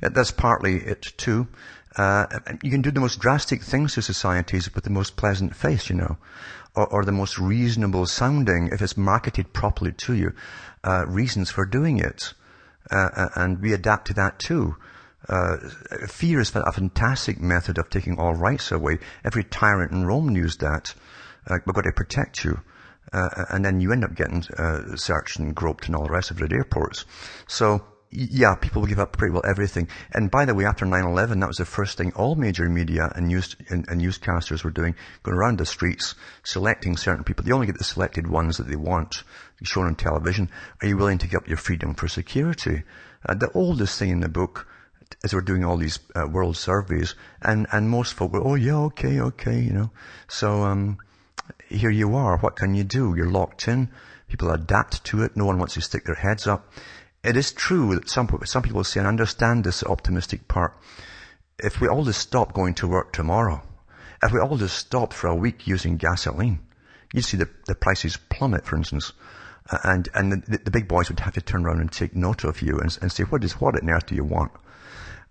Uh, 0.02 0.08
That's 0.10 0.30
partly 0.30 0.76
it 0.76 1.12
too. 1.16 1.48
Uh, 1.96 2.26
you 2.62 2.70
can 2.70 2.82
do 2.82 2.90
the 2.90 3.00
most 3.00 3.18
drastic 3.18 3.62
things 3.62 3.94
to 3.94 4.02
societies 4.02 4.72
with 4.74 4.84
the 4.84 4.90
most 4.90 5.16
pleasant 5.16 5.56
face, 5.56 5.90
you 5.90 5.96
know, 5.96 6.18
or, 6.76 6.86
or 6.86 7.04
the 7.04 7.12
most 7.12 7.38
reasonable 7.38 8.06
sounding, 8.06 8.68
if 8.72 8.80
it's 8.80 8.96
marketed 8.96 9.52
properly 9.52 9.92
to 9.92 10.14
you, 10.14 10.32
uh, 10.84 11.04
reasons 11.06 11.50
for 11.50 11.66
doing 11.66 11.98
it. 11.98 12.32
Uh, 12.90 13.28
and 13.34 13.60
we 13.60 13.72
adapt 13.72 14.06
to 14.06 14.14
that 14.14 14.38
too. 14.38 14.76
Uh, 15.28 15.56
fear 16.08 16.40
is 16.40 16.54
a 16.54 16.72
fantastic 16.72 17.40
method 17.40 17.76
of 17.76 17.90
taking 17.90 18.18
all 18.18 18.34
rights 18.34 18.72
away. 18.72 18.98
Every 19.24 19.44
tyrant 19.44 19.92
in 19.92 20.06
Rome 20.06 20.34
used 20.36 20.60
that. 20.60 20.94
Uh, 21.46 21.58
we've 21.66 21.74
got 21.74 21.82
to 21.82 21.92
protect 21.92 22.44
you. 22.44 22.60
Uh, 23.12 23.44
and 23.50 23.64
then 23.64 23.80
you 23.80 23.92
end 23.92 24.04
up 24.04 24.14
getting 24.14 24.44
uh, 24.56 24.96
searched 24.96 25.38
and 25.38 25.54
groped 25.54 25.86
and 25.86 25.96
all 25.96 26.04
the 26.04 26.12
rest 26.12 26.30
of 26.30 26.38
it 26.40 26.44
at 26.44 26.52
airports. 26.52 27.04
So 27.48 27.82
yeah, 28.12 28.56
people 28.56 28.86
give 28.86 28.98
up 28.98 29.16
pretty 29.16 29.32
well 29.32 29.42
everything. 29.48 29.88
And 30.12 30.30
by 30.30 30.44
the 30.44 30.54
way, 30.54 30.64
after 30.64 30.84
9-11, 30.84 31.40
that 31.40 31.46
was 31.46 31.58
the 31.58 31.64
first 31.64 31.96
thing 31.96 32.12
all 32.16 32.34
major 32.34 32.68
media 32.68 33.12
and 33.14 33.28
news, 33.28 33.54
and, 33.68 33.88
and 33.88 34.00
newscasters 34.00 34.64
were 34.64 34.70
doing, 34.70 34.96
going 35.22 35.36
around 35.36 35.58
the 35.58 35.66
streets, 35.66 36.16
selecting 36.42 36.96
certain 36.96 37.22
people. 37.22 37.44
They 37.44 37.52
only 37.52 37.66
get 37.66 37.78
the 37.78 37.84
selected 37.84 38.26
ones 38.26 38.56
that 38.56 38.66
they 38.66 38.76
want 38.76 39.22
shown 39.62 39.86
on 39.86 39.94
television. 39.94 40.50
Are 40.82 40.88
you 40.88 40.96
willing 40.96 41.18
to 41.18 41.28
give 41.28 41.38
up 41.38 41.48
your 41.48 41.56
freedom 41.56 41.94
for 41.94 42.08
security? 42.08 42.82
Uh, 43.28 43.34
the 43.34 43.52
oldest 43.52 43.98
thing 43.98 44.10
in 44.10 44.20
the 44.20 44.28
book, 44.28 44.66
as 45.22 45.32
we're 45.32 45.40
doing 45.40 45.64
all 45.64 45.76
these 45.76 46.00
uh, 46.16 46.26
world 46.26 46.56
surveys, 46.56 47.14
and, 47.42 47.68
and 47.70 47.88
most 47.88 48.14
folk 48.14 48.32
were, 48.32 48.44
oh 48.44 48.56
yeah, 48.56 48.76
okay, 48.76 49.20
okay, 49.20 49.60
you 49.60 49.72
know. 49.72 49.90
So, 50.26 50.62
um, 50.62 50.98
here 51.70 51.90
you 51.90 52.16
are. 52.16 52.36
What 52.38 52.56
can 52.56 52.74
you 52.74 52.84
do? 52.84 53.14
You're 53.16 53.30
locked 53.30 53.68
in. 53.68 53.90
People 54.28 54.50
adapt 54.50 55.04
to 55.04 55.22
it. 55.22 55.36
No 55.36 55.44
one 55.44 55.58
wants 55.58 55.74
to 55.74 55.80
stick 55.80 56.04
their 56.04 56.16
heads 56.16 56.46
up. 56.46 56.72
It 57.22 57.36
is 57.36 57.52
true 57.52 57.94
that 57.94 58.08
some, 58.08 58.28
some 58.44 58.62
people 58.62 58.82
say, 58.84 59.00
and 59.00 59.06
understand 59.06 59.64
this 59.64 59.84
optimistic 59.84 60.48
part, 60.48 60.76
if 61.58 61.80
we 61.80 61.88
all 61.88 62.04
just 62.04 62.20
stop 62.20 62.52
going 62.52 62.74
to 62.74 62.88
work 62.88 63.12
tomorrow, 63.12 63.62
if 64.22 64.32
we 64.32 64.40
all 64.40 64.56
just 64.56 64.78
stop 64.78 65.12
for 65.12 65.28
a 65.28 65.34
week 65.34 65.66
using 65.66 65.96
gasoline, 65.96 66.60
you 67.12 67.22
see 67.22 67.36
the, 67.36 67.48
the 67.66 67.74
prices 67.74 68.16
plummet, 68.16 68.64
for 68.64 68.76
instance. 68.76 69.12
And, 69.84 70.08
and 70.14 70.32
the, 70.32 70.58
the, 70.58 70.70
big 70.70 70.88
boys 70.88 71.08
would 71.10 71.20
have 71.20 71.34
to 71.34 71.40
turn 71.40 71.64
around 71.64 71.80
and 71.80 71.92
take 71.92 72.16
note 72.16 72.44
of 72.44 72.62
you 72.62 72.78
and, 72.78 72.96
and 73.02 73.12
say, 73.12 73.24
what 73.24 73.44
is, 73.44 73.60
what 73.60 73.80
on 73.80 73.88
earth 73.88 74.06
do 74.06 74.14
you 74.14 74.24
want? 74.24 74.50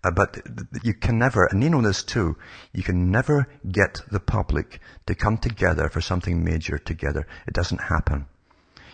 Uh, 0.03 0.11
but 0.11 0.37
you 0.83 0.93
can 0.93 1.19
never, 1.19 1.45
and 1.45 1.61
you 1.61 1.69
know 1.69 1.81
this 1.81 2.03
too, 2.03 2.37
you 2.73 2.83
can 2.83 3.11
never 3.11 3.47
get 3.69 4.01
the 4.11 4.19
public 4.19 4.79
to 5.05 5.13
come 5.13 5.37
together 5.37 5.89
for 5.89 5.99
something 5.99 6.43
major 6.43 6.77
together. 6.77 7.27
It 7.47 7.53
doesn't 7.53 7.81
happen. 7.81 8.25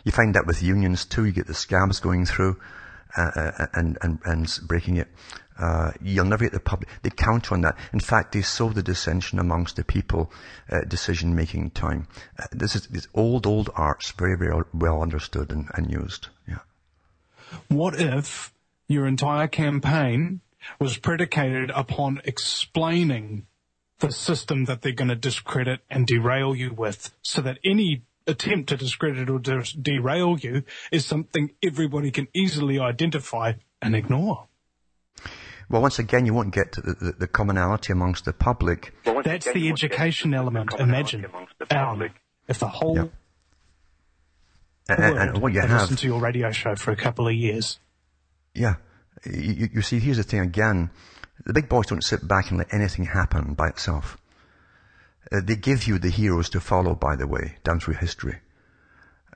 You 0.03 0.11
find 0.11 0.33
that 0.35 0.47
with 0.47 0.63
unions 0.63 1.05
too, 1.05 1.25
you 1.25 1.31
get 1.31 1.47
the 1.47 1.53
scabs 1.53 1.99
going 1.99 2.25
through, 2.25 2.59
uh, 3.17 3.31
uh 3.35 3.67
and, 3.73 3.97
and, 4.01 4.19
and 4.25 4.59
breaking 4.67 4.97
it. 4.97 5.07
Uh, 5.57 5.91
you'll 6.01 6.25
never 6.25 6.43
get 6.43 6.53
the 6.53 6.59
public. 6.59 6.89
They 7.01 7.09
count 7.11 7.51
on 7.51 7.61
that. 7.61 7.77
In 7.93 7.99
fact, 7.99 8.33
they 8.33 8.41
sow 8.41 8.69
the 8.69 8.83
dissension 8.83 9.39
amongst 9.39 9.77
the 9.77 9.85
people, 9.85 10.31
uh, 10.69 10.81
decision 10.81 11.33
making 11.33 11.71
time. 11.71 12.07
Uh, 12.37 12.47
this 12.51 12.75
is 12.75 13.07
old, 13.13 13.47
old 13.47 13.69
arts, 13.75 14.11
very, 14.11 14.37
very 14.37 14.63
well 14.73 15.01
understood 15.01 15.51
and, 15.51 15.69
and 15.75 15.89
used. 15.89 16.27
Yeah. 16.47 16.59
What 17.69 17.99
if 17.99 18.53
your 18.87 19.07
entire 19.07 19.47
campaign 19.47 20.41
was 20.79 20.97
predicated 20.97 21.71
upon 21.73 22.21
explaining 22.23 23.45
the 23.99 24.11
system 24.11 24.65
that 24.65 24.81
they're 24.81 24.91
going 24.91 25.07
to 25.09 25.15
discredit 25.15 25.79
and 25.89 26.05
derail 26.05 26.55
you 26.55 26.73
with 26.73 27.11
so 27.21 27.41
that 27.41 27.59
any 27.63 28.03
attempt 28.27 28.69
to 28.69 28.77
discredit 28.77 29.29
or 29.29 29.39
derail 29.39 30.37
you 30.39 30.63
is 30.91 31.05
something 31.05 31.51
everybody 31.63 32.11
can 32.11 32.27
easily 32.33 32.79
identify 32.79 33.53
and 33.81 33.95
ignore. 33.95 34.47
Well, 35.69 35.81
once 35.81 35.97
again, 35.97 36.25
you 36.25 36.33
won't 36.33 36.53
get 36.53 36.73
the, 36.73 36.81
the, 36.81 37.11
the 37.19 37.27
commonality 37.27 37.91
amongst 37.91 38.25
the 38.25 38.33
public. 38.33 38.93
Well, 39.05 39.21
That's 39.23 39.47
again, 39.47 39.61
the 39.61 39.69
education 39.69 40.33
element. 40.33 40.71
The 40.71 40.83
Imagine 40.83 41.25
um, 41.71 42.09
if 42.47 42.59
the 42.59 42.67
whole 42.67 42.95
yep. 42.95 43.13
and, 44.87 45.17
and, 45.17 45.37
what 45.41 45.53
you 45.53 45.61
have 45.61 45.71
listened 45.71 45.97
to 45.99 46.07
your 46.07 46.19
radio 46.19 46.51
show 46.51 46.75
for 46.75 46.91
a 46.91 46.95
couple 46.95 47.27
of 47.27 47.33
years. 47.33 47.79
Yeah, 48.53 48.75
you, 49.25 49.69
you 49.73 49.81
see, 49.81 49.99
here's 49.99 50.17
the 50.17 50.23
thing 50.23 50.39
again. 50.39 50.89
The 51.45 51.53
big 51.53 51.69
boys 51.69 51.87
don't 51.87 52.03
sit 52.03 52.27
back 52.27 52.49
and 52.49 52.57
let 52.57 52.73
anything 52.73 53.05
happen 53.05 53.53
by 53.53 53.67
itself. 53.67 54.17
Uh, 55.31 55.41
they 55.43 55.55
give 55.55 55.87
you 55.87 55.99
the 55.99 56.09
heroes 56.09 56.49
to 56.49 56.59
follow, 56.59 56.95
by 56.95 57.15
the 57.15 57.27
way, 57.27 57.57
down 57.63 57.79
through 57.79 57.95
history. 57.95 58.37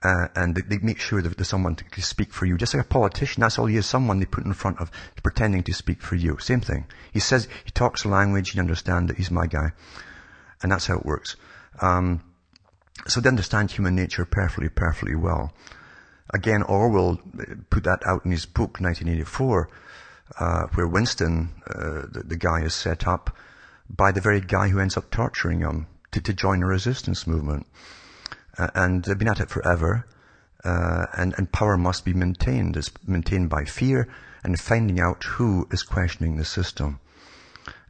Uh, 0.01 0.27
and 0.35 0.55
they, 0.55 0.61
they, 0.61 0.77
make 0.77 0.99
sure 0.99 1.21
that 1.21 1.35
there's 1.35 1.49
someone 1.49 1.75
to, 1.75 2.01
speak 2.01 2.31
for 2.31 2.45
you. 2.45 2.57
Just 2.57 2.73
like 2.73 2.85
a 2.85 2.87
politician, 2.87 3.41
that's 3.41 3.59
all 3.59 3.65
he 3.65 3.75
is, 3.75 3.85
someone 3.85 4.19
they 4.19 4.25
put 4.25 4.45
in 4.45 4.53
front 4.53 4.79
of 4.79 4.91
pretending 5.23 5.61
to 5.63 5.73
speak 5.73 6.01
for 6.01 6.15
you. 6.15 6.37
Same 6.39 6.61
thing. 6.61 6.85
He 7.11 7.19
says, 7.19 7.49
he 7.65 7.71
talks 7.71 8.05
language, 8.05 8.55
you 8.55 8.61
understand 8.61 9.09
that 9.09 9.17
he's 9.17 9.31
my 9.31 9.45
guy. 9.45 9.71
And 10.61 10.71
that's 10.71 10.87
how 10.87 10.97
it 10.97 11.05
works. 11.05 11.35
Um, 11.81 12.21
so 13.07 13.19
they 13.19 13.29
understand 13.29 13.71
human 13.71 13.95
nature 13.95 14.23
perfectly, 14.23 14.69
perfectly 14.69 15.15
well. 15.15 15.53
Again, 16.31 16.61
Orwell 16.63 17.19
put 17.69 17.83
that 17.85 18.01
out 18.05 18.23
in 18.23 18.31
his 18.31 18.45
book, 18.45 18.79
1984, 18.79 19.69
uh, 20.39 20.67
where 20.75 20.87
Winston, 20.87 21.49
uh, 21.67 22.05
the, 22.11 22.23
the, 22.25 22.37
guy, 22.37 22.61
is 22.61 22.75
set 22.75 23.07
up 23.07 23.35
by 23.89 24.11
the 24.11 24.21
very 24.21 24.39
guy 24.39 24.67
who 24.67 24.79
ends 24.79 24.95
up 24.95 25.09
torturing 25.09 25.61
him 25.61 25.87
to, 26.11 26.21
to 26.21 26.33
join 26.33 26.61
a 26.61 26.67
resistance 26.67 27.25
movement. 27.25 27.65
Uh, 28.57 28.67
and 28.75 29.05
they've 29.05 29.17
been 29.17 29.27
at 29.27 29.39
it 29.39 29.49
forever. 29.49 30.05
Uh, 30.63 31.05
and, 31.17 31.33
and 31.37 31.51
power 31.51 31.77
must 31.77 32.05
be 32.05 32.13
maintained. 32.13 32.77
It's 32.77 32.91
maintained 33.07 33.49
by 33.49 33.63
fear 33.65 34.07
and 34.43 34.59
finding 34.59 34.99
out 34.99 35.23
who 35.23 35.67
is 35.71 35.83
questioning 35.83 36.35
the 36.35 36.45
system. 36.45 36.99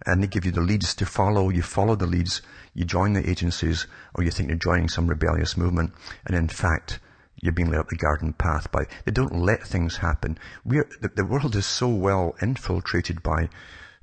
And 0.06 0.24
they 0.24 0.28
give 0.28 0.46
you 0.46 0.52
the 0.52 0.62
leads 0.62 0.96
to 0.96 1.06
follow. 1.06 1.50
You 1.50 1.62
follow 1.62 1.96
the 1.96 2.08
leads. 2.08 2.42
You 2.74 2.86
join 2.86 3.14
the 3.14 3.30
agencies, 3.30 3.86
or 4.16 4.24
you 4.24 4.32
think 4.32 4.50
you're 4.50 4.58
joining 4.58 4.88
some 4.88 5.08
rebellious 5.08 5.58
movement. 5.58 5.92
And 6.26 6.38
in 6.38 6.48
fact, 6.48 7.00
you're 7.42 7.54
being 7.54 7.70
led 7.70 7.80
up 7.80 7.90
the 7.90 7.96
garden 7.96 8.34
path 8.34 8.72
by. 8.72 8.86
They 9.06 9.12
don't 9.12 9.40
let 9.40 9.64
things 9.64 9.98
happen. 9.98 10.38
We're, 10.66 10.90
the, 11.02 11.10
the 11.10 11.26
world 11.26 11.56
is 11.56 11.66
so 11.66 11.88
well 11.88 12.36
infiltrated 12.42 13.24
by 13.24 13.50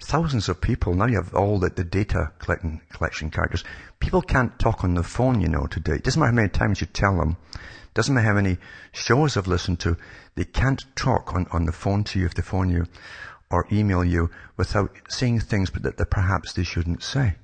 thousands 0.01 0.49
of 0.49 0.61
people. 0.61 0.95
Now 0.95 1.07
you 1.07 1.16
have 1.16 1.34
all 1.34 1.59
the, 1.59 1.70
the 1.70 1.84
data 1.84 2.32
collecting, 2.39 2.80
collection 2.91 3.30
characters. 3.30 3.64
People 4.01 4.22
can't 4.22 4.59
talk 4.59 4.84
on 4.84 4.95
the 4.95 5.03
phone, 5.03 5.41
you 5.41 5.49
know, 5.49 5.66
today. 5.66 5.95
It 5.95 6.05
doesn't 6.05 6.20
matter 6.20 6.32
how 6.32 6.37
many 6.37 6.49
times 6.49 6.80
you 6.80 6.87
tell 6.87 7.16
them. 7.18 7.37
Doesn't 7.95 8.14
matter 8.14 8.26
how 8.26 8.34
many 8.34 8.59
shows 8.93 9.37
I've 9.37 9.47
listened 9.47 9.80
to. 9.80 9.97
They 10.34 10.45
can't 10.45 10.84
talk 10.97 11.34
on, 11.34 11.47
on 11.51 11.64
the 11.64 11.72
phone 11.72 12.05
to 12.05 12.18
you 12.18 12.26
if 12.26 12.34
they 12.34 12.43
phone 12.43 12.68
you 12.68 12.87
or 13.51 13.66
email 13.72 14.05
you 14.05 14.30
without 14.57 14.91
saying 15.09 15.41
things 15.41 15.70
that, 15.70 15.97
that 15.97 16.11
perhaps 16.11 16.53
they 16.53 16.64
shouldn't 16.64 17.03
say. 17.03 17.37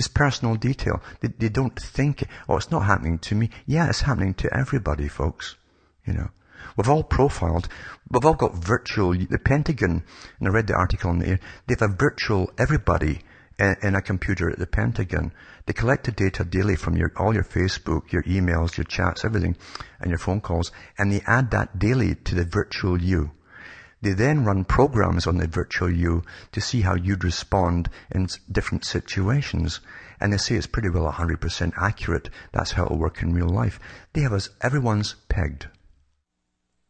This 0.00 0.08
personal 0.08 0.54
detail. 0.54 1.02
They, 1.20 1.28
they 1.28 1.50
don't 1.50 1.78
think, 1.78 2.24
oh, 2.48 2.56
it's 2.56 2.70
not 2.70 2.86
happening 2.86 3.18
to 3.18 3.34
me. 3.34 3.50
Yeah, 3.66 3.90
it's 3.90 4.00
happening 4.00 4.32
to 4.32 4.48
everybody, 4.50 5.08
folks. 5.08 5.56
You 6.06 6.14
know. 6.14 6.30
We've 6.74 6.88
all 6.88 7.02
profiled, 7.02 7.68
we've 8.10 8.24
all 8.24 8.32
got 8.32 8.54
virtual, 8.54 9.12
the 9.12 9.38
Pentagon, 9.38 10.02
and 10.38 10.48
I 10.48 10.50
read 10.50 10.68
the 10.68 10.74
article 10.74 11.10
in 11.10 11.18
the 11.18 11.28
air, 11.28 11.40
they 11.66 11.74
have 11.78 11.82
a 11.82 11.94
virtual 11.94 12.50
everybody 12.56 13.20
in, 13.58 13.76
in 13.82 13.94
a 13.94 14.00
computer 14.00 14.48
at 14.48 14.58
the 14.58 14.66
Pentagon. 14.66 15.32
They 15.66 15.74
collect 15.74 16.04
the 16.06 16.12
data 16.12 16.44
daily 16.44 16.76
from 16.76 16.96
your, 16.96 17.12
all 17.18 17.34
your 17.34 17.44
Facebook, 17.44 18.10
your 18.10 18.22
emails, 18.22 18.78
your 18.78 18.84
chats, 18.84 19.26
everything, 19.26 19.54
and 20.00 20.08
your 20.08 20.18
phone 20.18 20.40
calls, 20.40 20.72
and 20.96 21.12
they 21.12 21.20
add 21.26 21.50
that 21.50 21.78
daily 21.78 22.14
to 22.14 22.34
the 22.34 22.46
virtual 22.46 22.98
you. 22.98 23.32
They 24.02 24.12
then 24.12 24.44
run 24.44 24.64
programs 24.64 25.26
on 25.26 25.36
the 25.36 25.46
virtual 25.46 25.90
you 25.90 26.22
to 26.52 26.60
see 26.60 26.80
how 26.80 26.94
you'd 26.94 27.24
respond 27.24 27.90
in 28.10 28.28
different 28.50 28.84
situations. 28.84 29.80
And 30.20 30.32
they 30.32 30.38
say 30.38 30.56
it's 30.56 30.66
pretty 30.66 30.88
well 30.88 31.10
100% 31.10 31.72
accurate. 31.76 32.30
That's 32.52 32.72
how 32.72 32.86
it'll 32.86 32.98
work 32.98 33.22
in 33.22 33.34
real 33.34 33.48
life. 33.48 33.78
They 34.12 34.22
have 34.22 34.32
us, 34.32 34.48
everyone's 34.62 35.16
pegged. 35.28 35.68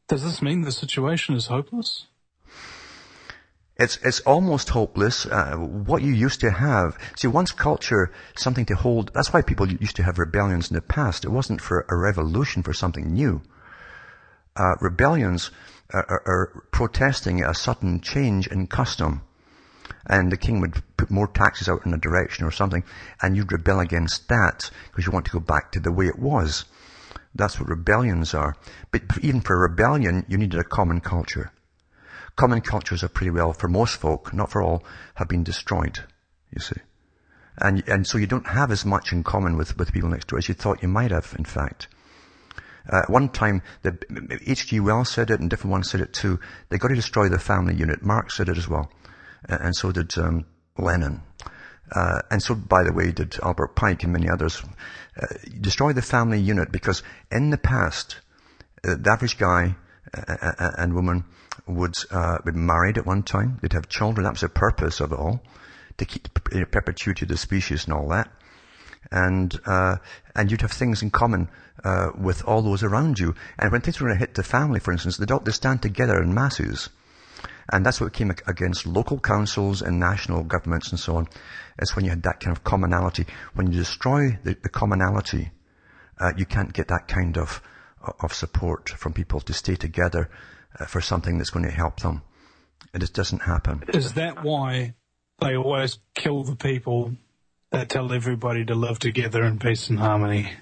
Does 0.09 0.23
this 0.23 0.43
mean 0.43 0.63
the 0.63 0.73
situation 0.73 1.35
is 1.35 1.47
hopeless? 1.47 2.07
It's, 3.77 3.97
it's 4.05 4.21
almost 4.21 4.69
hopeless. 4.69 5.25
Uh, 5.25 5.57
what 5.57 6.03
you 6.03 6.13
used 6.13 6.41
to 6.41 6.51
have, 6.51 6.99
see, 7.17 7.29
once 7.29 7.51
culture, 7.51 8.13
something 8.37 8.67
to 8.67 8.75
hold, 8.75 9.11
that's 9.15 9.33
why 9.33 9.41
people 9.41 9.73
used 9.73 9.97
to 9.97 10.03
have 10.03 10.19
rebellions 10.19 10.71
in 10.71 10.75
the 10.75 10.83
past. 10.83 11.25
It 11.25 11.31
wasn't 11.31 11.61
for 11.61 11.87
a 11.89 11.97
revolution, 11.97 12.63
for 12.63 12.75
something 12.75 13.13
new. 13.13 13.41
Uh, 14.55 14.75
rebellions 14.81 15.51
are, 15.93 16.23
are, 16.27 16.63
protesting 16.71 17.43
a 17.43 17.55
sudden 17.55 18.01
change 18.01 18.47
in 18.47 18.67
custom. 18.67 19.23
And 20.07 20.31
the 20.31 20.37
king 20.37 20.61
would 20.61 20.83
put 20.97 21.11
more 21.11 21.29
taxes 21.29 21.69
out 21.69 21.85
in 21.85 21.93
a 21.93 21.99
direction 21.99 22.45
or 22.45 22.51
something, 22.51 22.85
and 23.23 23.37
you'd 23.37 23.53
rebel 23.53 23.81
against 23.81 24.29
that 24.29 24.71
because 24.91 25.07
you 25.07 25.13
want 25.13 25.27
to 25.27 25.33
go 25.33 25.41
back 25.41 25.73
to 25.73 25.81
the 25.81 25.93
way 25.93 26.07
it 26.07 26.19
was. 26.19 26.65
That's 27.35 27.61
what 27.61 27.69
rebellions 27.69 28.35
are. 28.35 28.57
But 28.91 29.03
even 29.21 29.41
for 29.41 29.55
a 29.55 29.69
rebellion, 29.69 30.25
you 30.29 30.39
needed 30.39 30.59
a 30.59 30.65
common 30.65 31.01
culture. 31.01 31.53
Common 32.37 32.61
cultures 32.61 33.03
are 33.03 33.09
pretty 33.09 33.31
well, 33.31 33.53
for 33.53 33.69
most 33.69 33.97
folk, 33.97 34.33
not 34.33 34.51
for 34.51 34.63
all, 34.63 34.85
have 35.17 35.29
been 35.29 35.45
destroyed, 35.45 36.01
you 36.51 36.61
see. 36.61 36.81
And, 37.59 37.87
and 37.87 38.07
so 38.07 38.17
you 38.19 38.27
don't 38.27 38.47
have 38.47 38.71
as 38.71 38.85
much 38.85 39.13
in 39.13 39.23
common 39.23 39.57
with, 39.57 39.77
with 39.77 39.93
people 39.93 40.09
next 40.09 40.29
door 40.29 40.39
as 40.39 40.49
you 40.49 40.55
thought 40.55 40.83
you 40.83 40.89
might 40.89 41.11
have, 41.11 41.35
in 41.39 41.45
fact. 41.45 41.89
Uh, 42.89 43.03
one 43.09 43.29
time, 43.29 43.63
H.G. 43.85 44.81
Wells 44.81 45.11
said 45.11 45.31
it, 45.31 45.41
and 45.41 45.51
different 45.51 45.73
ones 45.73 45.91
said 45.91 46.01
it 46.01 46.13
too. 46.13 46.41
They 46.69 46.79
got 46.79 46.89
to 46.89 46.95
destroy 46.95 47.29
the 47.29 47.39
family 47.39 47.75
unit. 47.75 48.03
Marx 48.03 48.37
said 48.37 48.49
it 48.49 48.59
as 48.59 48.69
well, 48.69 48.91
uh, 49.49 49.59
and 49.61 49.75
so 49.77 49.93
did 49.93 50.17
um, 50.19 50.47
Lenin. 50.79 51.23
Uh, 51.93 52.21
and 52.31 52.43
so, 52.43 52.55
by 52.55 52.85
the 52.85 52.93
way, 52.93 53.11
did 53.11 53.37
Albert 53.43 53.75
Pike 53.75 54.05
and 54.05 54.13
many 54.13 54.29
others. 54.29 54.63
Uh, 55.21 55.27
destroy 55.61 55.93
the 55.93 56.03
family 56.03 56.39
unit 56.39 56.71
because 56.71 57.03
in 57.31 57.51
the 57.51 57.59
past, 57.59 58.17
uh, 58.85 58.95
the 58.99 59.11
average 59.11 59.39
guy 59.39 59.75
uh, 60.15 60.71
and 60.79 60.95
woman 60.95 61.25
would 61.67 61.97
be 62.45 62.53
married 62.53 62.97
at 62.97 63.07
one 63.07 63.23
time. 63.23 63.59
They'd 63.61 63.73
have 63.73 63.89
children. 63.89 64.25
That 64.25 64.33
was 64.33 64.41
the 64.41 64.49
purpose 64.49 65.01
of 65.01 65.13
it 65.13 65.19
all, 65.19 65.43
to 65.99 66.05
keep 66.05 66.29
the 66.33 66.65
perpetuity 66.65 67.25
of 67.25 67.29
the 67.29 67.37
species 67.37 67.85
and 67.85 67.93
all 67.93 68.09
that 68.09 68.31
and 69.11 69.59
uh, 69.67 69.97
and 70.35 70.51
you'd 70.51 70.61
have 70.63 70.73
things 70.73 71.03
in 71.03 71.11
common 71.11 71.49
uh, 71.85 72.11
with 72.19 72.45
all 72.45 72.63
those 72.63 72.83
around 72.83 73.19
you. 73.19 73.35
And 73.59 73.73
when 73.73 73.81
things 73.81 74.01
were 74.01 74.09
going 74.09 74.19
to 74.19 74.27
hit 74.27 74.35
the 74.35 74.43
family, 74.43 74.81
for 74.81 74.93
instance, 74.93 75.17
they'd, 75.17 75.45
they 75.45 75.53
stand 75.53 75.83
together 75.83 76.23
in 76.23 76.35
masses 76.35 76.91
And 77.73 77.87
that's 77.87 78.01
what 78.01 78.13
came 78.13 78.31
against 78.47 78.87
local 78.87 79.19
councils 79.19 79.81
and 79.83 80.01
national 80.01 80.43
governments 80.45 80.91
and 80.91 80.99
so 80.99 81.17
on. 81.17 81.29
Is 81.81 81.95
when 81.95 82.05
you 82.05 82.11
had 82.11 82.23
that 82.25 82.41
kind 82.41 82.57
of 82.57 82.65
commonality. 82.65 83.27
When 83.55 83.71
you 83.71 83.79
destroy 83.79 84.39
the, 84.43 84.57
the 84.63 84.69
commonality, 84.69 85.51
uh, 86.19 86.33
you 86.37 86.47
can't 86.47 86.73
get 86.73 86.89
that 86.89 87.09
kind 87.09 87.39
of 87.39 87.63
of 88.21 88.33
support 88.33 88.89
from 88.89 89.13
people 89.13 89.41
to 89.41 89.53
stay 89.53 89.77
together 89.77 90.31
uh, 90.79 90.87
for 90.87 91.03
something 91.03 91.37
that's 91.37 91.51
going 91.51 91.67
to 91.67 91.71
help 91.71 92.01
them. 92.01 92.23
It 92.95 93.01
just 93.01 93.15
doesn't 93.15 93.43
happen. 93.43 93.85
Is 93.93 94.15
that 94.15 94.43
why 94.43 94.95
they 95.41 95.55
always 95.55 95.99
kill 96.15 96.43
the 96.43 96.57
people 96.57 97.13
that 97.71 97.89
tell 97.89 98.13
everybody 98.13 98.65
to 98.65 98.75
live 98.75 98.99
together 98.99 99.45
in 99.45 99.59
peace 99.59 99.89
and 99.91 99.99
harmony? 99.99 100.53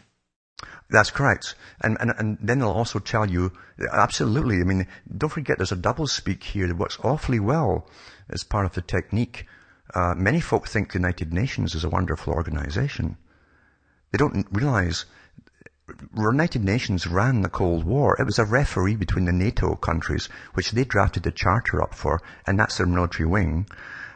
That's 0.90 1.10
correct. 1.10 1.54
And, 1.80 1.96
and, 2.00 2.12
and 2.18 2.38
then 2.40 2.58
they'll 2.58 2.70
also 2.70 2.98
tell 2.98 3.28
you, 3.28 3.52
absolutely, 3.92 4.60
I 4.60 4.64
mean, 4.64 4.86
don't 5.16 5.30
forget 5.30 5.58
there's 5.58 5.72
a 5.72 5.76
double 5.76 6.06
speak 6.06 6.42
here 6.42 6.66
that 6.66 6.76
works 6.76 6.98
awfully 7.02 7.40
well 7.40 7.88
as 8.28 8.44
part 8.44 8.66
of 8.66 8.74
the 8.74 8.82
technique. 8.82 9.46
Uh, 9.94 10.14
many 10.16 10.40
folk 10.40 10.68
think 10.68 10.92
the 10.92 10.98
United 10.98 11.32
Nations 11.32 11.74
is 11.74 11.84
a 11.84 11.90
wonderful 11.90 12.34
organization. 12.34 13.16
They 14.12 14.18
don't 14.18 14.46
realize 14.50 15.04
the 15.86 16.22
United 16.22 16.64
Nations 16.64 17.06
ran 17.06 17.40
the 17.40 17.48
Cold 17.48 17.84
War. 17.84 18.16
It 18.18 18.24
was 18.24 18.38
a 18.38 18.44
referee 18.44 18.96
between 18.96 19.24
the 19.24 19.32
NATO 19.32 19.74
countries, 19.76 20.28
which 20.52 20.72
they 20.72 20.84
drafted 20.84 21.22
the 21.22 21.30
charter 21.30 21.82
up 21.82 21.94
for, 21.94 22.20
and 22.46 22.58
that's 22.58 22.76
their 22.76 22.86
military 22.86 23.26
wing, 23.26 23.66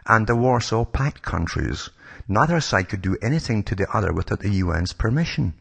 and 0.06 0.26
the 0.26 0.36
Warsaw 0.36 0.84
Pact 0.84 1.22
countries. 1.22 1.88
Neither 2.28 2.60
side 2.60 2.88
could 2.88 3.02
do 3.02 3.16
anything 3.22 3.62
to 3.64 3.74
the 3.74 3.86
other 3.92 4.12
without 4.12 4.40
the 4.40 4.60
UN's 4.60 4.92
permission. 4.92 5.54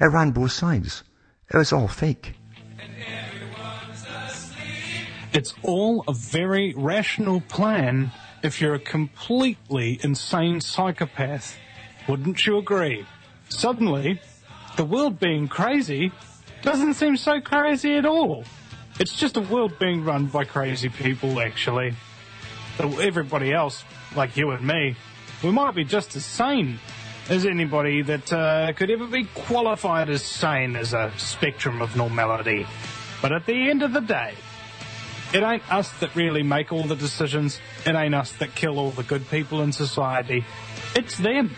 It 0.00 0.06
ran 0.06 0.30
both 0.30 0.52
sides. 0.52 1.02
It 1.52 1.56
was 1.56 1.72
all 1.72 1.88
fake. 1.88 2.34
It's 5.32 5.54
all 5.62 6.04
a 6.08 6.12
very 6.12 6.74
rational 6.74 7.40
plan 7.42 8.12
if 8.42 8.60
you're 8.60 8.74
a 8.74 8.80
completely 8.80 10.00
insane 10.02 10.60
psychopath. 10.60 11.56
Wouldn't 12.08 12.46
you 12.46 12.58
agree? 12.58 13.04
Suddenly, 13.50 14.20
the 14.76 14.84
world 14.84 15.20
being 15.20 15.48
crazy 15.48 16.12
doesn't 16.62 16.94
seem 16.94 17.16
so 17.16 17.40
crazy 17.40 17.96
at 17.96 18.06
all. 18.06 18.44
It's 18.98 19.14
just 19.14 19.36
a 19.36 19.40
world 19.40 19.78
being 19.78 20.04
run 20.04 20.26
by 20.26 20.44
crazy 20.44 20.88
people, 20.88 21.40
actually. 21.40 21.94
Everybody 22.78 23.52
else, 23.52 23.84
like 24.16 24.36
you 24.36 24.50
and 24.50 24.66
me, 24.66 24.96
we 25.42 25.50
might 25.50 25.74
be 25.74 25.84
just 25.84 26.16
as 26.16 26.24
sane 26.24 26.78
as 27.28 27.44
anybody 27.44 28.02
that 28.02 28.32
uh, 28.32 28.72
could 28.72 28.90
ever 28.90 29.06
be 29.06 29.24
qualified 29.24 30.08
as 30.08 30.22
sane 30.22 30.76
as 30.76 30.94
a 30.94 31.12
spectrum 31.16 31.82
of 31.82 31.96
normality. 31.96 32.66
But 33.20 33.32
at 33.32 33.46
the 33.46 33.70
end 33.70 33.82
of 33.82 33.92
the 33.92 34.00
day, 34.00 34.34
it 35.34 35.42
ain't 35.42 35.70
us 35.70 35.90
that 36.00 36.14
really 36.16 36.42
make 36.42 36.72
all 36.72 36.84
the 36.84 36.96
decisions. 36.96 37.60
It 37.84 37.94
ain't 37.94 38.14
us 38.14 38.32
that 38.32 38.54
kill 38.54 38.78
all 38.78 38.90
the 38.90 39.02
good 39.02 39.28
people 39.28 39.60
in 39.60 39.72
society. 39.72 40.44
It's 40.94 41.18
them. 41.18 41.54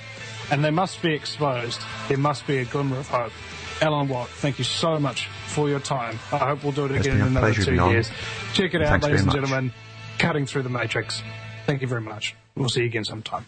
And 0.50 0.64
they 0.64 0.70
must 0.70 1.00
be 1.00 1.14
exposed. 1.14 1.80
There 2.08 2.18
must 2.18 2.46
be 2.46 2.58
a 2.58 2.64
glimmer 2.64 2.98
of 2.98 3.08
hope. 3.08 3.32
Alan 3.80 4.08
Watt, 4.08 4.28
thank 4.28 4.58
you 4.58 4.64
so 4.64 4.98
much 4.98 5.28
for 5.46 5.68
your 5.68 5.78
time. 5.78 6.18
I 6.32 6.38
hope 6.38 6.64
we'll 6.64 6.72
do 6.72 6.86
it 6.86 6.90
It's 6.90 7.06
again 7.06 7.20
in 7.20 7.26
another 7.28 7.54
two 7.54 7.74
years. 7.74 8.10
Check 8.52 8.74
it 8.74 8.82
out, 8.82 8.88
Thanks 8.88 9.06
ladies 9.06 9.22
and 9.22 9.32
gentlemen. 9.32 9.72
Cutting 10.18 10.46
through 10.46 10.62
the 10.62 10.68
matrix. 10.68 11.22
Thank 11.66 11.80
you 11.80 11.88
very 11.88 12.00
much. 12.00 12.34
We'll 12.56 12.68
see 12.68 12.80
you 12.80 12.86
again 12.86 13.04
sometime. 13.04 13.46